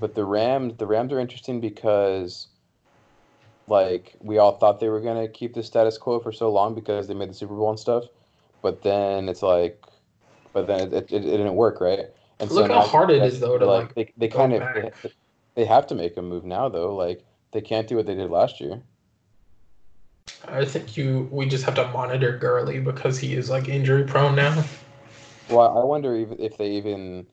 But 0.00 0.14
the 0.14 0.24
Rams, 0.24 0.74
the 0.78 0.86
Rams 0.86 1.12
are 1.12 1.20
interesting 1.20 1.60
because, 1.60 2.48
like, 3.66 4.16
we 4.20 4.38
all 4.38 4.58
thought 4.58 4.80
they 4.80 4.88
were 4.88 5.00
gonna 5.00 5.28
keep 5.28 5.54
the 5.54 5.62
status 5.62 5.98
quo 5.98 6.20
for 6.20 6.32
so 6.32 6.50
long 6.50 6.74
because 6.74 7.08
they 7.08 7.14
made 7.14 7.30
the 7.30 7.34
Super 7.34 7.54
Bowl 7.54 7.70
and 7.70 7.78
stuff. 7.78 8.04
But 8.62 8.82
then 8.82 9.28
it's 9.28 9.42
like, 9.42 9.82
but 10.52 10.66
then 10.66 10.92
it, 10.92 10.92
it, 10.92 11.12
it 11.12 11.20
didn't 11.20 11.54
work, 11.54 11.80
right? 11.80 12.06
And 12.38 12.50
Look 12.50 12.70
how 12.70 12.82
hard 12.82 13.10
it 13.10 13.22
is 13.22 13.40
though, 13.40 13.58
to, 13.58 13.66
like, 13.66 13.94
they 13.94 14.12
they 14.16 14.28
go 14.28 14.38
kind 14.38 14.54
of 14.54 14.62
they, 14.74 15.12
they 15.54 15.64
have 15.64 15.86
to 15.88 15.94
make 15.94 16.16
a 16.16 16.22
move 16.22 16.44
now 16.44 16.68
though. 16.68 16.94
Like 16.94 17.24
they 17.52 17.60
can't 17.60 17.86
do 17.86 17.96
what 17.96 18.06
they 18.06 18.14
did 18.14 18.30
last 18.30 18.60
year. 18.60 18.82
I 20.46 20.64
think 20.64 20.96
you 20.96 21.28
we 21.30 21.46
just 21.46 21.64
have 21.64 21.74
to 21.76 21.88
monitor 21.88 22.36
Gurley 22.36 22.80
because 22.80 23.18
he 23.18 23.34
is 23.34 23.50
like 23.50 23.68
injury 23.68 24.04
prone 24.04 24.34
now. 24.34 24.64
Well, 25.48 25.78
I 25.78 25.84
wonder 25.84 26.14
if, 26.16 26.30
if 26.38 26.56
they 26.56 26.70
even 26.72 27.26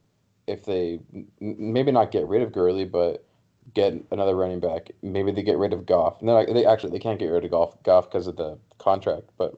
if 0.47 0.65
they 0.65 0.99
maybe 1.39 1.91
not 1.91 2.11
get 2.11 2.27
rid 2.27 2.41
of 2.41 2.51
Gurley, 2.51 2.85
but 2.85 3.25
get 3.73 3.93
another 4.11 4.35
running 4.35 4.59
back. 4.59 4.91
Maybe 5.01 5.31
they 5.31 5.43
get 5.43 5.57
rid 5.57 5.73
of 5.73 5.85
Goff. 5.85 6.21
No, 6.21 6.45
they 6.45 6.65
actually 6.65 6.91
they 6.91 6.99
can't 6.99 7.19
get 7.19 7.27
rid 7.27 7.45
of 7.45 7.51
Goff 7.51 7.81
Goff 7.83 8.09
because 8.09 8.27
of 8.27 8.35
the 8.35 8.57
contract, 8.77 9.29
but 9.37 9.55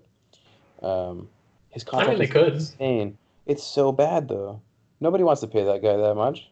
um, 0.82 1.30
his 1.70 1.84
I 1.84 1.90
contract 1.90 2.10
mean, 2.12 2.20
they 2.20 2.26
is 2.26 2.32
could. 2.32 2.54
insane. 2.54 3.18
It's 3.46 3.64
so 3.64 3.92
bad 3.92 4.28
though. 4.28 4.62
Nobody 5.00 5.24
wants 5.24 5.42
to 5.42 5.48
pay 5.48 5.64
that 5.64 5.82
guy 5.82 5.98
that 5.98 6.16
much. 6.16 6.48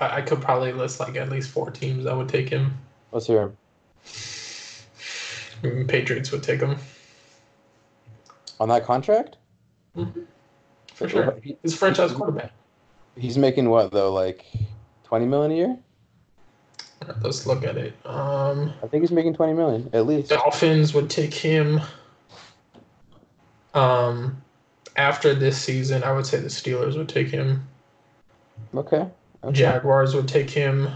I, 0.00 0.18
I 0.18 0.22
could 0.22 0.40
probably 0.40 0.72
list 0.72 1.00
like 1.00 1.16
at 1.16 1.28
least 1.28 1.50
four 1.50 1.70
teams 1.70 2.04
that 2.04 2.16
would 2.16 2.28
take 2.28 2.48
him. 2.48 2.72
Let's 3.12 3.26
hear 3.26 3.42
him 3.42 3.56
Mm, 5.62 5.88
Patriots 5.88 6.30
would 6.32 6.42
take 6.42 6.60
him 6.60 6.76
on 8.60 8.68
that 8.68 8.84
contract. 8.84 9.36
for 10.94 11.08
sure. 11.08 11.40
He's 11.62 11.74
franchise 11.74 12.12
quarterback. 12.12 12.52
He's 13.16 13.38
making 13.38 13.70
what 13.70 13.90
though, 13.90 14.12
like 14.12 14.44
twenty 15.06 15.26
million 15.26 15.52
a 15.52 15.54
year? 15.54 15.78
Let's 17.22 17.46
look 17.46 17.64
at 17.64 17.76
it. 17.76 17.94
Um, 18.04 18.72
I 18.82 18.86
think 18.88 19.02
he's 19.02 19.12
making 19.12 19.34
twenty 19.34 19.52
million 19.52 19.88
at 19.92 20.06
least. 20.06 20.30
Dolphins 20.30 20.92
would 20.94 21.08
take 21.08 21.32
him. 21.32 21.80
Um, 23.74 24.42
after 24.96 25.34
this 25.34 25.58
season, 25.58 26.02
I 26.02 26.12
would 26.12 26.26
say 26.26 26.40
the 26.40 26.48
Steelers 26.48 26.96
would 26.96 27.08
take 27.08 27.28
him. 27.28 27.66
Okay. 28.74 29.06
okay. 29.44 29.52
Jaguars 29.52 30.14
would 30.14 30.26
take 30.26 30.50
him. 30.50 30.88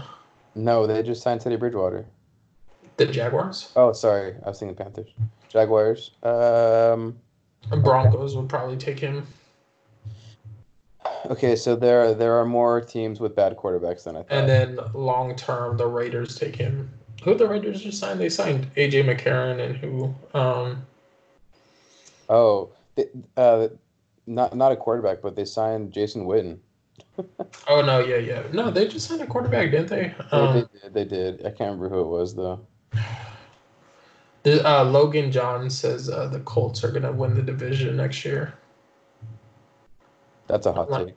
No, 0.55 0.85
they 0.85 1.01
just 1.03 1.21
signed 1.21 1.41
Teddy 1.41 1.55
Bridgewater. 1.55 2.05
The 2.97 3.05
Jaguars. 3.05 3.71
Oh, 3.75 3.93
sorry, 3.93 4.35
I 4.45 4.49
was 4.49 4.59
thinking 4.59 4.75
Panthers. 4.75 5.09
Jaguars. 5.47 6.11
Um, 6.23 7.17
Broncos 7.69 8.35
would 8.35 8.49
probably 8.49 8.77
take 8.77 8.99
him. 8.99 9.25
Okay, 11.25 11.55
so 11.55 11.75
there 11.75 12.13
there 12.13 12.33
are 12.33 12.45
more 12.45 12.81
teams 12.81 13.19
with 13.19 13.35
bad 13.35 13.55
quarterbacks 13.57 14.03
than 14.03 14.15
I 14.15 14.23
thought. 14.23 14.31
And 14.31 14.49
then 14.49 14.79
long 14.93 15.35
term, 15.35 15.77
the 15.77 15.87
Raiders 15.87 16.37
take 16.37 16.55
him. 16.55 16.89
Who 17.23 17.35
the 17.35 17.47
Raiders 17.47 17.81
just 17.81 17.99
signed? 17.99 18.19
They 18.19 18.29
signed 18.29 18.73
AJ 18.75 19.05
McCarron 19.05 19.63
and 19.63 19.77
who? 19.77 20.13
Um, 20.33 20.85
oh, 22.29 22.71
they, 22.95 23.05
uh, 23.37 23.67
not 24.25 24.55
not 24.55 24.71
a 24.71 24.75
quarterback, 24.75 25.21
but 25.21 25.35
they 25.35 25.45
signed 25.45 25.91
Jason 25.91 26.25
Witten. 26.25 26.57
oh 27.67 27.81
no, 27.81 27.99
yeah, 27.99 28.17
yeah, 28.17 28.43
no, 28.51 28.71
they 28.71 28.87
just 28.87 29.07
signed 29.07 29.21
a 29.21 29.27
quarterback, 29.27 29.71
didn't 29.71 29.87
they? 29.87 30.13
Um, 30.31 30.53
they, 30.55 30.61
did, 30.61 30.93
they 30.93 31.05
did. 31.05 31.39
I 31.45 31.49
can't 31.49 31.79
remember 31.79 31.89
who 31.89 32.01
it 32.01 32.07
was 32.07 32.35
though. 32.35 32.59
The, 34.43 34.67
uh, 34.67 34.83
Logan 34.85 35.31
John 35.31 35.69
says 35.69 36.09
uh, 36.09 36.25
the 36.27 36.39
Colts 36.39 36.83
are 36.83 36.91
gonna 36.91 37.11
win 37.11 37.35
the 37.35 37.43
division 37.43 37.95
next 37.95 38.25
year. 38.25 38.55
That's 40.51 40.65
a 40.65 40.73
hot 40.73 40.89
take. 40.91 41.15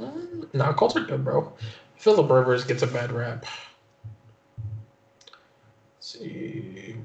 Mm, 0.00 0.54
nah, 0.54 0.72
Colts 0.72 0.96
are 0.96 1.04
good, 1.04 1.22
bro. 1.22 1.52
Philip 1.96 2.30
Rivers 2.30 2.64
gets 2.64 2.82
a 2.82 2.86
bad 2.86 3.12
rap. 3.12 3.44
Let's 5.96 6.18
see. 6.18 6.96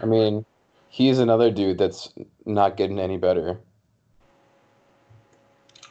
I 0.00 0.06
mean, 0.06 0.46
he's 0.88 1.18
another 1.18 1.50
dude 1.50 1.78
that's 1.78 2.12
not 2.46 2.76
getting 2.76 3.00
any 3.00 3.16
better. 3.16 3.58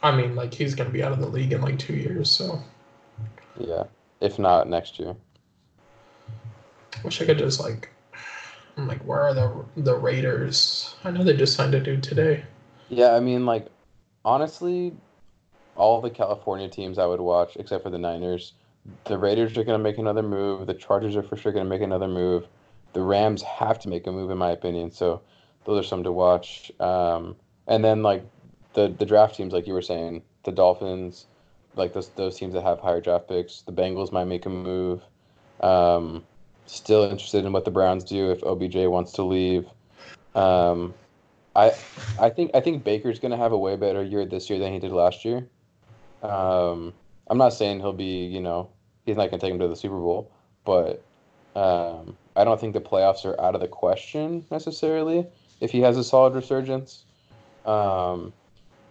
I 0.02 0.16
mean, 0.16 0.34
like 0.34 0.54
he's 0.54 0.74
gonna 0.74 0.88
be 0.88 1.02
out 1.02 1.12
of 1.12 1.20
the 1.20 1.28
league 1.28 1.52
in 1.52 1.60
like 1.60 1.78
two 1.78 1.96
years, 1.96 2.30
so. 2.30 2.62
Yeah, 3.60 3.84
if 4.22 4.38
not 4.38 4.70
next 4.70 4.98
year. 4.98 5.14
Wish 7.04 7.20
I 7.20 7.26
could 7.26 7.38
just 7.38 7.60
like. 7.60 7.90
I'm 8.78 8.88
like, 8.88 9.02
where 9.02 9.20
are 9.20 9.34
the 9.34 9.64
the 9.76 9.96
Raiders? 9.96 10.94
I 11.04 11.10
know 11.10 11.22
they 11.22 11.36
just 11.36 11.54
signed 11.54 11.74
a 11.74 11.80
dude 11.80 12.02
today. 12.02 12.44
Yeah, 12.88 13.14
I 13.14 13.20
mean, 13.20 13.46
like, 13.46 13.66
honestly, 14.24 14.94
all 15.76 16.00
the 16.00 16.10
California 16.10 16.68
teams 16.68 16.98
I 16.98 17.06
would 17.06 17.20
watch, 17.20 17.56
except 17.56 17.84
for 17.84 17.90
the 17.90 17.98
Niners. 17.98 18.54
The 19.04 19.18
Raiders 19.18 19.56
are 19.58 19.64
going 19.64 19.78
to 19.78 19.82
make 19.82 19.98
another 19.98 20.22
move. 20.22 20.66
The 20.66 20.74
Chargers 20.74 21.16
are 21.16 21.22
for 21.22 21.36
sure 21.36 21.52
going 21.52 21.64
to 21.64 21.68
make 21.70 21.82
another 21.82 22.08
move. 22.08 22.46
The 22.94 23.02
Rams 23.02 23.42
have 23.42 23.78
to 23.80 23.88
make 23.88 24.06
a 24.06 24.12
move, 24.12 24.30
in 24.30 24.38
my 24.38 24.50
opinion. 24.50 24.90
So 24.90 25.20
those 25.64 25.84
are 25.84 25.86
some 25.86 26.02
to 26.04 26.12
watch. 26.12 26.72
Um, 26.80 27.36
and 27.66 27.84
then 27.84 28.02
like 28.02 28.24
the 28.72 28.88
the 28.98 29.04
draft 29.04 29.36
teams, 29.36 29.52
like 29.52 29.66
you 29.66 29.74
were 29.74 29.82
saying, 29.82 30.22
the 30.44 30.52
Dolphins, 30.52 31.26
like 31.76 31.92
those 31.92 32.08
those 32.10 32.36
teams 32.36 32.54
that 32.54 32.62
have 32.62 32.80
higher 32.80 33.00
draft 33.00 33.28
picks. 33.28 33.62
The 33.62 33.72
Bengals 33.72 34.10
might 34.10 34.24
make 34.24 34.46
a 34.46 34.50
move. 34.50 35.02
Um, 35.60 36.24
still 36.66 37.04
interested 37.04 37.44
in 37.44 37.52
what 37.52 37.64
the 37.64 37.70
Browns 37.70 38.04
do 38.04 38.30
if 38.30 38.42
OBJ 38.42 38.76
wants 38.88 39.12
to 39.12 39.22
leave. 39.22 39.66
Um, 40.34 40.94
I 41.58 41.72
I 42.20 42.30
think 42.30 42.52
I 42.54 42.60
think 42.60 42.84
Baker's 42.84 43.18
going 43.18 43.32
to 43.32 43.36
have 43.36 43.52
a 43.52 43.58
way 43.58 43.74
better 43.76 44.02
year 44.02 44.24
this 44.24 44.48
year 44.48 44.58
than 44.58 44.72
he 44.72 44.78
did 44.78 44.92
last 44.92 45.24
year. 45.24 45.48
Um, 46.22 46.94
I'm 47.28 47.38
not 47.38 47.52
saying 47.52 47.80
he'll 47.80 47.92
be, 47.92 48.24
you 48.26 48.40
know, 48.40 48.70
he's 49.04 49.16
not 49.16 49.30
going 49.30 49.40
to 49.40 49.46
take 49.46 49.52
him 49.52 49.58
to 49.58 49.68
the 49.68 49.76
Super 49.76 49.98
Bowl, 49.98 50.30
but 50.64 51.02
um, 51.56 52.16
I 52.36 52.44
don't 52.44 52.60
think 52.60 52.74
the 52.74 52.80
playoffs 52.80 53.24
are 53.24 53.38
out 53.40 53.54
of 53.54 53.60
the 53.60 53.68
question 53.68 54.44
necessarily 54.50 55.26
if 55.60 55.70
he 55.70 55.80
has 55.80 55.96
a 55.96 56.04
solid 56.04 56.34
resurgence. 56.34 57.04
Um, 57.66 58.32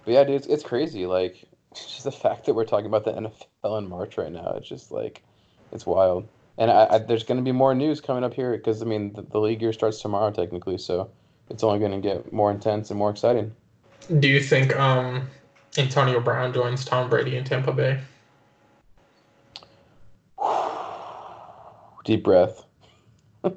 but 0.05 0.13
yeah, 0.13 0.23
dude, 0.23 0.35
it's, 0.35 0.47
it's 0.47 0.63
crazy. 0.63 1.05
Like, 1.05 1.45
just 1.73 2.03
the 2.03 2.11
fact 2.11 2.45
that 2.45 2.53
we're 2.53 2.65
talking 2.65 2.85
about 2.85 3.05
the 3.05 3.13
NFL 3.13 3.77
in 3.79 3.89
March 3.89 4.17
right 4.17 4.31
now, 4.31 4.53
it's 4.57 4.67
just 4.67 4.91
like, 4.91 5.23
it's 5.71 5.85
wild. 5.85 6.27
And 6.57 6.71
I, 6.71 6.87
I, 6.91 6.97
there's 6.97 7.23
going 7.23 7.37
to 7.37 7.43
be 7.43 7.51
more 7.51 7.73
news 7.73 8.01
coming 8.01 8.23
up 8.23 8.33
here 8.33 8.55
because, 8.57 8.81
I 8.81 8.85
mean, 8.85 9.13
the, 9.13 9.21
the 9.21 9.39
league 9.39 9.61
year 9.61 9.73
starts 9.73 10.01
tomorrow, 10.01 10.31
technically. 10.31 10.77
So 10.77 11.09
it's 11.49 11.63
only 11.63 11.79
going 11.79 11.91
to 11.91 11.99
get 11.99 12.31
more 12.33 12.51
intense 12.51 12.89
and 12.89 12.99
more 12.99 13.09
exciting. 13.09 13.53
Do 14.19 14.27
you 14.27 14.39
think 14.39 14.75
um, 14.77 15.27
Antonio 15.77 16.19
Brown 16.19 16.53
joins 16.53 16.85
Tom 16.85 17.09
Brady 17.09 17.35
in 17.35 17.43
Tampa 17.43 17.73
Bay? 17.73 17.99
Deep 22.05 22.23
breath. 22.23 22.63
uh, 23.43 23.51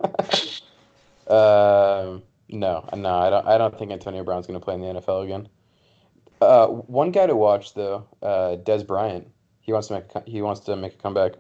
no, 2.49 2.89
no, 2.97 3.15
I 3.15 3.31
don't. 3.31 3.47
I 3.47 3.59
don't 3.59 3.79
think 3.79 3.93
Antonio 3.93 4.25
Brown's 4.25 4.47
going 4.47 4.59
to 4.59 4.65
play 4.65 4.75
in 4.75 4.81
the 4.81 5.01
NFL 5.01 5.25
again. 5.25 5.49
Uh, 6.41 6.67
one 6.67 7.11
guy 7.11 7.27
to 7.27 7.37
watch 7.37 7.75
though, 7.75 8.07
uh, 8.23 8.57
Dez 8.63 8.87
Bryant. 8.87 9.29
He 9.61 9.73
wants 9.73 9.89
to 9.89 9.95
make 9.95 10.27
he 10.27 10.43
wants 10.43 10.61
to 10.63 10.75
make 10.75 10.95
a 10.95 10.97
comeback, 10.97 11.33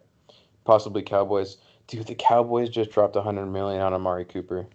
possibly 0.65 1.03
Cowboys. 1.03 1.57
Dude, 1.87 2.07
the 2.07 2.15
Cowboys 2.15 2.69
just 2.69 2.91
dropped 2.91 3.17
hundred 3.17 3.47
million 3.47 3.81
on 3.81 3.95
Amari 3.95 4.25
Cooper. 4.25 4.67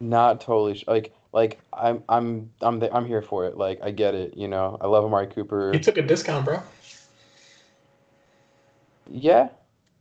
Not 0.00 0.40
totally 0.40 0.76
sh- 0.76 0.84
like 0.86 1.14
like 1.32 1.60
I'm 1.72 2.02
I'm 2.08 2.50
I'm 2.60 2.78
the, 2.78 2.94
I'm 2.94 3.06
here 3.06 3.22
for 3.22 3.46
it. 3.46 3.56
Like 3.56 3.80
I 3.82 3.90
get 3.90 4.14
it, 4.14 4.36
you 4.36 4.48
know. 4.48 4.78
I 4.80 4.86
love 4.86 5.04
Amari 5.04 5.26
Cooper. 5.26 5.72
He 5.72 5.80
took 5.80 5.96
a 5.96 6.02
discount, 6.02 6.44
bro. 6.44 6.62
Yeah. 9.10 9.48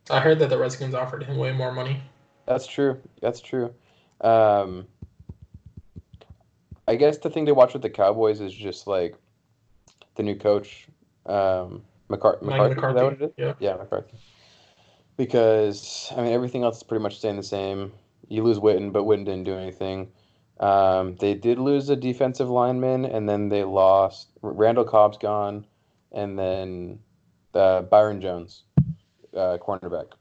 I 0.09 0.19
heard 0.19 0.39
that 0.39 0.49
the 0.49 0.57
Redskins 0.57 0.93
offered 0.93 1.23
him 1.23 1.37
way 1.37 1.51
more 1.53 1.71
money. 1.71 2.01
That's 2.45 2.67
true. 2.67 2.99
That's 3.21 3.39
true. 3.39 3.73
Um, 4.21 4.87
I 6.87 6.95
guess 6.95 7.17
the 7.17 7.29
thing 7.29 7.45
to 7.45 7.53
watch 7.53 7.73
with 7.73 7.81
the 7.81 7.89
Cowboys 7.89 8.41
is 8.41 8.53
just 8.53 8.85
like 8.87 9.15
the 10.15 10.23
new 10.23 10.35
coach, 10.35 10.87
um, 11.25 11.83
McCar- 12.09 12.41
McCarthy. 12.41 12.75
McCarthy. 12.75 12.87
Is 12.89 12.95
that 12.95 13.03
what 13.03 13.13
it 13.13 13.21
is? 13.21 13.31
Yeah. 13.37 13.53
Yeah, 13.59 13.75
McCarthy. 13.75 14.17
Because 15.15 16.11
I 16.15 16.21
mean 16.21 16.33
everything 16.33 16.63
else 16.63 16.77
is 16.77 16.83
pretty 16.83 17.01
much 17.01 17.17
staying 17.17 17.37
the 17.37 17.43
same. 17.43 17.91
You 18.33 18.41
lose 18.41 18.57
Witten, 18.57 18.91
but 18.91 19.03
Witten 19.03 19.25
didn't 19.25 19.43
do 19.43 19.55
anything. 19.55 20.11
Um, 20.59 21.15
they 21.17 21.35
did 21.35 21.59
lose 21.59 21.87
a 21.89 21.95
defensive 21.95 22.49
lineman, 22.49 23.05
and 23.05 23.29
then 23.29 23.49
they 23.49 23.63
lost 23.63 24.29
Randall 24.41 24.85
Cobb's 24.85 25.19
gone, 25.19 25.67
and 26.11 26.39
then 26.39 26.97
uh, 27.53 27.83
Byron 27.83 28.21
Jones, 28.21 28.63
uh, 29.37 29.59
cornerback. 29.61 30.13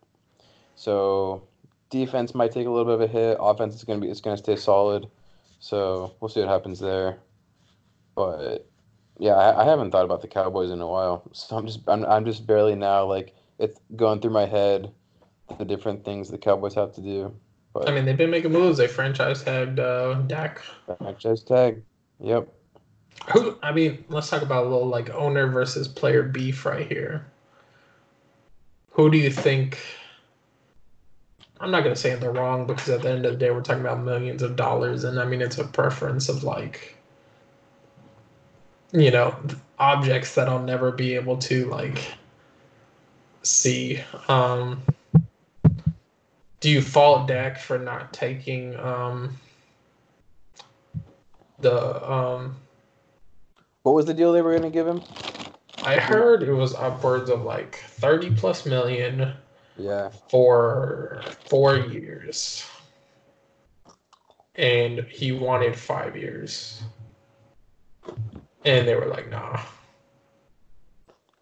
So 0.74 1.48
defense 1.88 2.34
might 2.34 2.52
take 2.52 2.66
a 2.66 2.70
little 2.70 2.84
bit 2.84 2.94
of 2.94 3.00
a 3.00 3.06
hit. 3.06 3.38
Offense 3.40 3.74
is 3.74 3.84
gonna 3.84 4.00
be 4.00 4.08
it's 4.08 4.20
gonna 4.20 4.36
stay 4.36 4.56
solid. 4.56 5.06
So 5.58 6.14
we'll 6.20 6.28
see 6.28 6.40
what 6.40 6.50
happens 6.50 6.80
there. 6.80 7.18
But 8.14 8.68
yeah, 9.18 9.36
I, 9.36 9.62
I 9.62 9.64
haven't 9.64 9.90
thought 9.90 10.04
about 10.04 10.20
the 10.20 10.28
Cowboys 10.28 10.70
in 10.70 10.82
a 10.82 10.86
while. 10.86 11.22
So 11.32 11.56
I'm 11.56 11.66
just 11.66 11.80
I'm 11.88 12.04
I'm 12.04 12.26
just 12.26 12.46
barely 12.46 12.74
now 12.74 13.06
like 13.06 13.34
it's 13.58 13.80
going 13.96 14.20
through 14.20 14.32
my 14.32 14.44
head 14.44 14.92
the 15.56 15.64
different 15.64 16.04
things 16.04 16.28
the 16.28 16.36
Cowboys 16.36 16.74
have 16.74 16.92
to 16.94 17.00
do. 17.00 17.34
But 17.72 17.88
I 17.88 17.92
mean, 17.92 18.04
they've 18.04 18.16
been 18.16 18.30
making 18.30 18.52
moves. 18.52 18.78
They 18.78 18.86
franchise 18.86 19.42
tagged 19.42 19.80
uh, 19.80 20.14
Dak. 20.26 20.60
Franchise 20.98 21.42
tag. 21.42 21.82
Yep. 22.20 22.48
Who? 23.32 23.56
I 23.62 23.72
mean, 23.72 24.04
let's 24.08 24.28
talk 24.28 24.42
about 24.42 24.66
a 24.66 24.68
little 24.68 24.88
like 24.88 25.10
owner 25.10 25.46
versus 25.46 25.88
player 25.88 26.22
beef 26.22 26.66
right 26.66 26.86
here. 26.86 27.26
Who 28.90 29.10
do 29.10 29.16
you 29.16 29.30
think? 29.30 29.78
I'm 31.60 31.70
not 31.70 31.82
gonna 31.82 31.96
say 31.96 32.14
they're 32.16 32.32
wrong 32.32 32.66
because 32.66 32.88
at 32.88 33.02
the 33.02 33.10
end 33.10 33.24
of 33.24 33.32
the 33.32 33.38
day, 33.38 33.50
we're 33.50 33.62
talking 33.62 33.82
about 33.82 34.02
millions 34.02 34.42
of 34.42 34.56
dollars, 34.56 35.04
and 35.04 35.18
I 35.20 35.24
mean, 35.24 35.40
it's 35.40 35.58
a 35.58 35.64
preference 35.64 36.28
of 36.28 36.42
like, 36.42 36.96
you 38.92 39.10
know, 39.10 39.34
objects 39.78 40.34
that 40.34 40.48
I'll 40.48 40.62
never 40.62 40.90
be 40.90 41.14
able 41.14 41.38
to 41.38 41.66
like 41.66 42.12
see. 43.42 44.00
Um, 44.28 44.82
do 46.62 46.70
you 46.70 46.80
fault 46.80 47.26
Dak 47.26 47.58
for 47.58 47.76
not 47.76 48.12
taking 48.12 48.78
um, 48.78 49.36
the 51.58 52.10
um, 52.10 52.56
what 53.82 53.96
was 53.96 54.06
the 54.06 54.14
deal 54.14 54.32
they 54.32 54.42
were 54.42 54.52
going 54.52 54.62
to 54.62 54.70
give 54.70 54.86
him? 54.86 55.02
I 55.82 55.96
heard 55.96 56.44
it 56.44 56.52
was 56.52 56.74
upwards 56.74 57.28
of 57.28 57.42
like 57.42 57.76
30 57.88 58.36
plus 58.36 58.64
million. 58.64 59.34
Yeah. 59.76 60.10
For 60.28 61.22
4 61.48 61.78
years. 61.78 62.64
And 64.54 65.00
he 65.08 65.32
wanted 65.32 65.74
5 65.74 66.16
years. 66.16 66.82
And 68.64 68.86
they 68.86 68.94
were 68.94 69.06
like, 69.06 69.28
"Nah." 69.30 69.60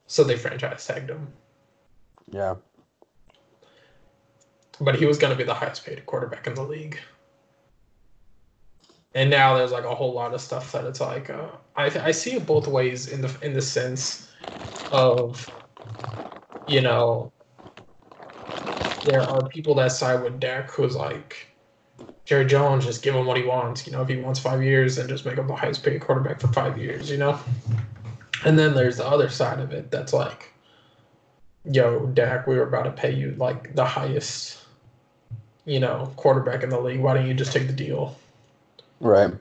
So 0.07 0.25
they 0.25 0.37
franchise 0.37 0.87
tagged 0.87 1.11
him. 1.11 1.29
Yeah 2.31 2.55
but 4.81 4.97
he 4.97 5.07
was 5.07 5.18
going 5.18 5.33
to 5.33 5.37
be 5.37 5.45
the 5.45 5.55
highest 5.55 5.85
paid 5.85 6.05
quarterback 6.07 6.47
in 6.47 6.55
the 6.55 6.62
league. 6.62 6.99
And 9.14 9.28
now 9.28 9.57
there's 9.57 9.72
like 9.72 9.85
a 9.85 9.95
whole 9.95 10.12
lot 10.12 10.35
of 10.35 10.41
stuff 10.41 10.72
that 10.72 10.85
it's 10.85 11.01
like 11.01 11.31
uh, 11.31 11.49
I 11.76 11.87
I 11.87 12.11
see 12.12 12.35
it 12.35 12.47
both 12.47 12.66
ways 12.66 13.09
in 13.09 13.20
the 13.20 13.37
in 13.43 13.53
the 13.53 13.62
sense 13.62 14.31
of 14.91 15.53
you 16.66 16.81
know 16.81 17.33
there 19.03 19.26
are 19.26 19.49
people 19.49 19.74
that 19.74 19.93
side 19.93 20.22
with 20.22 20.39
Dak 20.39 20.70
who's 20.70 20.95
like 20.95 21.49
Jerry 22.24 22.45
Jones 22.45 22.87
just 22.87 23.03
give 23.03 23.14
him 23.14 23.26
what 23.26 23.37
he 23.37 23.43
wants 23.43 23.85
you 23.85 23.93
know 23.93 24.03
if 24.03 24.09
he 24.09 24.16
wants 24.16 24.39
five 24.39 24.62
years 24.62 24.99
and 24.99 25.09
just 25.09 25.26
make 25.26 25.37
him 25.37 25.49
the 25.49 25.57
highest 25.57 25.83
paid 25.83 26.01
quarterback 26.01 26.41
for 26.41 26.49
five 26.49 26.78
years 26.78 27.11
you 27.11 27.16
know 27.16 27.39
and 28.45 28.57
then 28.57 28.74
there's 28.74 28.99
the 28.99 29.07
other 29.07 29.28
side 29.28 29.59
of 29.59 29.72
it 29.72 29.91
that's 29.91 30.12
like 30.12 30.53
yo 31.64 32.07
Dak 32.07 32.47
we 32.47 32.55
were 32.55 32.68
about 32.68 32.85
to 32.85 32.93
pay 32.93 33.12
you 33.12 33.35
like 33.39 33.74
the 33.74 33.85
highest 33.85 34.60
you 35.71 35.79
know, 35.79 36.12
quarterback 36.16 36.64
in 36.64 36.68
the 36.68 36.81
league. 36.81 36.99
Why 36.99 37.14
don't 37.14 37.29
you 37.29 37.35
just 37.35 37.53
take 37.53 37.68
the 37.68 37.73
deal? 37.73 38.16
Right. 38.99 39.33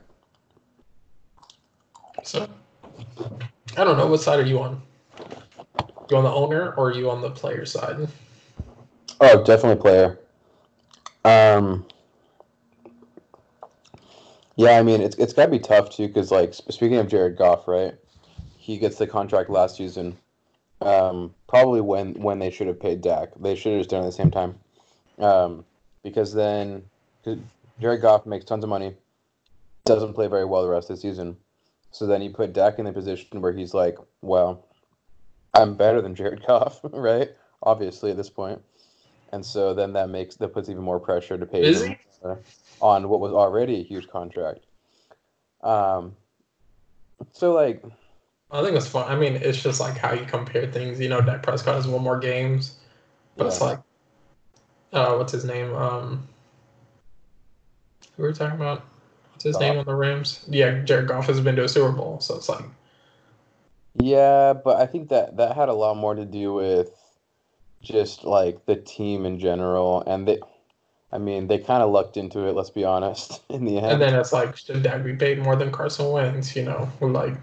So, 2.22 2.48
I 3.76 3.82
don't 3.82 3.96
know 3.96 4.06
what 4.06 4.20
side 4.20 4.38
are 4.38 4.46
you 4.46 4.60
on. 4.60 4.80
You 6.08 6.16
on 6.16 6.22
the 6.22 6.30
owner 6.30 6.72
or 6.74 6.90
are 6.90 6.92
you 6.92 7.10
on 7.10 7.20
the 7.20 7.30
player 7.30 7.66
side? 7.66 8.06
Oh, 9.20 9.42
definitely 9.42 9.82
player. 9.82 10.20
Um, 11.24 11.84
yeah, 14.54 14.78
I 14.78 14.82
mean 14.82 15.00
it's 15.00 15.16
it's 15.16 15.32
got 15.32 15.46
to 15.46 15.50
be 15.50 15.58
tough 15.58 15.90
too 15.90 16.06
because 16.06 16.30
like 16.30 16.54
speaking 16.54 16.96
of 16.96 17.08
Jared 17.08 17.36
Goff, 17.36 17.66
right? 17.66 17.94
He 18.56 18.78
gets 18.78 18.98
the 18.98 19.06
contract 19.06 19.50
last 19.50 19.76
season. 19.76 20.16
Um, 20.80 21.34
probably 21.48 21.80
when 21.80 22.14
when 22.14 22.38
they 22.38 22.50
should 22.50 22.68
have 22.68 22.78
paid 22.78 23.00
Dak, 23.00 23.30
they 23.40 23.56
should 23.56 23.72
have 23.72 23.80
just 23.80 23.90
done 23.90 24.04
it 24.04 24.06
at 24.06 24.10
the 24.10 24.16
same 24.16 24.30
time. 24.30 24.54
Um, 25.18 25.64
because 26.02 26.32
then 26.32 26.82
Jared 27.80 28.02
Goff 28.02 28.26
makes 28.26 28.44
tons 28.44 28.64
of 28.64 28.70
money, 28.70 28.94
doesn't 29.84 30.14
play 30.14 30.26
very 30.26 30.44
well 30.44 30.62
the 30.62 30.68
rest 30.68 30.90
of 30.90 30.96
the 30.96 31.02
season. 31.02 31.36
So 31.90 32.06
then 32.06 32.22
you 32.22 32.30
put 32.30 32.52
Dak 32.52 32.78
in 32.78 32.84
the 32.84 32.92
position 32.92 33.40
where 33.40 33.52
he's 33.52 33.74
like, 33.74 33.98
well, 34.22 34.66
I'm 35.54 35.74
better 35.74 36.00
than 36.00 36.14
Jared 36.14 36.44
Goff, 36.46 36.80
right? 36.84 37.30
Obviously 37.62 38.10
at 38.10 38.16
this 38.16 38.30
point. 38.30 38.62
And 39.32 39.44
so 39.44 39.74
then 39.74 39.92
that 39.92 40.08
makes 40.08 40.36
that 40.36 40.48
puts 40.48 40.68
even 40.68 40.82
more 40.82 40.98
pressure 40.98 41.38
to 41.38 41.46
pay 41.46 41.72
him 41.72 41.96
uh, 42.24 42.36
on 42.80 43.08
what 43.08 43.20
was 43.20 43.32
already 43.32 43.80
a 43.80 43.82
huge 43.82 44.08
contract. 44.08 44.60
Um, 45.62 46.16
so 47.32 47.52
like, 47.52 47.84
I 48.50 48.62
think 48.62 48.76
it's 48.76 48.88
fun. 48.88 49.10
I 49.10 49.14
mean, 49.14 49.36
it's 49.36 49.62
just 49.62 49.78
like 49.78 49.96
how 49.96 50.12
you 50.12 50.24
compare 50.24 50.66
things. 50.66 50.98
You 50.98 51.08
know, 51.08 51.20
Dak 51.20 51.42
Prescott 51.42 51.76
has 51.76 51.86
won 51.86 52.02
more 52.02 52.18
games, 52.18 52.74
but 53.36 53.46
it's 53.46 53.60
like, 53.60 53.78
uh, 54.92 55.14
what's 55.14 55.32
his 55.32 55.44
name? 55.44 55.74
Um, 55.74 56.28
who 58.16 58.22
were 58.22 58.28
we 58.30 58.34
talking 58.34 58.56
about? 58.56 58.84
What's 59.32 59.44
his 59.44 59.56
Goff. 59.56 59.62
name 59.62 59.78
on 59.78 59.84
the 59.84 59.94
Rams? 59.94 60.44
Yeah, 60.48 60.80
Jared 60.80 61.08
Goff 61.08 61.26
has 61.26 61.40
been 61.40 61.56
to 61.56 61.64
a 61.64 61.68
Super 61.68 61.92
Bowl, 61.92 62.20
so 62.20 62.36
it's 62.36 62.48
like, 62.48 62.64
yeah, 63.94 64.52
but 64.52 64.76
I 64.76 64.86
think 64.86 65.08
that 65.08 65.36
that 65.36 65.56
had 65.56 65.68
a 65.68 65.74
lot 65.74 65.96
more 65.96 66.14
to 66.14 66.24
do 66.24 66.52
with 66.52 66.90
just 67.82 68.24
like 68.24 68.66
the 68.66 68.76
team 68.76 69.24
in 69.26 69.38
general, 69.38 70.02
and 70.06 70.28
they, 70.28 70.38
I 71.10 71.18
mean, 71.18 71.46
they 71.46 71.58
kind 71.58 71.82
of 71.82 71.90
lucked 71.90 72.16
into 72.16 72.46
it. 72.46 72.52
Let's 72.52 72.70
be 72.70 72.84
honest. 72.84 73.40
In 73.48 73.64
the 73.64 73.78
end, 73.78 73.92
and 73.92 74.02
then 74.02 74.14
it's 74.14 74.32
like, 74.32 74.56
should 74.56 74.82
Dak 74.82 75.02
be 75.02 75.16
paid 75.16 75.38
more 75.38 75.56
than 75.56 75.72
Carson 75.72 76.10
Wentz? 76.10 76.54
You 76.54 76.64
know, 76.64 76.90
like 77.00 77.34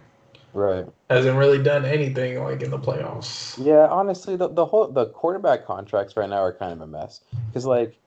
right? 0.58 0.86
hasn't 1.10 1.38
really 1.38 1.62
done 1.62 1.86
anything 1.86 2.42
like 2.44 2.62
in 2.62 2.72
the 2.72 2.80
playoffs. 2.80 3.64
Yeah, 3.64 3.88
honestly, 3.88 4.36
the, 4.36 4.50
the 4.50 4.66
whole 4.66 4.88
the 4.88 5.08
quarterback 5.08 5.66
contracts 5.66 6.18
right 6.18 6.30
now 6.30 6.42
are 6.42 6.54
kind 6.54 6.74
of 6.74 6.82
a 6.82 6.88
mess. 6.88 7.22
Because 7.48 7.66
like, 7.66 7.98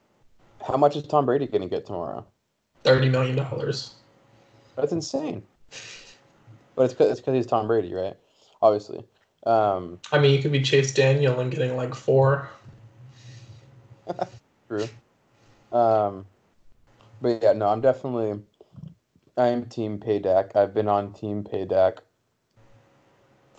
how 0.67 0.77
much 0.77 0.97
is 0.97 1.05
Tom 1.05 1.27
Brady 1.27 1.47
going 1.47 1.63
to 1.63 1.69
get 1.69 1.87
tomorrow? 1.87 2.27
Thirty 2.85 3.09
million 3.09 3.37
dollars. 3.37 3.95
That's 4.77 4.93
insane. 4.93 5.43
But 6.75 6.85
it's 6.85 6.95
because 6.95 7.13
it's 7.13 7.21
because 7.21 7.35
he's 7.35 7.47
Tom 7.47 7.67
Brady, 7.67 7.95
right? 7.95 8.17
Obviously. 8.61 9.05
Um, 9.47 9.99
I 10.13 10.19
mean, 10.19 10.35
you 10.35 10.43
could 10.43 10.53
be 10.53 10.61
Chase 10.61 10.93
Daniel 10.93 11.41
and 11.41 11.51
getting 11.51 11.77
like 11.77 11.95
four. 11.95 12.51
true. 14.69 14.89
Um, 15.73 16.27
but 17.23 17.43
yeah, 17.43 17.53
no, 17.53 17.69
I'm 17.69 17.81
definitely. 17.81 18.43
I'm 19.37 19.65
Team 19.67 19.99
PayDak. 19.99 20.55
I've 20.55 20.75
been 20.75 20.89
on 20.89 21.15
Team 21.15 21.45
PayDak 21.45 21.99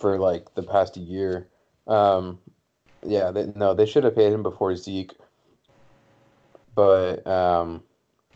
for 0.02 0.18
like 0.18 0.54
the 0.54 0.62
past 0.62 0.96
year. 0.96 1.48
Um, 1.86 2.40
yeah, 3.06 3.30
they, 3.30 3.50
no, 3.54 3.72
they 3.72 3.86
should 3.86 4.04
have 4.04 4.16
paid 4.16 4.32
him 4.32 4.42
before 4.42 4.74
Zeke. 4.76 5.14
But 6.74 7.26
um, 7.26 7.82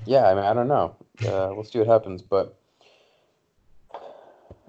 yeah, 0.06 0.28
I 0.28 0.34
mean, 0.34 0.44
I 0.44 0.54
don't 0.54 0.68
know. 0.68 0.96
Uh, 1.20 1.50
we'll 1.52 1.64
see 1.64 1.78
what 1.78 1.88
happens. 1.88 2.22
But 2.22 2.56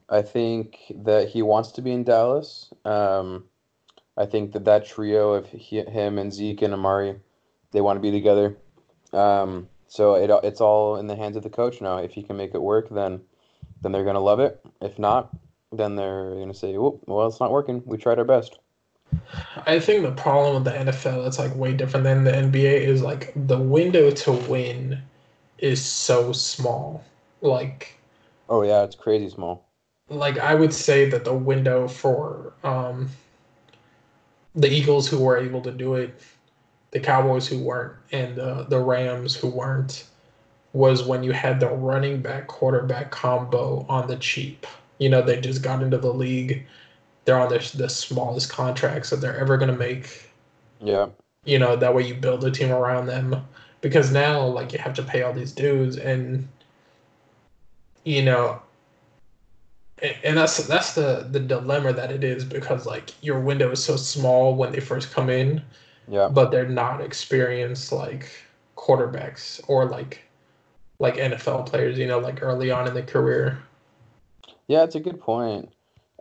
I 0.09 0.23
think 0.23 0.91
that 1.03 1.29
he 1.29 1.41
wants 1.41 1.71
to 1.73 1.81
be 1.81 1.91
in 1.91 2.03
Dallas. 2.03 2.73
Um, 2.83 3.45
I 4.17 4.25
think 4.25 4.53
that 4.53 4.65
that 4.65 4.87
trio 4.87 5.33
of 5.33 5.47
he, 5.49 5.81
him 5.81 6.17
and 6.17 6.33
Zeke 6.33 6.63
and 6.63 6.73
Amari, 6.73 7.15
they 7.71 7.81
want 7.81 7.97
to 7.97 8.01
be 8.01 8.11
together. 8.11 8.57
Um, 9.13 9.69
so 9.87 10.15
it, 10.15 10.31
it's 10.43 10.61
all 10.61 10.95
in 10.97 11.05
the 11.05 11.15
hands 11.15 11.37
of 11.37 11.43
the 11.43 11.49
coach 11.49 11.79
now. 11.79 11.97
If 11.97 12.11
he 12.11 12.23
can 12.23 12.37
make 12.37 12.55
it 12.55 12.61
work, 12.61 12.89
then 12.89 13.21
then 13.81 13.91
they're 13.91 14.03
gonna 14.03 14.19
love 14.19 14.39
it. 14.39 14.59
If 14.81 14.97
not, 14.97 15.29
then 15.71 15.95
they're 15.95 16.35
gonna 16.35 16.53
say, 16.53 16.77
"Oh, 16.77 16.99
well, 17.07 17.27
it's 17.27 17.39
not 17.39 17.51
working. 17.51 17.81
We 17.85 17.97
tried 17.97 18.19
our 18.19 18.25
best." 18.25 18.59
I 19.65 19.79
think 19.79 20.03
the 20.03 20.11
problem 20.11 20.55
with 20.55 20.73
the 20.73 20.79
NFL 20.79 21.23
that's 21.23 21.39
like 21.39 21.55
way 21.55 21.73
different 21.73 22.03
than 22.03 22.23
the 22.23 22.31
NBA 22.35 22.79
is 22.79 23.01
like 23.03 23.33
the 23.35 23.59
window 23.59 24.09
to 24.11 24.31
win 24.31 25.01
is 25.59 25.83
so 25.83 26.31
small. 26.33 27.03
Like 27.41 27.97
Oh 28.49 28.61
yeah, 28.63 28.83
it's 28.83 28.95
crazy 28.95 29.29
small. 29.29 29.69
like 30.09 30.37
I 30.37 30.53
would 30.55 30.73
say 30.73 31.09
that 31.09 31.23
the 31.25 31.33
window 31.33 31.87
for 31.87 32.53
um 32.63 33.09
the 34.55 34.69
Eagles 34.69 35.07
who 35.07 35.19
were 35.19 35.37
able 35.37 35.61
to 35.61 35.71
do 35.71 35.95
it, 35.95 36.19
the 36.91 36.99
Cowboys 36.99 37.47
who 37.47 37.59
weren't, 37.63 37.93
and 38.11 38.39
uh, 38.39 38.63
the 38.63 38.79
Rams 38.79 39.35
who 39.35 39.47
weren't, 39.49 40.05
was 40.73 41.03
when 41.03 41.23
you 41.23 41.31
had 41.33 41.59
the 41.59 41.69
running 41.69 42.21
back 42.21 42.47
quarterback 42.47 43.11
combo 43.11 43.85
on 43.89 44.07
the 44.07 44.17
cheap. 44.17 44.65
You 44.99 45.09
know, 45.09 45.21
they 45.21 45.39
just 45.39 45.61
got 45.61 45.83
into 45.83 45.97
the 45.97 46.13
league. 46.13 46.65
They're 47.25 47.39
on 47.39 47.49
the, 47.49 47.71
the 47.75 47.89
smallest 47.89 48.49
contracts 48.49 49.09
that 49.09 49.17
they're 49.17 49.37
ever 49.37 49.57
going 49.57 49.71
to 49.71 49.77
make. 49.77 50.29
Yeah, 50.81 51.07
You 51.45 51.59
know, 51.59 51.75
that 51.75 51.93
way 51.93 52.07
you 52.07 52.15
build 52.15 52.43
a 52.45 52.51
team 52.51 52.71
around 52.71 53.07
them. 53.07 53.45
Because 53.81 54.11
now, 54.11 54.45
like, 54.45 54.73
you 54.73 54.79
have 54.79 54.93
to 54.95 55.03
pay 55.03 55.21
all 55.21 55.33
these 55.33 55.51
dudes, 55.51 55.97
and, 55.97 56.47
you 58.03 58.23
know, 58.23 58.59
and 60.01 60.15
and 60.23 60.37
that's 60.37 60.57
that's 60.67 60.93
the 60.93 61.27
the 61.31 61.39
dilemma 61.39 61.93
that 61.93 62.11
it 62.11 62.23
is 62.23 62.43
because 62.43 62.85
like 62.85 63.11
your 63.23 63.39
window 63.39 63.71
is 63.71 63.83
so 63.83 63.95
small 63.95 64.55
when 64.55 64.71
they 64.71 64.79
first 64.79 65.11
come 65.11 65.29
in 65.29 65.61
yeah, 66.07 66.29
but 66.29 66.51
they're 66.51 66.69
not 66.69 67.01
experienced 67.01 67.91
like 67.91 68.29
quarterbacks 68.75 69.61
or 69.67 69.85
like 69.85 70.23
like 70.99 71.15
NFL 71.15 71.67
players, 71.67 71.97
you 71.97 72.07
know, 72.07 72.19
like 72.19 72.41
early 72.41 72.71
on 72.71 72.87
in 72.87 72.93
the 72.93 73.03
career. 73.03 73.59
Yeah. 74.67 74.83
It's 74.83 74.95
a 74.95 74.99
good 74.99 75.19
point. 75.19 75.69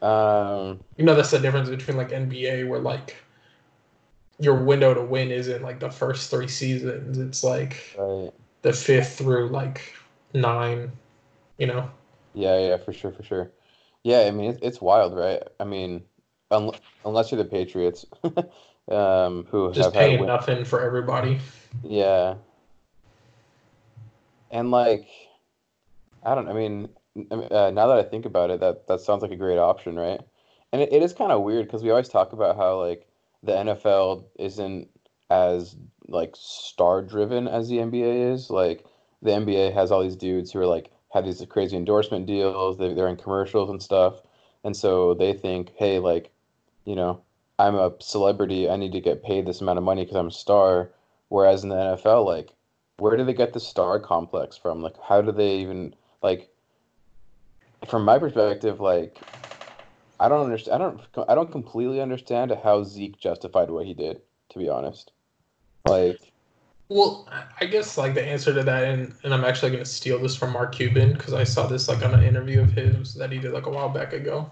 Um, 0.02 0.80
You 0.96 1.04
know, 1.04 1.14
that's 1.14 1.30
the 1.30 1.38
difference 1.38 1.68
between 1.68 1.96
like 1.96 2.10
NBA 2.10 2.68
where 2.68 2.80
like 2.80 3.16
your 4.38 4.54
window 4.54 4.92
to 4.94 5.02
win 5.02 5.30
isn't 5.30 5.62
like 5.62 5.80
the 5.80 5.90
first 5.90 6.30
three 6.30 6.48
seasons. 6.48 7.18
It's 7.18 7.42
like 7.42 7.96
right. 7.98 8.30
the 8.62 8.72
fifth 8.72 9.18
through 9.18 9.48
like 9.48 9.94
nine, 10.34 10.92
you 11.58 11.66
know. 11.66 11.90
Yeah, 12.34 12.58
yeah, 12.58 12.76
for 12.76 12.92
sure, 12.92 13.12
for 13.12 13.22
sure. 13.22 13.50
Yeah, 14.04 14.20
I 14.20 14.30
mean, 14.30 14.50
it's, 14.50 14.58
it's 14.62 14.80
wild, 14.80 15.16
right? 15.16 15.42
I 15.58 15.64
mean, 15.64 16.04
un 16.50 16.70
unless 17.04 17.32
you're 17.32 17.42
the 17.42 17.48
Patriots, 17.48 18.04
um, 18.88 19.46
who 19.50 19.72
Just 19.72 19.86
have 19.86 19.94
paying 19.94 20.20
win- 20.20 20.28
nothing 20.28 20.64
for 20.64 20.82
everybody. 20.82 21.38
Yeah. 21.82 22.34
And 24.50 24.70
like, 24.70 25.08
I 26.22 26.34
don't. 26.34 26.48
I 26.48 26.52
mean, 26.52 26.88
uh, 27.30 27.70
now 27.70 27.86
that 27.86 27.98
I 27.98 28.02
think 28.02 28.26
about 28.26 28.50
it, 28.50 28.60
that 28.60 28.86
that 28.88 29.00
sounds 29.00 29.22
like 29.22 29.30
a 29.30 29.36
great 29.36 29.58
option, 29.58 29.96
right? 29.96 30.20
And 30.72 30.82
it, 30.82 30.92
it 30.92 31.02
is 31.02 31.12
kind 31.12 31.32
of 31.32 31.42
weird 31.42 31.66
because 31.66 31.82
we 31.82 31.90
always 31.90 32.08
talk 32.08 32.32
about 32.32 32.56
how 32.56 32.80
like 32.80 33.06
the 33.42 33.52
NFL 33.52 34.24
isn't 34.38 34.88
as 35.30 35.76
like 36.08 36.34
star 36.34 37.02
driven 37.02 37.48
as 37.48 37.68
the 37.68 37.78
NBA 37.78 38.32
is. 38.32 38.50
Like 38.50 38.84
the 39.22 39.30
NBA 39.30 39.72
has 39.74 39.90
all 39.90 40.02
these 40.02 40.16
dudes 40.16 40.52
who 40.52 40.60
are 40.60 40.66
like 40.66 40.90
have 41.12 41.24
these 41.24 41.44
crazy 41.48 41.76
endorsement 41.76 42.26
deals. 42.26 42.78
They, 42.78 42.92
they're 42.94 43.08
in 43.08 43.16
commercials 43.16 43.70
and 43.70 43.82
stuff, 43.82 44.22
and 44.64 44.76
so 44.76 45.14
they 45.14 45.32
think, 45.32 45.72
hey, 45.76 45.98
like, 45.98 46.30
you 46.84 46.94
know, 46.94 47.22
I'm 47.58 47.74
a 47.74 47.92
celebrity. 48.00 48.68
I 48.68 48.76
need 48.76 48.92
to 48.92 49.00
get 49.00 49.24
paid 49.24 49.46
this 49.46 49.60
amount 49.60 49.78
of 49.78 49.84
money 49.84 50.04
because 50.04 50.16
I'm 50.16 50.28
a 50.28 50.32
star. 50.32 50.90
Whereas 51.28 51.64
in 51.64 51.70
the 51.70 51.76
NFL, 51.76 52.24
like, 52.24 52.50
where 52.98 53.16
do 53.16 53.24
they 53.24 53.34
get 53.34 53.52
the 53.52 53.60
star 53.60 53.98
complex 53.98 54.56
from? 54.56 54.82
Like, 54.82 54.96
how 55.02 55.22
do 55.22 55.32
they 55.32 55.56
even 55.56 55.94
like? 56.22 56.50
From 57.88 58.04
my 58.04 58.18
perspective, 58.18 58.80
like, 58.80 59.18
I 60.18 60.28
don't 60.28 60.44
understand. 60.44 60.82
I 60.82 60.86
don't. 60.86 61.00
I 61.28 61.34
don't 61.34 61.52
completely 61.52 62.00
understand 62.00 62.56
how 62.62 62.82
Zeke 62.82 63.18
justified 63.18 63.70
what 63.70 63.86
he 63.86 63.94
did. 63.94 64.20
To 64.50 64.58
be 64.58 64.68
honest, 64.68 65.12
like, 65.86 66.32
Well, 66.88 67.28
I 67.60 67.66
guess 67.66 67.98
like 67.98 68.14
the 68.14 68.24
answer 68.24 68.54
to 68.54 68.62
that, 68.62 68.84
and, 68.84 69.12
and 69.24 69.34
I'm 69.34 69.44
actually 69.44 69.72
going 69.72 69.84
to 69.84 69.90
steal 69.90 70.18
this 70.20 70.36
from 70.36 70.52
Mark 70.52 70.74
Cuban 70.74 71.12
because 71.12 71.34
I 71.34 71.44
saw 71.44 71.66
this 71.66 71.88
like 71.88 72.04
on 72.04 72.14
an 72.14 72.22
interview 72.22 72.60
of 72.60 72.72
his 72.72 73.14
that 73.14 73.32
he 73.32 73.38
did 73.38 73.52
like 73.52 73.66
a 73.66 73.70
while 73.70 73.88
back 73.88 74.12
ago, 74.12 74.50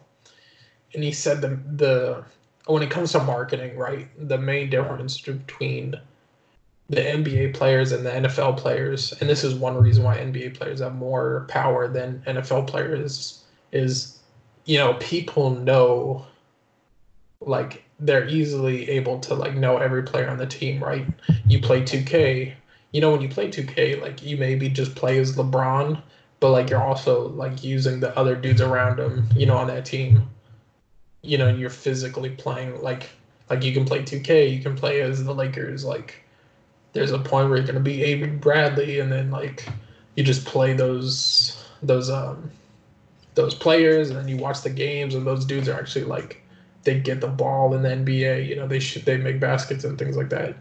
and 0.94 1.02
he 1.02 1.12
said 1.12 1.40
the 1.40 1.58
the 1.76 2.24
when 2.66 2.82
it 2.82 2.90
comes 2.90 3.12
to 3.12 3.20
marketing, 3.20 3.76
right, 3.76 4.08
the 4.28 4.38
main 4.38 4.70
difference 4.70 5.20
between 5.20 6.00
the 6.90 7.00
NBA 7.00 7.54
players 7.54 7.92
and 7.92 8.04
the 8.04 8.10
NFL 8.10 8.58
players, 8.58 9.12
and 9.20 9.28
this 9.28 9.42
is 9.42 9.54
one 9.54 9.76
reason 9.76 10.04
why 10.04 10.18
NBA 10.18 10.58
players 10.58 10.80
have 10.80 10.94
more 10.94 11.46
power 11.48 11.88
than 11.88 12.22
NFL 12.26 12.66
players, 12.66 13.42
is 13.72 14.18
you 14.66 14.78
know 14.78 14.94
people 14.94 15.50
know 15.50 16.26
like 17.40 17.84
they're 18.00 18.28
easily 18.28 18.88
able 18.90 19.18
to 19.20 19.34
like 19.34 19.54
know 19.54 19.78
every 19.78 20.02
player 20.02 20.28
on 20.28 20.38
the 20.38 20.46
team, 20.46 20.82
right? 20.82 21.06
You 21.46 21.60
play 21.60 21.82
2K, 21.82 22.52
you 22.92 23.00
know 23.00 23.10
when 23.10 23.20
you 23.20 23.28
play 23.28 23.48
2K, 23.48 24.00
like 24.02 24.22
you 24.22 24.36
maybe 24.36 24.68
just 24.68 24.94
play 24.94 25.18
as 25.18 25.36
LeBron, 25.36 26.02
but 26.40 26.50
like 26.50 26.68
you're 26.70 26.82
also 26.82 27.28
like 27.28 27.64
using 27.64 28.00
the 28.00 28.16
other 28.18 28.36
dudes 28.36 28.60
around 28.60 29.00
him, 29.00 29.28
you 29.34 29.46
know, 29.46 29.56
on 29.56 29.68
that 29.68 29.84
team. 29.84 30.28
You 31.22 31.38
know, 31.38 31.48
and 31.48 31.58
you're 31.58 31.70
physically 31.70 32.30
playing 32.30 32.82
like 32.82 33.08
like 33.48 33.64
you 33.64 33.72
can 33.72 33.86
play 33.86 34.02
2K, 34.02 34.54
you 34.54 34.62
can 34.62 34.76
play 34.76 35.00
as 35.00 35.24
the 35.24 35.34
Lakers. 35.34 35.84
Like 35.84 36.23
there's 36.94 37.12
a 37.12 37.18
point 37.18 37.48
where 37.48 37.58
you're 37.58 37.66
gonna 37.66 37.80
be 37.80 38.02
Avery 38.02 38.30
Bradley, 38.30 39.00
and 39.00 39.12
then 39.12 39.30
like 39.30 39.68
you 40.14 40.24
just 40.24 40.46
play 40.46 40.72
those 40.72 41.62
those 41.82 42.08
um 42.08 42.50
those 43.34 43.54
players, 43.54 44.10
and 44.10 44.18
then 44.18 44.28
you 44.28 44.36
watch 44.36 44.62
the 44.62 44.70
games, 44.70 45.14
and 45.14 45.26
those 45.26 45.44
dudes 45.44 45.68
are 45.68 45.78
actually 45.78 46.04
like 46.04 46.40
they 46.84 46.98
get 46.98 47.20
the 47.20 47.28
ball 47.28 47.74
in 47.74 47.82
the 47.82 47.88
NBA. 47.90 48.48
You 48.48 48.56
know, 48.56 48.66
they 48.66 48.78
should 48.78 49.04
they 49.04 49.16
make 49.16 49.40
baskets 49.40 49.84
and 49.84 49.98
things 49.98 50.16
like 50.16 50.30
that. 50.30 50.56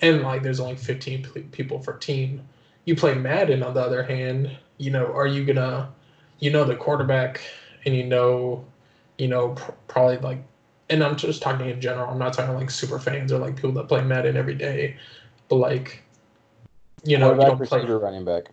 And 0.00 0.22
like 0.22 0.42
there's 0.42 0.60
only 0.60 0.76
15 0.76 1.24
people 1.52 1.78
per 1.78 1.92
team. 1.92 2.42
You 2.84 2.96
play 2.96 3.14
Madden 3.14 3.62
on 3.62 3.74
the 3.74 3.80
other 3.80 4.02
hand, 4.02 4.50
you 4.78 4.90
know, 4.90 5.06
are 5.06 5.26
you 5.26 5.44
gonna, 5.44 5.92
you 6.40 6.50
know, 6.50 6.64
the 6.64 6.76
quarterback, 6.76 7.40
and 7.84 7.94
you 7.94 8.04
know, 8.04 8.64
you 9.18 9.28
know, 9.28 9.50
pr- 9.50 9.72
probably 9.88 10.18
like, 10.18 10.38
and 10.90 11.02
I'm 11.02 11.16
just 11.16 11.42
talking 11.42 11.68
in 11.68 11.80
general. 11.80 12.10
I'm 12.10 12.18
not 12.18 12.32
talking 12.32 12.54
like 12.54 12.70
super 12.70 12.98
fans 12.98 13.32
or 13.32 13.38
like 13.38 13.56
people 13.56 13.72
that 13.72 13.88
play 13.88 14.02
Madden 14.02 14.36
every 14.36 14.54
day, 14.54 14.96
but 15.48 15.56
like, 15.56 16.02
you 17.04 17.18
know, 17.18 17.34
you 17.34 17.40
don't 17.40 17.62
play. 17.62 17.78
receiver, 17.80 17.98
running 17.98 18.24
back. 18.24 18.44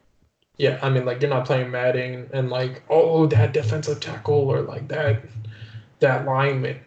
Yeah, 0.58 0.80
I 0.82 0.90
mean, 0.90 1.06
like 1.06 1.22
you're 1.22 1.30
not 1.30 1.46
playing 1.46 1.72
Madden 1.72 2.30
and 2.34 2.50
like, 2.50 2.84
oh, 2.90 3.26
that 3.28 3.54
defensive 3.54 4.00
tackle 4.00 4.50
or 4.50 4.62
like 4.62 4.88
that, 4.90 5.24
that 6.00 6.26
lineman. 6.26 6.80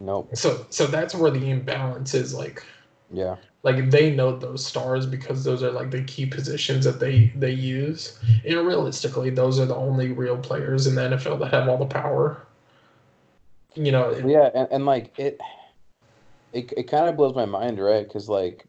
Nope. 0.00 0.30
So, 0.34 0.66
so 0.70 0.86
that's 0.86 1.14
where 1.14 1.30
the 1.30 1.50
imbalance 1.50 2.14
is. 2.14 2.34
Like, 2.34 2.64
Yeah. 3.12 3.36
like 3.62 3.90
they 3.90 4.10
know 4.14 4.34
those 4.36 4.64
stars 4.64 5.04
because 5.06 5.44
those 5.44 5.62
are 5.62 5.70
like 5.70 5.90
the 5.90 6.02
key 6.04 6.24
positions 6.26 6.84
that 6.86 6.98
they 6.98 7.30
they 7.36 7.50
use 7.50 8.18
and 8.46 8.66
realistically 8.66 9.28
those 9.28 9.60
are 9.60 9.66
the 9.66 9.76
only 9.76 10.12
real 10.12 10.38
players 10.38 10.86
in 10.86 10.94
the 10.94 11.02
nfl 11.02 11.38
that 11.38 11.52
have 11.52 11.68
all 11.68 11.76
the 11.76 11.84
power 11.84 12.46
you 13.74 13.92
know 13.92 14.08
it- 14.10 14.24
Yeah, 14.26 14.48
and, 14.54 14.68
and 14.70 14.86
like 14.86 15.12
it, 15.18 15.38
it, 16.52 16.72
it 16.76 16.82
kind 16.84 17.08
of 17.08 17.16
blows 17.16 17.34
my 17.34 17.44
mind, 17.44 17.78
right? 17.78 18.06
Because 18.06 18.28
like 18.28 18.64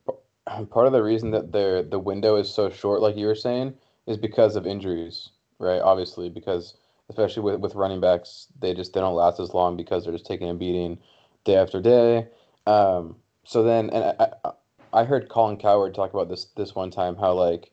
part 0.69 0.87
of 0.87 0.93
the 0.93 1.03
reason 1.03 1.31
that 1.31 1.51
the 1.51 1.85
the 1.89 1.99
window 1.99 2.35
is 2.35 2.53
so 2.53 2.69
short, 2.69 3.01
like 3.01 3.17
you 3.17 3.27
were 3.27 3.35
saying, 3.35 3.73
is 4.07 4.17
because 4.17 4.55
of 4.55 4.65
injuries, 4.65 5.29
right? 5.59 5.81
Obviously, 5.81 6.29
because 6.29 6.75
especially 7.09 7.43
with 7.43 7.59
with 7.59 7.75
running 7.75 7.99
backs, 8.01 8.47
they 8.59 8.73
just 8.73 8.93
they 8.93 8.99
don't 8.99 9.15
last 9.15 9.39
as 9.39 9.53
long 9.53 9.77
because 9.77 10.03
they're 10.03 10.13
just 10.13 10.25
taking 10.25 10.49
a 10.49 10.53
beating 10.53 10.97
day 11.43 11.55
after 11.55 11.81
day. 11.81 12.27
Um, 12.67 13.15
so 13.43 13.63
then, 13.63 13.89
and 13.89 14.15
I, 14.19 14.51
I 14.93 15.03
heard 15.03 15.29
Colin 15.29 15.57
Cowherd 15.57 15.95
talk 15.95 16.13
about 16.13 16.29
this 16.29 16.45
this 16.55 16.75
one 16.75 16.91
time 16.91 17.15
how 17.15 17.33
like 17.33 17.71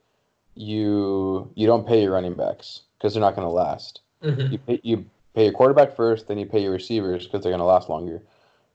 you 0.54 1.50
you 1.54 1.66
don't 1.66 1.86
pay 1.86 2.02
your 2.02 2.12
running 2.12 2.34
backs 2.34 2.82
because 2.96 3.14
they're 3.14 3.20
not 3.20 3.36
going 3.36 3.46
to 3.46 3.52
last 3.52 4.00
Mhm. 4.22 4.50
you 4.50 4.58
pay, 4.58 4.80
you 4.82 5.04
pay 5.34 5.44
your 5.44 5.52
quarterback 5.52 5.94
first, 5.94 6.26
then 6.26 6.38
you 6.38 6.46
pay 6.46 6.60
your 6.62 6.72
receivers 6.72 7.24
because 7.24 7.42
they're 7.42 7.52
gonna 7.52 7.64
last 7.64 7.88
longer. 7.88 8.22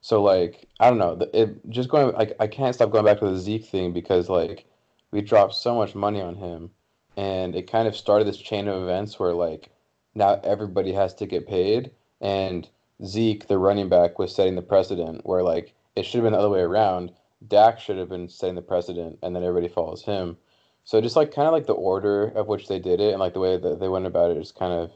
So 0.03 0.21
like 0.21 0.67
I 0.81 0.89
don't 0.89 0.97
know, 0.97 1.17
it 1.33 1.69
just 1.69 1.87
going 1.87 2.13
like 2.13 2.35
I 2.37 2.45
can't 2.45 2.75
stop 2.75 2.91
going 2.91 3.05
back 3.05 3.19
to 3.19 3.29
the 3.29 3.39
Zeke 3.39 3.65
thing 3.65 3.93
because 3.93 4.27
like 4.27 4.65
we 5.11 5.21
dropped 5.21 5.53
so 5.53 5.75
much 5.75 5.95
money 5.95 6.19
on 6.19 6.35
him, 6.35 6.71
and 7.15 7.55
it 7.55 7.71
kind 7.71 7.87
of 7.87 7.95
started 7.95 8.27
this 8.27 8.37
chain 8.37 8.67
of 8.67 8.83
events 8.83 9.17
where 9.17 9.31
like 9.31 9.69
now 10.13 10.41
everybody 10.43 10.91
has 10.91 11.13
to 11.15 11.25
get 11.25 11.47
paid, 11.47 11.89
and 12.19 12.67
Zeke, 13.05 13.47
the 13.47 13.57
running 13.57 13.87
back, 13.87 14.19
was 14.19 14.35
setting 14.35 14.55
the 14.55 14.61
precedent 14.61 15.25
where 15.25 15.41
like 15.41 15.73
it 15.95 16.05
should 16.05 16.15
have 16.15 16.25
been 16.25 16.33
the 16.33 16.39
other 16.39 16.49
way 16.49 16.59
around. 16.59 17.13
Dak 17.47 17.79
should 17.79 17.97
have 17.97 18.09
been 18.09 18.27
setting 18.27 18.55
the 18.55 18.61
precedent, 18.61 19.19
and 19.23 19.33
then 19.33 19.43
everybody 19.43 19.73
follows 19.73 20.03
him. 20.03 20.35
So 20.83 20.99
just 20.99 21.15
like 21.15 21.33
kind 21.33 21.47
of 21.47 21.53
like 21.53 21.65
the 21.65 21.73
order 21.73 22.25
of 22.35 22.47
which 22.47 22.67
they 22.67 22.79
did 22.79 22.99
it, 22.99 23.11
and 23.11 23.21
like 23.21 23.33
the 23.33 23.39
way 23.39 23.55
that 23.55 23.79
they 23.79 23.87
went 23.87 24.05
about 24.05 24.31
it, 24.31 24.37
is 24.37 24.51
kind 24.51 24.73
of 24.73 24.91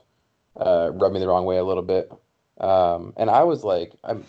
uh, 0.59 0.91
rubbed 0.91 1.13
me 1.13 1.21
the 1.21 1.29
wrong 1.29 1.45
way 1.45 1.55
a 1.59 1.63
little 1.63 1.81
bit. 1.81 2.11
Um, 2.59 3.13
and 3.15 3.29
I 3.29 3.43
was 3.43 3.63
like, 3.63 3.93
I'm, 4.03 4.25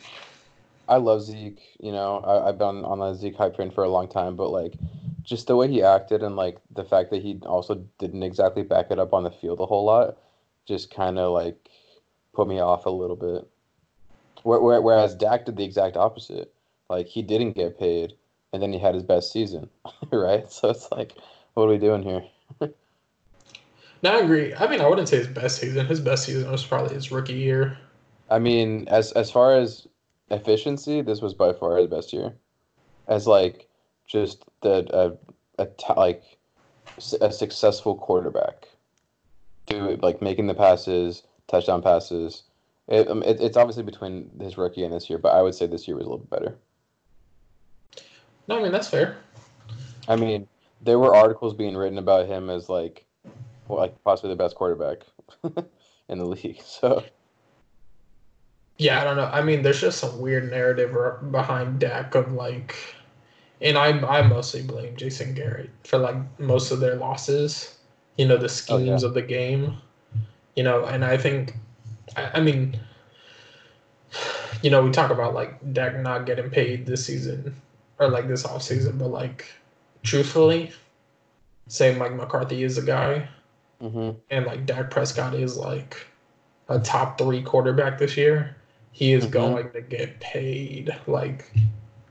I 0.89 0.97
love 0.97 1.23
Zeke. 1.23 1.61
You 1.81 1.93
know, 1.93 2.19
I, 2.19 2.49
I've 2.49 2.59
been 2.59 2.85
on 2.85 2.99
the 2.99 3.15
Zeke 3.15 3.37
hype 3.37 3.55
train 3.55 3.71
for 3.71 3.85
a 3.85 3.89
long 3.89 4.09
time, 4.09 4.37
but 4.37 4.51
like, 4.51 4.75
just 5.23 5.47
the 5.47 5.57
way 5.57 5.69
he 5.69 5.83
acted 5.83 6.23
and 6.23 6.37
like 6.37 6.59
the 6.75 6.85
fact 6.85 7.11
that 7.11 7.23
he 7.23 7.39
also 7.45 7.85
didn't 7.99 8.23
exactly 8.23 8.63
back 8.63 8.91
it 8.91 8.99
up 8.99 9.13
on 9.13 9.25
the 9.25 9.31
field 9.31 9.61
a 9.61 9.67
whole 9.67 9.85
lot, 9.85 10.17
just 10.67 10.93
kind 10.93 11.19
of 11.19 11.33
like 11.33 11.69
put 12.35 12.49
me 12.49 12.61
off 12.61 12.87
a 12.87 12.91
little 12.91 13.17
bit. 13.17 13.47
Where, 14.43 14.61
where, 14.61 14.81
whereas 14.81 15.15
Dak 15.15 15.45
did 15.45 15.57
the 15.57 15.65
exact 15.65 15.97
opposite. 15.97 16.53
Like 16.89 17.07
he 17.07 17.23
didn't 17.23 17.53
get 17.53 17.79
paid, 17.79 18.15
and 18.53 18.63
then 18.63 18.73
he 18.73 18.79
had 18.79 18.95
his 18.95 19.05
best 19.05 19.31
season, 19.31 19.69
right? 20.11 20.51
So 20.51 20.71
it's 20.71 20.91
like, 20.91 21.13
what 21.55 21.65
are 21.65 21.69
we 21.69 21.79
doing 21.79 22.03
here? 22.03 22.25
no 24.03 24.17
i 24.17 24.21
agree 24.21 24.55
i 24.55 24.67
mean 24.69 24.81
i 24.81 24.87
wouldn't 24.87 25.09
say 25.09 25.17
his 25.17 25.27
best 25.27 25.59
season 25.59 25.85
his 25.85 25.99
best 25.99 26.25
season 26.25 26.49
was 26.51 26.65
probably 26.65 26.95
his 26.95 27.11
rookie 27.11 27.35
year 27.35 27.77
I 28.31 28.39
mean, 28.39 28.87
as 28.89 29.13
as 29.13 29.31
far 29.31 29.57
as 29.57 29.88
efficiency, 30.31 31.01
this 31.03 31.21
was 31.21 31.35
by 31.35 31.53
far 31.53 31.77
his 31.77 31.89
best 31.89 32.13
year. 32.13 32.35
As 33.07 33.27
like 33.27 33.69
just 34.07 34.45
the 34.63 34.87
a, 34.93 35.63
a 35.63 35.67
t- 35.67 35.95
like 35.97 36.23
a 37.21 37.33
successful 37.33 37.95
quarterback, 37.95 38.69
do 39.67 39.99
like 40.03 40.21
making 40.23 40.47
the 40.47 40.55
passes, 40.55 41.23
touchdown 41.47 41.83
passes. 41.83 42.43
It, 42.89 43.09
um, 43.09 43.23
it, 43.23 43.41
it's 43.41 43.57
obviously 43.57 43.83
between 43.83 44.31
his 44.41 44.57
rookie 44.57 44.85
and 44.85 44.93
this 44.93 45.11
year, 45.11 45.19
but 45.19 45.35
I 45.35 45.43
would 45.43 45.55
say 45.55 45.67
this 45.67 45.87
year 45.87 45.97
was 45.97 46.07
a 46.07 46.09
little 46.09 46.25
bit 46.25 46.31
better. 46.31 46.57
no 48.47 48.59
i 48.59 48.63
mean 48.63 48.73
that's 48.73 48.89
fair 48.89 49.19
I 50.09 50.17
mean, 50.17 50.49
there 50.81 50.99
were 50.99 51.15
articles 51.15 51.55
being 51.55 51.77
written 51.77 51.99
about 51.99 52.27
him 52.27 52.49
as 52.49 52.69
like, 52.69 53.05
well, 53.69 53.79
like 53.79 54.03
possibly 54.03 54.31
the 54.31 54.37
best 54.37 54.57
quarterback 54.57 54.99
in 56.09 56.19
the 56.19 56.25
league. 56.25 56.63
So 56.65 57.05
yeah 58.79 59.01
i 59.01 59.05
don't 59.05 59.17
know. 59.17 59.27
I 59.27 59.43
mean 59.43 59.63
there's 59.63 59.81
just 59.81 59.99
some 59.99 60.21
weird 60.21 60.51
narrative 60.51 60.97
behind 61.31 61.81
dak 61.81 62.15
of 62.15 62.33
like 62.33 62.77
and 63.61 63.77
i 63.77 63.89
i 63.89 64.23
mostly 64.23 64.63
blame 64.63 64.97
jason 64.97 65.35
garrett 65.35 65.71
for 65.85 65.99
like 65.99 66.17
most 66.39 66.71
of 66.71 66.81
their 66.81 66.97
losses 66.97 67.77
you 68.17 68.27
know 68.27 68.37
the 68.37 68.49
schemes 68.49 69.03
of 69.03 69.15
the 69.15 69.23
game 69.23 69.77
you 70.55 70.63
know 70.63 70.85
and 70.85 71.05
i 71.05 71.17
think 71.17 71.55
I, 72.17 72.31
I 72.35 72.41
mean 72.41 72.79
you 74.63 74.71
know 74.71 74.83
we 74.83 74.91
talk 74.91 75.11
about 75.11 75.35
like 75.35 75.73
Dak 75.73 75.97
not 75.97 76.27
getting 76.27 76.51
paid 76.51 76.87
this 76.87 77.05
season 77.05 77.55
or 77.99 78.09
like 78.09 78.29
this 78.29 78.45
off 78.45 78.63
season 78.63 78.99
but 78.99 79.09
like 79.09 79.47
truthfully 80.03 80.73
say 81.67 81.95
Mike 81.95 82.15
McCarthy 82.15 82.63
is 82.63 82.79
a 82.79 82.83
guy 82.83 83.29
mhm. 83.83 84.17
and 84.31 84.47
like 84.47 84.67
Dak 84.67 84.91
Prescott 84.91 85.35
is 85.35 85.57
like 85.57 86.07
a 86.69 86.79
top 86.79 87.19
three 87.19 87.43
quarterback 87.43 87.99
this 87.99 88.17
year 88.17 88.57
he 88.99 89.13
is 89.13 89.27
Mhm. 89.27 89.31
going 89.31 89.71
to 89.71 89.81
get 89.81 90.19
paid 90.19 90.93
like 91.07 91.53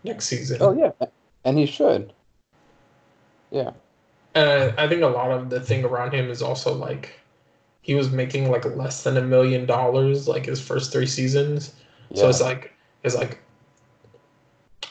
next 0.06 0.28
season 0.28 0.58
oh 0.62 0.72
yeah, 0.72 0.92
and 1.44 1.58
he 1.58 1.66
should. 1.66 2.14
Yeah. 3.52 3.72
And 4.36 4.74
I 4.78 4.88
think 4.88 5.02
a 5.02 5.08
lot 5.08 5.32
of 5.32 5.50
the 5.50 5.60
thing 5.60 5.84
around 5.84 6.14
him 6.14 6.30
is 6.30 6.42
also 6.42 6.74
like 6.74 7.20
he 7.82 7.94
was 7.94 8.10
making 8.10 8.50
like 8.50 8.64
less 8.78 9.04
than 9.04 9.18
a 9.18 9.22
million 9.22 9.66
dollars 9.66 10.30
like 10.30 10.46
his 10.46 10.62
first 10.62 10.94
three 10.94 11.08
seasons. 11.08 11.74
Yeah. 12.12 12.22
So 12.22 12.30
it's 12.30 12.42
like 12.42 12.74
it's 13.04 13.16
like 13.16 13.40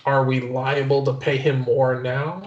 are 0.05 0.25
we 0.25 0.41
liable 0.41 1.03
to 1.07 1.15
pay 1.15 1.39
him 1.39 1.61
more 1.61 2.03
now? 2.03 2.43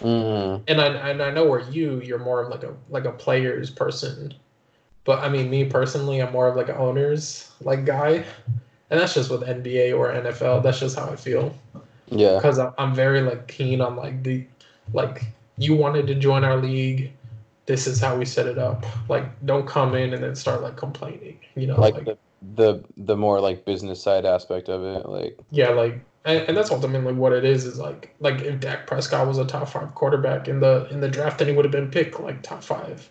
Mhm. 0.00 0.62
And 0.68 0.80
I 0.80 0.86
and 1.10 1.22
I 1.22 1.30
know 1.30 1.44
where 1.44 1.60
you 1.68 2.00
you're 2.00 2.18
more 2.18 2.42
of 2.42 2.48
like 2.48 2.62
a 2.62 2.74
like 2.88 3.04
a 3.04 3.12
players 3.12 3.68
person. 3.68 4.32
But 5.04 5.18
I 5.18 5.28
mean 5.28 5.50
me 5.50 5.64
personally 5.66 6.20
I'm 6.22 6.32
more 6.32 6.48
of 6.48 6.56
like 6.56 6.70
an 6.70 6.76
owners 6.76 7.50
like 7.60 7.84
guy. 7.84 8.24
And 8.90 9.00
that's 9.00 9.14
just 9.14 9.30
with 9.30 9.42
NBA 9.42 9.96
or 9.96 10.08
NFL. 10.08 10.62
That's 10.62 10.80
just 10.80 10.98
how 10.98 11.08
I 11.08 11.16
feel. 11.16 11.54
Yeah. 12.08 12.36
because 12.36 12.58
I'm 12.58 12.92
very 12.92 13.20
like 13.20 13.46
keen 13.46 13.80
on 13.80 13.94
like 13.94 14.24
the 14.24 14.44
like 14.92 15.22
you 15.58 15.76
wanted 15.76 16.08
to 16.08 16.14
join 16.16 16.42
our 16.42 16.56
league. 16.56 17.12
This 17.66 17.86
is 17.86 18.00
how 18.00 18.16
we 18.16 18.24
set 18.24 18.46
it 18.46 18.58
up. 18.58 18.84
Like 19.08 19.24
don't 19.46 19.66
come 19.66 19.94
in 19.94 20.12
and 20.12 20.22
then 20.22 20.34
start 20.34 20.60
like 20.60 20.76
complaining 20.76 21.38
you 21.60 21.66
know 21.66 21.78
like 21.80 21.94
like, 21.94 22.04
the 22.04 22.18
the 22.56 22.84
the 22.96 23.16
more 23.16 23.40
like 23.40 23.64
business 23.64 24.02
side 24.02 24.24
aspect 24.24 24.68
of 24.68 24.82
it 24.82 25.06
like 25.08 25.38
yeah 25.50 25.68
like 25.68 26.00
and, 26.24 26.40
and 26.48 26.56
that's 26.56 26.70
ultimately 26.70 27.12
what 27.12 27.32
it 27.32 27.44
is 27.44 27.64
is 27.64 27.78
like 27.78 28.14
like 28.20 28.40
if 28.40 28.60
Dak 28.60 28.86
Prescott 28.86 29.26
was 29.26 29.38
a 29.38 29.44
top 29.44 29.68
five 29.68 29.94
quarterback 29.94 30.48
in 30.48 30.60
the 30.60 30.88
in 30.90 31.00
the 31.00 31.08
draft 31.08 31.38
then 31.38 31.48
he 31.48 31.54
would 31.54 31.64
have 31.64 31.72
been 31.72 31.90
picked 31.90 32.18
like 32.20 32.42
top 32.42 32.62
five. 32.62 33.10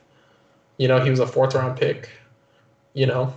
You 0.78 0.88
know 0.88 1.00
he 1.00 1.10
was 1.10 1.20
a 1.20 1.28
fourth 1.28 1.56
round 1.56 1.78
pick 1.78 2.10
you 2.94 3.06
know 3.06 3.34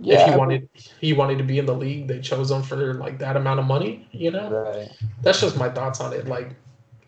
yeah 0.00 0.20
if 0.20 0.28
he 0.32 0.36
wanted 0.36 0.68
he 1.00 1.12
wanted 1.12 1.38
to 1.38 1.44
be 1.44 1.58
in 1.58 1.66
the 1.66 1.74
league 1.74 2.08
they 2.08 2.20
chose 2.20 2.50
him 2.50 2.62
for 2.62 2.94
like 2.94 3.18
that 3.18 3.36
amount 3.36 3.60
of 3.60 3.66
money 3.66 4.08
you 4.12 4.30
know 4.30 4.50
right 4.50 4.90
that's 5.22 5.40
just 5.40 5.56
my 5.56 5.68
thoughts 5.68 6.00
on 6.00 6.12
it 6.12 6.26
like 6.26 6.50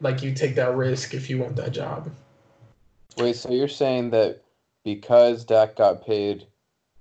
like 0.00 0.22
you 0.22 0.32
take 0.32 0.54
that 0.54 0.74
risk 0.76 1.14
if 1.14 1.28
you 1.28 1.38
want 1.38 1.56
that 1.56 1.72
job 1.72 2.10
wait 3.16 3.34
so 3.34 3.50
you're 3.50 3.68
saying 3.68 4.10
that 4.10 4.42
because 4.84 5.44
Dak 5.44 5.76
got 5.76 6.06
paid 6.06 6.46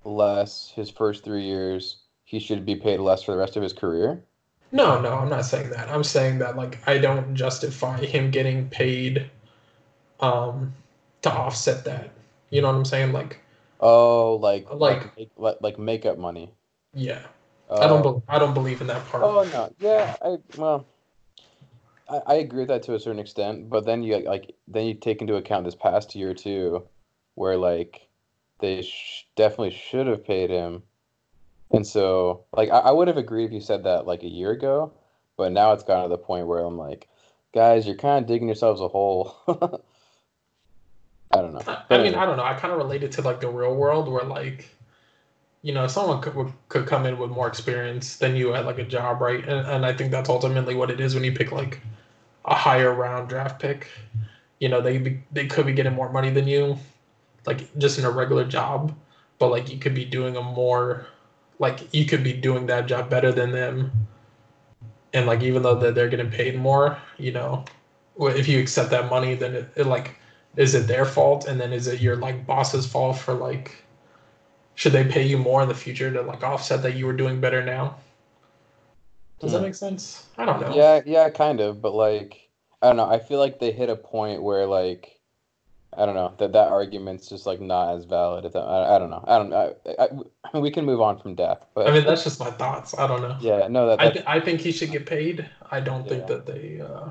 less 0.04 0.72
his 0.76 0.90
first 0.90 1.24
three 1.24 1.44
years 1.44 1.98
he 2.24 2.40
should 2.40 2.66
be 2.66 2.76
paid 2.76 3.00
less 3.00 3.24
for 3.24 3.32
the 3.32 3.38
rest 3.38 3.56
of 3.56 3.64
his 3.64 3.74
career 3.74 4.24
No, 4.72 5.00
no, 5.00 5.14
I'm 5.14 5.30
not 5.30 5.46
saying 5.46 5.70
that. 5.70 5.88
I'm 5.90 6.04
saying 6.04 6.40
that 6.40 6.58
like 6.58 6.80
I 6.88 6.98
don't 6.98 7.36
justify 7.36 7.98
him 8.04 8.32
getting 8.32 8.68
paid 8.70 9.30
um 10.20 10.74
to 11.22 11.32
offset 11.32 11.86
that. 11.86 12.10
You 12.50 12.62
know 12.62 12.68
what 12.70 12.78
I'm 12.78 12.86
saying? 12.86 13.14
Like 13.14 13.40
Oh, 13.80 14.36
like 14.36 14.72
Like- 14.72 15.30
like 15.38 15.58
like 15.62 15.80
makeup 15.80 16.18
money. 16.18 16.54
Yeah, 16.94 17.20
uh, 17.70 17.80
I 17.80 17.88
don't. 17.88 18.02
Be- 18.02 18.24
I 18.30 18.40
don't 18.40 18.54
believe 18.54 18.82
in 18.82 18.88
that 18.88 19.06
part. 19.08 19.24
Oh 19.24 19.44
no, 19.44 19.74
yeah, 19.80 20.16
I 20.22 20.38
well, 20.58 20.86
I, 22.10 22.22
I 22.26 22.34
agree 22.36 22.60
with 22.60 22.70
that 22.70 22.84
to 22.84 22.96
a 22.96 23.00
certain 23.00 23.20
extent, 23.20 23.70
but 23.70 23.86
then 23.86 24.02
you 24.04 24.20
like 24.20 24.56
then 24.68 24.86
you 24.86 24.94
take 24.94 25.22
into 25.22 25.36
account 25.36 25.66
this 25.66 25.76
past 25.76 26.16
year 26.16 26.34
too, 26.34 26.88
where 27.36 27.58
like 27.58 28.08
they 28.60 28.82
sh- 28.82 29.28
definitely 29.36 29.72
should 29.72 30.08
have 30.08 30.24
paid 30.24 30.50
him, 30.50 30.84
and 31.72 31.86
so 31.86 32.46
like 32.54 32.70
I, 32.70 32.80
I 32.80 32.92
would 32.92 33.10
have 33.10 33.18
agreed 33.18 33.46
if 33.46 33.52
you 33.52 33.62
said 33.62 33.84
that 33.84 34.08
like 34.08 34.24
a 34.24 34.30
year 34.30 34.52
ago, 34.52 34.94
but 35.36 35.52
now 35.52 35.74
it's 35.74 35.84
gotten 35.84 36.04
to 36.04 36.10
the 36.10 36.18
point 36.18 36.48
where 36.48 36.60
I'm 36.60 36.78
like, 36.78 37.10
guys, 37.54 37.86
you're 37.86 37.98
kind 37.98 38.24
of 38.24 38.28
digging 38.28 38.48
yourselves 38.48 38.80
a 38.80 38.88
hole. 38.88 39.36
I 41.36 41.42
don't 41.42 41.54
know. 41.54 41.78
I, 41.90 41.98
mean. 42.02 42.16
I 42.16 42.26
don't 42.26 42.38
know. 42.38 42.44
I 42.44 42.54
kind 42.54 42.72
of 42.72 42.78
related 42.78 43.12
to 43.14 43.22
like 43.22 43.42
the 43.42 43.50
real 43.50 43.76
world 43.76 44.08
where 44.08 44.24
like, 44.24 44.70
you 45.64 45.74
know, 45.74 45.88
someone 45.88 46.22
could 46.22 46.54
could 46.70 46.88
come 46.88 47.06
in 47.06 47.18
with 47.18 47.32
more 47.32 47.48
experience 47.48 48.18
than 48.18 48.36
you 48.36 48.54
at 48.54 48.66
like 48.66 48.78
a 48.78 48.84
job, 48.84 49.22
right? 49.22 49.44
And 49.44 49.68
and 49.68 49.86
I 49.86 49.94
think 49.94 50.12
that's 50.12 50.30
ultimately 50.30 50.76
what 50.76 50.92
it 50.92 51.00
is 51.00 51.14
when 51.14 51.24
you 51.24 51.34
pick 51.34 51.52
like 51.52 51.82
a 52.46 52.56
higher 52.56 52.94
round 52.94 53.28
draft 53.30 53.62
pick. 53.62 53.90
You 54.60 54.70
know, 54.70 54.80
they 54.82 54.98
be, 54.98 55.20
they 55.32 55.48
could 55.48 55.66
be 55.66 55.74
getting 55.74 55.94
more 55.94 56.10
money 56.10 56.30
than 56.30 56.48
you, 56.48 56.78
like 57.46 57.78
just 57.78 58.00
in 58.00 58.06
a 58.06 58.10
regular 58.10 58.46
job, 58.46 58.96
but 59.38 59.50
like 59.50 59.70
you 59.70 59.78
could 59.78 59.94
be 59.94 60.06
doing 60.06 60.38
a 60.38 60.42
more, 60.42 61.08
like 61.60 61.94
you 61.94 62.06
could 62.06 62.24
be 62.24 62.32
doing 62.34 62.66
that 62.68 62.86
job 62.86 63.10
better 63.10 63.34
than 63.34 63.52
them. 63.52 63.92
And 65.14 65.26
like 65.26 65.44
even 65.44 65.62
though 65.62 65.76
they're, 65.76 65.92
they're 65.92 66.10
getting 66.10 66.30
paid 66.30 66.58
more, 66.58 66.98
you 67.18 67.34
know, 67.34 67.66
if 68.18 68.48
you 68.48 68.60
accept 68.60 68.92
that 68.92 69.10
money, 69.10 69.36
then 69.36 69.56
it, 69.56 69.70
it 69.76 69.88
like 69.88 70.16
is 70.58 70.76
it 70.76 70.88
their 70.88 71.06
fault 71.06 71.47
and 71.47 71.60
then 71.60 71.74
is 71.74 71.88
it 71.88 72.01
your 72.01 72.16
like 72.16 72.45
boss's 72.45 72.86
fault 72.86 73.18
for 73.18 73.34
like 73.34 73.84
should 74.76 74.91
they 74.91 75.06
pay 75.06 75.24
you 75.26 75.38
more 75.38 75.62
in 75.62 75.70
the 75.70 75.76
future 75.76 76.12
to 76.12 76.22
like 76.22 76.43
offset 76.43 76.82
that 76.84 76.95
you 76.95 77.06
were 77.06 77.14
doing 77.14 77.39
better 77.41 77.64
now 77.64 77.97
does 79.39 79.51
that 79.51 79.60
Hmm. 79.60 79.66
make 79.66 79.76
sense 79.76 80.28
i 80.38 80.45
don't 80.45 80.62
know 80.62 80.76
Yeah, 80.76 81.01
yeah, 81.06 81.30
kind 81.30 81.60
of, 81.60 81.82
but 81.82 81.93
like 81.93 82.49
I 82.82 82.88
don't 82.88 82.97
know. 82.97 83.10
I 83.10 83.20
feel 83.20 83.39
like 83.39 83.60
they 83.60 83.72
hit 83.72 83.89
a 83.89 83.95
point 83.95 84.43
where 84.43 84.66
like 84.66 85.20
I 85.97 86.06
don't 86.06 86.16
know 86.16 86.34
that 86.39 86.53
that 86.53 86.70
argument's 86.70 87.30
just 87.30 87.45
like 87.45 87.62
not 87.62 87.95
as 87.95 88.06
valid. 88.06 88.51
That, 88.51 88.60
I, 88.60 88.95
I 88.95 88.99
don't 88.99 89.10
know. 89.10 89.24
I 89.28 89.38
don't. 89.38 89.53
I, 89.53 89.74
I, 90.53 90.60
we 90.60 90.72
can 90.72 90.86
move 90.86 91.01
on 91.01 91.18
from 91.20 91.36
Dak, 91.36 91.62
but 91.74 91.88
i 91.88 91.91
mean 91.91 92.03
that's 92.06 92.24
just 92.24 92.39
my 92.39 92.51
thoughts 92.51 92.97
i 92.97 93.08
don't 93.08 93.22
know 93.22 93.38
yeah, 93.39 93.68
no, 93.68 93.88
that, 93.88 93.99
I, 93.99 94.10
th- 94.10 94.26
I 94.28 94.39
think 94.39 94.62
he 94.62 94.72
should 94.72 94.91
get 94.91 95.06
paid 95.06 95.47
i 95.72 95.80
don't 95.80 96.08
think 96.08 96.28
that 96.28 96.45
they 96.45 96.82
uh 96.82 97.10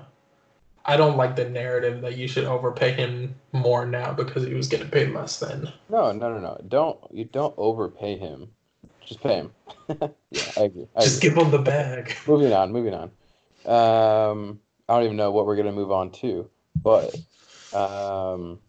i 0.86 0.96
don't 0.96 1.16
like 1.16 1.36
the 1.36 1.48
narrative 1.48 2.00
that 2.00 2.16
you 2.16 2.28
should 2.28 2.44
overpay 2.44 2.92
him 2.92 3.34
more 3.52 3.86
now 3.86 4.12
because 4.12 4.44
he 4.46 4.54
was 4.54 4.68
getting 4.68 4.88
paid 4.88 5.10
less 5.10 5.38
then 5.38 5.72
no, 5.88 6.12
no, 6.12 6.32
no, 6.32 6.40
no. 6.40 6.60
Don't 6.66 6.98
you 7.10 7.24
don't 7.24 7.54
overpay 7.56 8.16
him. 8.16 8.48
Just 9.06 9.20
pay 9.20 9.34
him. 9.34 9.52
yeah, 10.30 10.50
I 10.56 10.62
agree. 10.62 10.86
I 10.96 11.00
just 11.02 11.18
agree. 11.18 11.30
give 11.30 11.38
him 11.38 11.50
the 11.50 11.58
bag 11.58 12.16
Moving 12.26 12.52
on, 12.52 12.72
moving 12.72 12.94
on. 12.94 13.10
Um, 13.66 14.60
I 14.88 14.94
don't 14.94 15.04
even 15.04 15.16
know 15.16 15.30
what 15.30 15.46
we're 15.46 15.56
gonna 15.56 15.72
move 15.72 15.92
on 15.92 16.10
to, 16.12 16.48
but 16.82 17.14
um, 17.72 18.60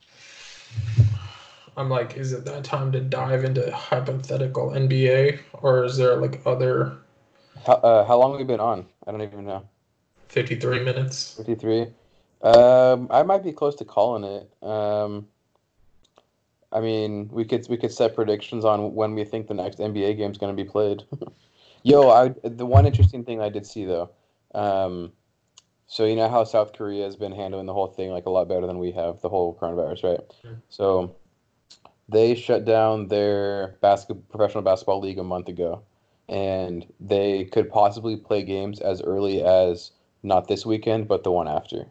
i'm 1.77 1.89
like 1.89 2.15
is 2.15 2.31
it 2.31 2.45
that 2.45 2.63
time 2.63 2.91
to 2.91 3.01
dive 3.01 3.43
into 3.43 3.69
hypothetical 3.69 4.69
nba 4.69 5.37
or 5.61 5.83
is 5.83 5.97
there 5.97 6.15
like 6.15 6.41
other 6.45 6.97
how 7.65 7.73
uh, 7.73 8.05
how 8.05 8.17
long 8.17 8.31
have 8.31 8.39
we 8.39 8.45
been 8.45 8.59
on? 8.59 8.85
I 9.07 9.11
don't 9.11 9.21
even 9.21 9.45
know. 9.45 9.67
53 10.29 10.83
minutes 10.83 11.35
53. 11.37 11.87
Um, 12.45 13.07
I 13.09 13.23
might 13.23 13.43
be 13.43 13.51
close 13.51 13.73
to 13.75 13.85
calling 13.85 14.23
it. 14.23 14.63
Um, 14.63 15.27
I 16.71 16.79
mean, 16.79 17.27
we 17.31 17.43
could 17.43 17.67
we 17.69 17.77
could 17.77 17.91
set 17.91 18.13
predictions 18.13 18.63
on 18.63 18.93
when 18.93 19.15
we 19.15 19.23
think 19.25 19.47
the 19.47 19.55
next 19.55 19.79
NBA 19.79 20.17
game 20.17 20.29
is 20.29 20.37
going 20.37 20.55
to 20.55 20.63
be 20.63 20.69
played. 20.69 21.03
Yo, 21.83 22.09
I 22.09 22.35
the 22.43 22.65
one 22.65 22.85
interesting 22.85 23.23
thing 23.23 23.41
I 23.41 23.49
did 23.49 23.65
see 23.65 23.85
though. 23.85 24.11
Um, 24.53 25.11
so 25.87 26.05
you 26.05 26.15
know 26.15 26.29
how 26.29 26.43
South 26.43 26.73
Korea 26.73 27.05
has 27.05 27.15
been 27.15 27.31
handling 27.31 27.65
the 27.65 27.73
whole 27.73 27.87
thing 27.87 28.11
like 28.11 28.27
a 28.27 28.29
lot 28.29 28.47
better 28.47 28.67
than 28.67 28.77
we 28.77 28.91
have 28.91 29.21
the 29.21 29.29
whole 29.29 29.57
coronavirus, 29.59 30.03
right? 30.03 30.19
So 30.69 31.15
they 32.07 32.35
shut 32.35 32.63
down 32.63 33.07
their 33.07 33.75
basket 33.81 34.29
professional 34.29 34.63
basketball 34.63 34.99
league 34.99 35.17
a 35.17 35.23
month 35.23 35.47
ago, 35.47 35.81
and 36.29 36.85
they 36.99 37.45
could 37.45 37.71
possibly 37.71 38.17
play 38.17 38.43
games 38.43 38.79
as 38.81 39.01
early 39.01 39.43
as 39.43 39.91
not 40.21 40.47
this 40.47 40.63
weekend, 40.63 41.07
but 41.07 41.23
the 41.23 41.31
one 41.31 41.47
after. 41.47 41.87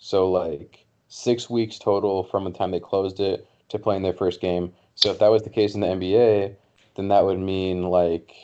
So 0.00 0.30
like 0.30 0.86
six 1.08 1.48
weeks 1.50 1.78
total 1.78 2.24
from 2.24 2.44
the 2.44 2.50
time 2.50 2.70
they 2.70 2.80
closed 2.80 3.20
it 3.20 3.48
to 3.70 3.78
playing 3.78 4.02
their 4.02 4.12
first 4.12 4.40
game. 4.40 4.72
So 4.94 5.10
if 5.10 5.18
that 5.18 5.28
was 5.30 5.42
the 5.42 5.50
case 5.50 5.74
in 5.74 5.80
the 5.80 5.88
NBA, 5.88 6.54
then 6.96 7.08
that 7.08 7.24
would 7.24 7.38
mean 7.38 7.84
like 7.84 8.34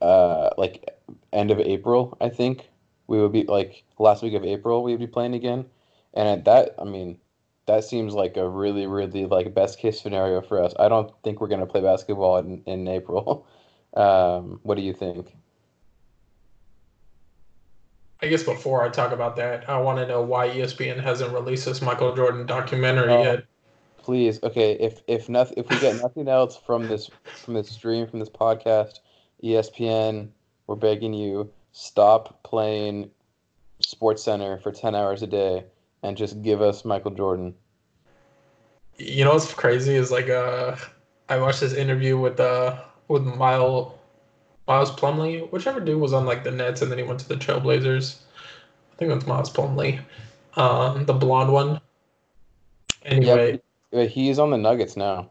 uh 0.00 0.50
like 0.58 0.88
end 1.32 1.50
of 1.50 1.60
April, 1.60 2.16
I 2.20 2.28
think. 2.28 2.68
We 3.06 3.20
would 3.20 3.32
be 3.32 3.44
like 3.44 3.84
last 3.98 4.22
week 4.22 4.34
of 4.34 4.44
April 4.44 4.82
we 4.82 4.92
would 4.92 5.00
be 5.00 5.06
playing 5.06 5.34
again. 5.34 5.66
And 6.14 6.28
at 6.28 6.44
that 6.44 6.74
I 6.78 6.84
mean 6.84 7.18
that 7.66 7.84
seems 7.84 8.14
like 8.14 8.36
a 8.36 8.48
really, 8.48 8.86
really 8.86 9.24
like 9.26 9.54
best 9.54 9.78
case 9.78 10.00
scenario 10.00 10.42
for 10.42 10.62
us. 10.62 10.74
I 10.78 10.88
don't 10.88 11.10
think 11.22 11.40
we're 11.40 11.48
gonna 11.48 11.66
play 11.66 11.80
basketball 11.80 12.38
in, 12.38 12.62
in 12.66 12.88
April. 12.88 13.46
Um, 13.96 14.58
what 14.64 14.74
do 14.74 14.82
you 14.82 14.92
think? 14.92 15.36
I 18.24 18.28
guess 18.28 18.42
before 18.42 18.82
I 18.82 18.88
talk 18.88 19.12
about 19.12 19.36
that, 19.36 19.68
I 19.68 19.78
want 19.78 19.98
to 19.98 20.06
know 20.06 20.22
why 20.22 20.48
ESPN 20.48 20.98
hasn't 20.98 21.34
released 21.34 21.66
this 21.66 21.82
Michael 21.82 22.16
Jordan 22.16 22.46
documentary 22.46 23.12
Oh. 23.12 23.22
yet. 23.22 23.44
Please, 23.98 24.42
okay. 24.42 24.72
If 24.72 25.02
if 25.06 25.28
nothing, 25.28 25.58
if 25.58 25.68
we 25.68 25.78
get 25.78 26.00
nothing 26.00 26.26
else 26.28 26.56
from 26.56 26.88
this 26.88 27.10
from 27.24 27.52
this 27.52 27.68
stream 27.68 28.06
from 28.06 28.20
this 28.20 28.30
podcast, 28.30 29.00
ESPN, 29.42 30.28
we're 30.66 30.74
begging 30.76 31.12
you 31.12 31.50
stop 31.72 32.42
playing 32.44 33.10
Sports 33.80 34.22
Center 34.22 34.58
for 34.58 34.72
ten 34.72 34.94
hours 34.94 35.22
a 35.22 35.26
day 35.26 35.64
and 36.02 36.16
just 36.16 36.40
give 36.42 36.62
us 36.62 36.84
Michael 36.84 37.10
Jordan. 37.10 37.54
You 38.96 39.24
know 39.24 39.34
what's 39.34 39.52
crazy 39.52 39.94
is 39.94 40.10
like 40.10 40.30
uh, 40.30 40.76
I 41.28 41.38
watched 41.38 41.60
this 41.60 41.74
interview 41.74 42.18
with 42.18 42.40
uh 42.40 42.80
with 43.08 43.24
Miles 43.24 43.92
Miles 44.66 44.90
Plumlee, 44.90 45.50
whichever 45.50 45.80
dude 45.80 46.00
was 46.00 46.12
on 46.12 46.24
like 46.24 46.44
the 46.44 46.50
Nets, 46.50 46.82
and 46.82 46.90
then 46.90 46.98
he 46.98 47.04
went 47.04 47.20
to 47.20 47.28
the 47.28 47.36
Trailblazers. 47.36 48.16
I 48.92 48.96
think 48.96 49.10
that's 49.10 49.26
Miles 49.26 49.52
Plumlee, 49.52 50.00
um, 50.56 51.04
the 51.04 51.12
blonde 51.12 51.52
one. 51.52 51.80
Anyway, 53.04 53.60
Yeah, 53.90 54.04
he's 54.04 54.38
on 54.38 54.50
the 54.50 54.56
Nuggets 54.56 54.96
now. 54.96 55.30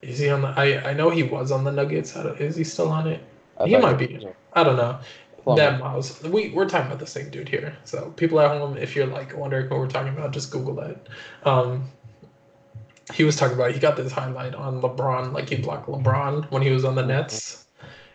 is 0.00 0.18
he 0.18 0.28
on 0.30 0.42
the? 0.42 0.48
I 0.48 0.90
I 0.90 0.92
know 0.94 1.10
he 1.10 1.22
was 1.22 1.52
on 1.52 1.62
the 1.64 1.70
Nuggets. 1.70 2.16
Is 2.16 2.56
he 2.56 2.64
still 2.64 2.88
on 2.88 3.06
it? 3.06 3.22
I 3.58 3.68
He 3.68 3.76
might 3.76 3.98
be. 3.98 4.26
I 4.54 4.64
don't 4.64 4.76
know. 4.76 4.98
Plumlee. 5.44 5.56
That 5.56 5.80
Miles. 5.80 6.22
We 6.24 6.50
we're 6.50 6.68
talking 6.68 6.86
about 6.86 6.98
the 6.98 7.06
same 7.06 7.30
dude 7.30 7.48
here. 7.48 7.76
So 7.84 8.10
people 8.16 8.40
at 8.40 8.48
home, 8.50 8.76
if 8.76 8.96
you're 8.96 9.06
like 9.06 9.36
wondering 9.36 9.68
what 9.70 9.78
we're 9.78 9.88
talking 9.88 10.12
about, 10.12 10.32
just 10.32 10.50
Google 10.50 10.74
that. 10.76 11.08
Um, 11.44 11.90
he 13.12 13.24
was 13.24 13.36
talking 13.36 13.54
about 13.54 13.72
he 13.72 13.80
got 13.80 13.96
this 13.96 14.12
highlight 14.12 14.54
on 14.54 14.80
LeBron, 14.80 15.32
like 15.32 15.48
he 15.48 15.56
blocked 15.56 15.88
LeBron 15.88 16.50
when 16.50 16.62
he 16.62 16.70
was 16.70 16.84
on 16.84 16.94
the 16.94 17.04
Nets, 17.04 17.66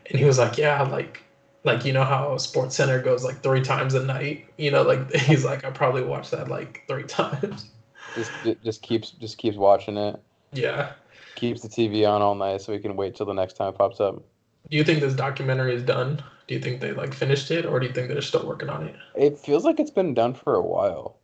and 0.09 0.19
he 0.19 0.25
was 0.25 0.37
like, 0.37 0.57
yeah, 0.57 0.81
like 0.83 1.23
like 1.63 1.85
you 1.85 1.93
know 1.93 2.03
how 2.03 2.37
Sports 2.37 2.75
Center 2.75 3.01
goes 3.01 3.23
like 3.23 3.41
three 3.43 3.61
times 3.61 3.93
a 3.93 4.03
night. 4.03 4.45
You 4.57 4.71
know, 4.71 4.83
like 4.83 5.11
he's 5.15 5.45
like 5.45 5.65
I 5.65 5.71
probably 5.71 6.03
watched 6.03 6.31
that 6.31 6.47
like 6.47 6.83
three 6.87 7.03
times. 7.07 7.69
Just 8.15 8.31
just 8.63 8.81
keeps 8.81 9.11
just 9.11 9.37
keeps 9.37 9.57
watching 9.57 9.97
it. 9.97 10.19
yeah. 10.53 10.93
Keeps 11.35 11.61
the 11.61 11.67
TV 11.67 12.09
on 12.09 12.23
all 12.23 12.33
night 12.33 12.61
so 12.61 12.73
we 12.73 12.79
can 12.79 12.95
wait 12.95 13.15
till 13.15 13.27
the 13.27 13.33
next 13.33 13.53
time 13.53 13.69
it 13.69 13.77
pops 13.77 13.99
up. 13.99 14.23
Do 14.71 14.75
you 14.75 14.83
think 14.83 15.01
this 15.01 15.13
documentary 15.13 15.75
is 15.75 15.83
done? 15.83 16.23
Do 16.47 16.55
you 16.55 16.59
think 16.59 16.81
they 16.81 16.93
like 16.93 17.13
finished 17.13 17.51
it, 17.51 17.63
or 17.63 17.79
do 17.79 17.85
you 17.85 17.93
think 17.93 18.07
they're 18.07 18.21
still 18.21 18.45
working 18.47 18.69
on 18.69 18.87
it? 18.87 18.95
It 19.15 19.37
feels 19.37 19.63
like 19.63 19.79
it's 19.79 19.91
been 19.91 20.15
done 20.15 20.33
for 20.33 20.55
a 20.55 20.63
while. 20.63 21.19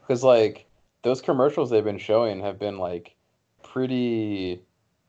Because, 0.00 0.22
like, 0.22 0.69
those 1.02 1.20
commercials 1.22 1.70
they've 1.70 1.84
been 1.84 1.98
showing 1.98 2.40
have 2.40 2.58
been, 2.58 2.78
like, 2.78 3.14
pretty, 3.62 4.60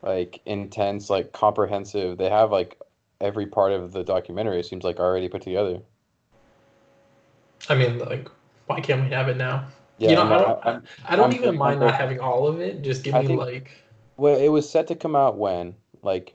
like, 0.02 0.42
intense, 0.46 1.10
like, 1.10 1.32
comprehensive. 1.34 2.18
They 2.18 2.30
have, 2.30 2.52
like, 2.52 2.80
every 3.20 3.46
part 3.48 3.72
of 3.72 3.92
the 3.92 4.04
documentary, 4.04 4.60
it 4.60 4.66
seems 4.66 4.84
like, 4.84 5.00
already 5.00 5.28
put 5.30 5.42
together. 5.42 5.80
I 7.70 7.76
mean, 7.76 8.00
like, 8.00 8.28
why 8.68 8.80
can't 8.82 9.04
we 9.04 9.10
have 9.14 9.28
it 9.30 9.38
now? 9.38 9.66
Yeah, 9.98 10.10
you 10.10 10.16
know, 10.16 10.28
no, 10.30 10.36
I 10.36 10.40
don't. 10.40 10.66
I'm- 10.66 10.84
I 11.06 11.16
don't 11.16 11.34
even 11.34 11.58
mind 11.58 11.80
not 11.80 11.94
having 11.94 12.20
all 12.20 12.48
of 12.48 12.60
it. 12.60 12.82
Just 12.82 13.04
give 13.04 13.14
I 13.14 13.22
me 13.22 13.28
think- 13.28 13.40
like 13.40 13.72
well, 14.18 14.36
it 14.38 14.50
was 14.50 14.68
set 14.70 14.88
to 14.88 14.96
come 14.96 15.16
out 15.16 15.38
when? 15.38 15.76
Like, 16.02 16.34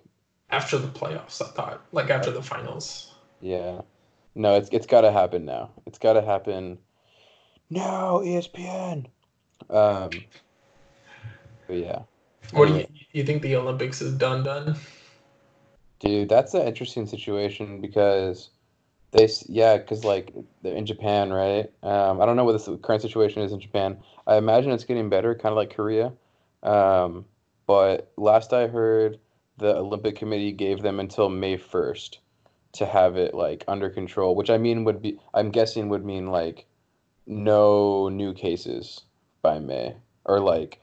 after 0.51 0.79
the 0.79 0.87
playoffs. 0.89 1.43
I 1.43 1.47
thought 1.47 1.81
like 1.93 2.11
after 2.11 2.31
the 2.31 2.43
finals. 2.43 3.13
yeah. 3.41 3.81
No, 4.37 4.55
it's 4.55 4.69
it's 4.71 4.87
got 4.87 5.01
to 5.01 5.11
happen 5.11 5.45
now. 5.47 5.71
It's 5.87 5.99
got 5.99 6.13
to 6.13 6.23
happen 6.23 6.79
now, 7.71 8.23
E 8.23 8.35
ESPN. 8.37 9.07
Um, 9.71 10.11
but 11.67 11.77
yeah. 11.77 12.03
What 12.53 12.69
do 12.69 12.75
you 12.75 12.87
you 13.13 13.25
think 13.25 13.43
the 13.43 13.57
Olympics 13.57 14.01
is 14.01 14.15
done? 14.17 14.45
Done? 14.45 14.77
Dude, 16.01 16.29
that's 16.29 16.55
an 16.55 16.67
interesting 16.67 17.07
situation 17.07 17.81
because 17.81 18.51
they, 19.13 19.29
yeah, 19.49 19.79
because 19.79 20.05
like 20.05 20.35
they're 20.63 20.75
in 20.75 20.87
Japan, 20.87 21.33
right? 21.33 21.71
Um, 21.83 22.21
I 22.21 22.27
don't 22.27 22.37
know 22.37 22.45
what 22.45 22.63
the 22.63 22.77
current 22.79 23.03
situation 23.03 23.43
is 23.43 23.53
in 23.53 23.61
Japan. 23.61 23.99
I 24.27 24.37
imagine 24.37 24.73
it's 24.73 24.85
getting 24.85 25.09
better, 25.09 25.35
kind 25.35 25.53
of 25.53 25.57
like 25.57 25.75
Korea. 25.75 26.13
Um, 26.63 27.25
but 27.67 28.13
last 28.17 28.53
I 28.53 28.67
heard, 28.67 29.19
the 29.57 29.77
Olympic 29.77 30.17
Committee 30.17 30.53
gave 30.53 30.83
them 30.83 31.01
until 31.01 31.29
May 31.29 31.57
1st 31.57 32.19
to 32.73 32.87
have 32.87 33.17
it 33.17 33.35
like 33.35 33.65
under 33.67 33.89
control, 33.89 34.35
which 34.35 34.51
I 34.51 34.59
mean 34.59 34.85
would 34.85 35.01
be 35.01 35.19
I'm 35.33 35.51
guessing 35.51 35.89
would 35.89 36.05
mean 36.05 36.31
like 36.31 36.67
no 37.27 38.09
new 38.09 38.35
cases 38.35 39.01
by 39.47 39.61
May 39.61 39.95
or 40.25 40.41
like 40.41 40.81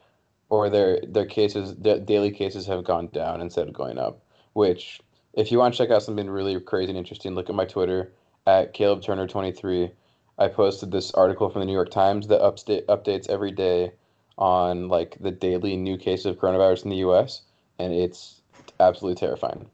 or 0.47 0.69
their 0.69 1.01
their 1.05 1.25
cases 1.25 1.75
their 1.75 1.99
daily 1.99 2.31
cases 2.31 2.65
have 2.67 2.85
gone 2.85 3.07
down 3.07 3.41
instead 3.41 3.67
of 3.67 3.73
going 3.73 3.97
up, 3.97 4.21
which 4.53 5.01
if 5.33 5.51
you 5.51 5.57
want 5.57 5.73
to 5.73 5.77
check 5.77 5.91
out 5.91 6.03
something 6.03 6.29
really 6.29 6.57
crazy 6.61 6.91
and 6.91 6.97
interesting, 6.97 7.35
look 7.35 7.49
at 7.49 7.55
my 7.55 7.65
Twitter 7.65 8.13
at 8.47 8.73
Caleb 8.73 9.01
Turner 9.01 9.27
23. 9.27 9.91
I 10.37 10.47
posted 10.47 10.91
this 10.91 11.11
article 11.11 11.49
from 11.49 11.59
the 11.59 11.65
New 11.65 11.73
York 11.73 11.91
Times 11.91 12.27
that 12.27 12.41
update, 12.41 12.85
updates 12.85 13.29
every 13.29 13.51
day 13.51 13.91
on 14.37 14.87
like 14.87 15.17
the 15.19 15.31
daily 15.31 15.75
new 15.75 15.97
cases 15.97 16.27
of 16.27 16.37
coronavirus 16.37 16.85
in 16.85 16.89
the 16.91 17.03
U.S. 17.07 17.41
and 17.79 17.93
it's 17.93 18.41
absolutely 18.79 19.19
terrifying. 19.19 19.69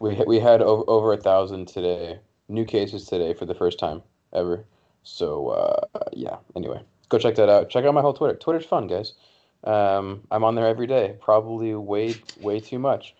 We 0.00 0.20
we 0.26 0.40
had 0.40 0.62
over, 0.62 0.82
over 0.88 1.12
a 1.12 1.16
thousand 1.28 1.68
today, 1.68 2.18
new 2.48 2.64
cases 2.64 3.06
today 3.06 3.34
for 3.34 3.46
the 3.46 3.54
first 3.54 3.78
time 3.78 4.02
ever. 4.32 4.64
So 5.04 5.50
uh, 5.50 5.86
yeah. 6.12 6.38
Anyway, 6.56 6.82
go 7.08 7.18
check 7.18 7.34
that 7.36 7.48
out. 7.48 7.70
Check 7.70 7.84
out 7.84 7.94
my 7.94 8.00
whole 8.00 8.14
Twitter. 8.14 8.36
Twitter's 8.36 8.66
fun, 8.66 8.86
guys. 8.86 9.12
Um, 9.64 10.22
I'm 10.30 10.44
on 10.44 10.54
there 10.54 10.66
every 10.66 10.86
day, 10.86 11.16
probably 11.20 11.74
way 11.74 12.16
way 12.40 12.60
too 12.60 12.78
much. 12.78 13.14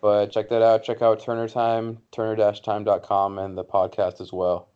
But 0.00 0.32
check 0.32 0.48
that 0.48 0.62
out. 0.62 0.82
Check 0.82 1.02
out 1.02 1.22
Turner 1.22 1.48
Time, 1.48 1.98
turner-time.com, 2.12 3.38
and 3.38 3.56
the 3.56 3.64
podcast 3.64 4.20
as 4.20 4.32
well. 4.32 4.68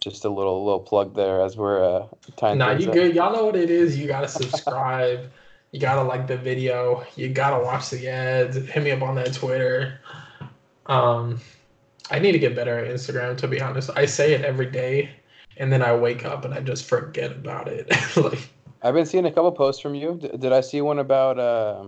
Just 0.00 0.24
a 0.24 0.28
little 0.28 0.64
little 0.64 0.80
plug 0.80 1.14
there 1.14 1.40
as 1.40 1.56
we're 1.56 1.82
uh, 1.82 2.06
tying. 2.36 2.58
Nah, 2.58 2.72
you 2.72 2.88
up. 2.88 2.94
good. 2.94 3.14
Y'all 3.14 3.32
know 3.32 3.46
what 3.46 3.56
it 3.56 3.70
is. 3.70 3.98
You 3.98 4.06
gotta 4.06 4.28
subscribe. 4.28 5.30
you 5.72 5.80
gotta 5.80 6.02
like 6.02 6.26
the 6.26 6.36
video. 6.36 7.04
You 7.16 7.28
gotta 7.28 7.64
watch 7.64 7.90
the 7.90 8.08
ads. 8.08 8.56
Hit 8.56 8.82
me 8.82 8.90
up 8.90 9.02
on 9.02 9.14
that 9.16 9.32
Twitter. 9.32 10.00
Um, 10.86 11.40
I 12.10 12.18
need 12.18 12.32
to 12.32 12.38
get 12.38 12.54
better 12.54 12.78
at 12.78 12.92
Instagram. 12.92 13.36
To 13.38 13.48
be 13.48 13.60
honest, 13.60 13.90
I 13.96 14.06
say 14.06 14.34
it 14.34 14.44
every 14.44 14.70
day, 14.70 15.10
and 15.56 15.72
then 15.72 15.82
I 15.82 15.94
wake 15.94 16.24
up 16.24 16.44
and 16.44 16.54
I 16.54 16.60
just 16.60 16.84
forget 16.84 17.32
about 17.32 17.68
it. 17.68 17.90
like 18.16 18.48
I've 18.82 18.94
been 18.94 19.06
seeing 19.06 19.26
a 19.26 19.30
couple 19.30 19.50
posts 19.52 19.80
from 19.80 19.94
you. 19.94 20.18
D- 20.20 20.36
did 20.36 20.52
I 20.52 20.60
see 20.60 20.80
one 20.80 20.98
about 20.98 21.38
uh, 21.38 21.86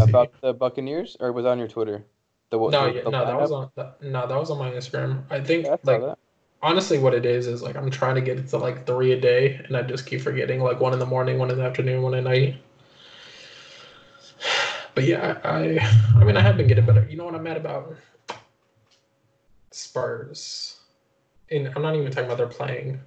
about 0.00 0.32
the 0.40 0.52
Buccaneers, 0.52 1.16
or 1.20 1.32
was 1.32 1.46
on 1.46 1.58
your 1.58 1.68
Twitter? 1.68 2.04
The, 2.50 2.58
no, 2.58 2.68
the, 2.68 2.94
yeah, 2.94 3.02
the 3.04 3.10
no, 3.10 3.26
that 3.26 3.40
was 3.40 3.52
on 3.52 3.70
no, 3.76 4.26
that 4.26 4.38
was 4.38 4.50
on 4.50 4.58
my 4.58 4.70
Instagram. 4.70 5.22
I 5.30 5.40
think 5.40 5.66
yeah, 5.66 5.76
I 5.86 5.96
like 5.96 6.16
honestly, 6.62 6.98
what 6.98 7.14
it 7.14 7.26
is 7.26 7.46
is 7.46 7.62
like 7.62 7.76
I'm 7.76 7.90
trying 7.90 8.14
to 8.14 8.20
get 8.20 8.38
it 8.38 8.48
to 8.48 8.58
like 8.58 8.86
three 8.86 9.12
a 9.12 9.20
day, 9.20 9.60
and 9.66 9.76
I 9.76 9.82
just 9.82 10.06
keep 10.06 10.20
forgetting 10.20 10.60
like 10.60 10.80
one 10.80 10.92
in 10.92 10.98
the 10.98 11.06
morning, 11.06 11.38
one 11.38 11.50
in 11.50 11.58
the 11.58 11.64
afternoon, 11.64 12.02
one 12.02 12.14
at 12.14 12.24
night. 12.24 12.56
But 14.94 15.04
yeah, 15.06 15.38
I 15.44 15.78
I 16.16 16.24
mean 16.24 16.36
I 16.36 16.40
have 16.40 16.56
been 16.56 16.66
getting 16.66 16.84
better. 16.84 17.06
You 17.08 17.16
know 17.16 17.24
what 17.24 17.36
I'm 17.36 17.44
mad 17.44 17.56
about? 17.56 17.94
Spurs. 19.70 20.77
And 21.50 21.70
I'm 21.74 21.82
not 21.82 21.94
even 21.96 22.10
talking 22.10 22.26
about 22.26 22.38
they're 22.38 22.46
playing. 22.46 23.00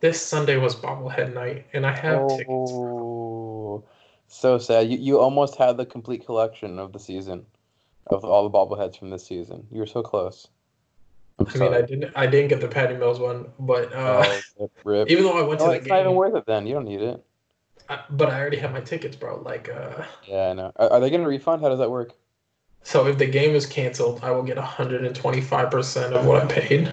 This 0.00 0.20
Sunday 0.20 0.56
was 0.56 0.74
bobblehead 0.74 1.32
night, 1.32 1.66
and 1.72 1.86
I 1.86 1.92
have 1.92 2.22
oh, 2.22 2.38
tickets. 2.38 3.88
So 4.34 4.58
sad. 4.58 4.88
You 4.88 4.98
you 4.98 5.18
almost 5.18 5.56
had 5.56 5.76
the 5.76 5.86
complete 5.86 6.26
collection 6.26 6.78
of 6.78 6.92
the 6.92 6.98
season, 6.98 7.46
of 8.06 8.24
all 8.24 8.48
the 8.48 8.50
bobbleheads 8.50 8.98
from 8.98 9.10
this 9.10 9.26
season. 9.26 9.66
You 9.70 9.80
were 9.80 9.86
so 9.86 10.02
close. 10.02 10.48
I'm 11.38 11.46
i 11.54 11.58
mean, 11.58 11.74
I 11.74 11.82
didn't 11.82 12.12
I 12.16 12.26
didn't 12.26 12.48
get 12.48 12.60
the 12.60 12.68
Patty 12.68 12.94
Mills 12.94 13.18
one, 13.18 13.46
but 13.58 13.92
uh, 13.92 14.24
oh, 14.58 15.04
even 15.08 15.24
though 15.24 15.38
I 15.38 15.46
went 15.46 15.60
no, 15.60 15.66
to 15.66 15.70
the 15.72 15.76
it's 15.76 15.86
game, 15.86 15.94
not 15.94 16.00
even 16.00 16.14
worth 16.14 16.34
it. 16.34 16.46
Then 16.46 16.66
you 16.66 16.74
don't 16.74 16.84
need 16.84 17.02
it. 17.02 17.24
I, 17.88 18.00
but 18.10 18.30
I 18.30 18.40
already 18.40 18.58
have 18.58 18.72
my 18.72 18.80
tickets, 18.80 19.16
bro. 19.16 19.40
Like, 19.42 19.68
uh, 19.68 20.04
yeah, 20.26 20.50
I 20.50 20.52
know. 20.52 20.72
Are, 20.76 20.92
are 20.92 21.00
they 21.00 21.10
getting 21.10 21.26
a 21.26 21.28
refund? 21.28 21.62
How 21.62 21.68
does 21.68 21.78
that 21.78 21.90
work? 21.90 22.14
So 22.84 23.06
if 23.06 23.18
the 23.18 23.26
game 23.26 23.54
is 23.54 23.66
canceled, 23.66 24.20
I 24.22 24.30
will 24.30 24.42
get 24.42 24.56
125 24.56 25.70
percent 25.70 26.14
of 26.14 26.26
what 26.26 26.42
I 26.42 26.46
paid. 26.46 26.92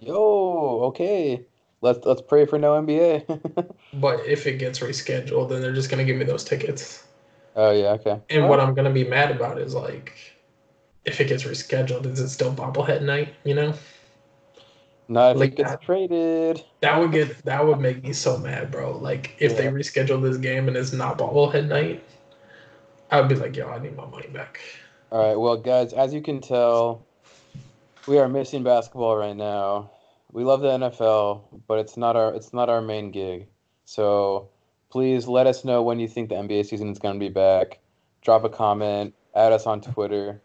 Yo, 0.00 0.80
okay. 0.84 1.44
Let's 1.82 2.04
let's 2.04 2.22
pray 2.22 2.46
for 2.46 2.58
no 2.58 2.72
NBA. 2.72 3.70
but 4.00 4.26
if 4.26 4.46
it 4.46 4.58
gets 4.58 4.80
rescheduled, 4.80 5.50
then 5.50 5.60
they're 5.60 5.74
just 5.74 5.90
gonna 5.90 6.04
give 6.04 6.16
me 6.16 6.24
those 6.24 6.44
tickets. 6.44 7.04
Oh 7.54 7.70
yeah, 7.70 7.90
okay. 7.92 8.20
And 8.30 8.48
what 8.48 8.60
I'm 8.60 8.74
gonna 8.74 8.90
be 8.90 9.04
mad 9.04 9.30
about 9.30 9.58
is 9.58 9.74
like, 9.74 10.14
if 11.04 11.20
it 11.20 11.28
gets 11.28 11.44
rescheduled, 11.44 12.06
is 12.06 12.20
it 12.20 12.30
still 12.30 12.52
bobblehead 12.52 13.02
night? 13.02 13.34
You 13.44 13.54
know. 13.54 13.74
Not 15.08 15.32
if 15.32 15.36
like 15.38 15.52
it 15.52 15.56
gets 15.56 15.70
that, 15.70 15.82
traded. 15.82 16.64
That 16.80 16.98
would 16.98 17.12
get 17.12 17.44
that 17.44 17.66
would 17.66 17.80
make 17.80 18.02
me 18.02 18.12
so 18.12 18.38
mad, 18.38 18.70
bro. 18.70 18.96
Like 18.96 19.36
if 19.38 19.52
yeah. 19.52 19.58
they 19.58 19.66
reschedule 19.66 20.22
this 20.22 20.38
game 20.38 20.68
and 20.68 20.76
it's 20.76 20.92
not 20.92 21.18
bobblehead 21.18 21.68
night, 21.68 22.02
I 23.10 23.20
would 23.20 23.28
be 23.28 23.34
like, 23.34 23.56
yo, 23.56 23.68
I 23.68 23.78
need 23.78 23.96
my 23.96 24.06
money 24.06 24.28
back. 24.28 24.60
All 25.10 25.26
right, 25.26 25.36
well, 25.36 25.56
guys, 25.56 25.92
as 25.92 26.14
you 26.14 26.22
can 26.22 26.40
tell, 26.40 27.04
we 28.06 28.18
are 28.18 28.28
missing 28.28 28.62
basketball 28.62 29.16
right 29.16 29.36
now. 29.36 29.90
We 30.32 30.44
love 30.44 30.60
the 30.60 30.68
NFL, 30.68 31.42
but 31.66 31.78
it's 31.78 31.96
not 31.96 32.16
our 32.16 32.34
it's 32.34 32.52
not 32.52 32.68
our 32.68 32.80
main 32.80 33.10
gig. 33.10 33.48
So 33.84 34.48
please 34.90 35.26
let 35.26 35.46
us 35.46 35.64
know 35.64 35.82
when 35.82 35.98
you 35.98 36.08
think 36.08 36.28
the 36.28 36.36
NBA 36.36 36.66
season 36.66 36.90
is 36.90 36.98
going 36.98 37.14
to 37.14 37.20
be 37.20 37.28
back. 37.28 37.78
Drop 38.22 38.44
a 38.44 38.48
comment, 38.48 39.14
add 39.34 39.52
us 39.52 39.66
on 39.66 39.80
Twitter, 39.80 40.40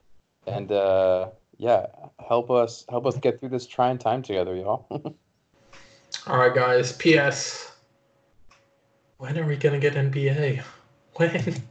and 0.48 0.72
uh, 0.72 1.30
yeah, 1.58 1.88
help 2.28 2.50
us 2.50 2.86
help 2.90 3.06
us 3.06 3.18
get 3.18 3.40
through 3.40 3.50
this 3.50 3.68
trying 3.68 3.98
time 3.98 4.22
together, 4.22 4.56
y'all. 4.56 4.88
All 6.28 6.38
right, 6.38 6.56
guys. 6.56 6.94
P.S. 6.94 7.72
When 9.18 9.38
are 9.38 9.46
we 9.46 9.56
gonna 9.56 9.80
get 9.80 9.94
NBA? 9.94 10.64
When? 11.16 11.62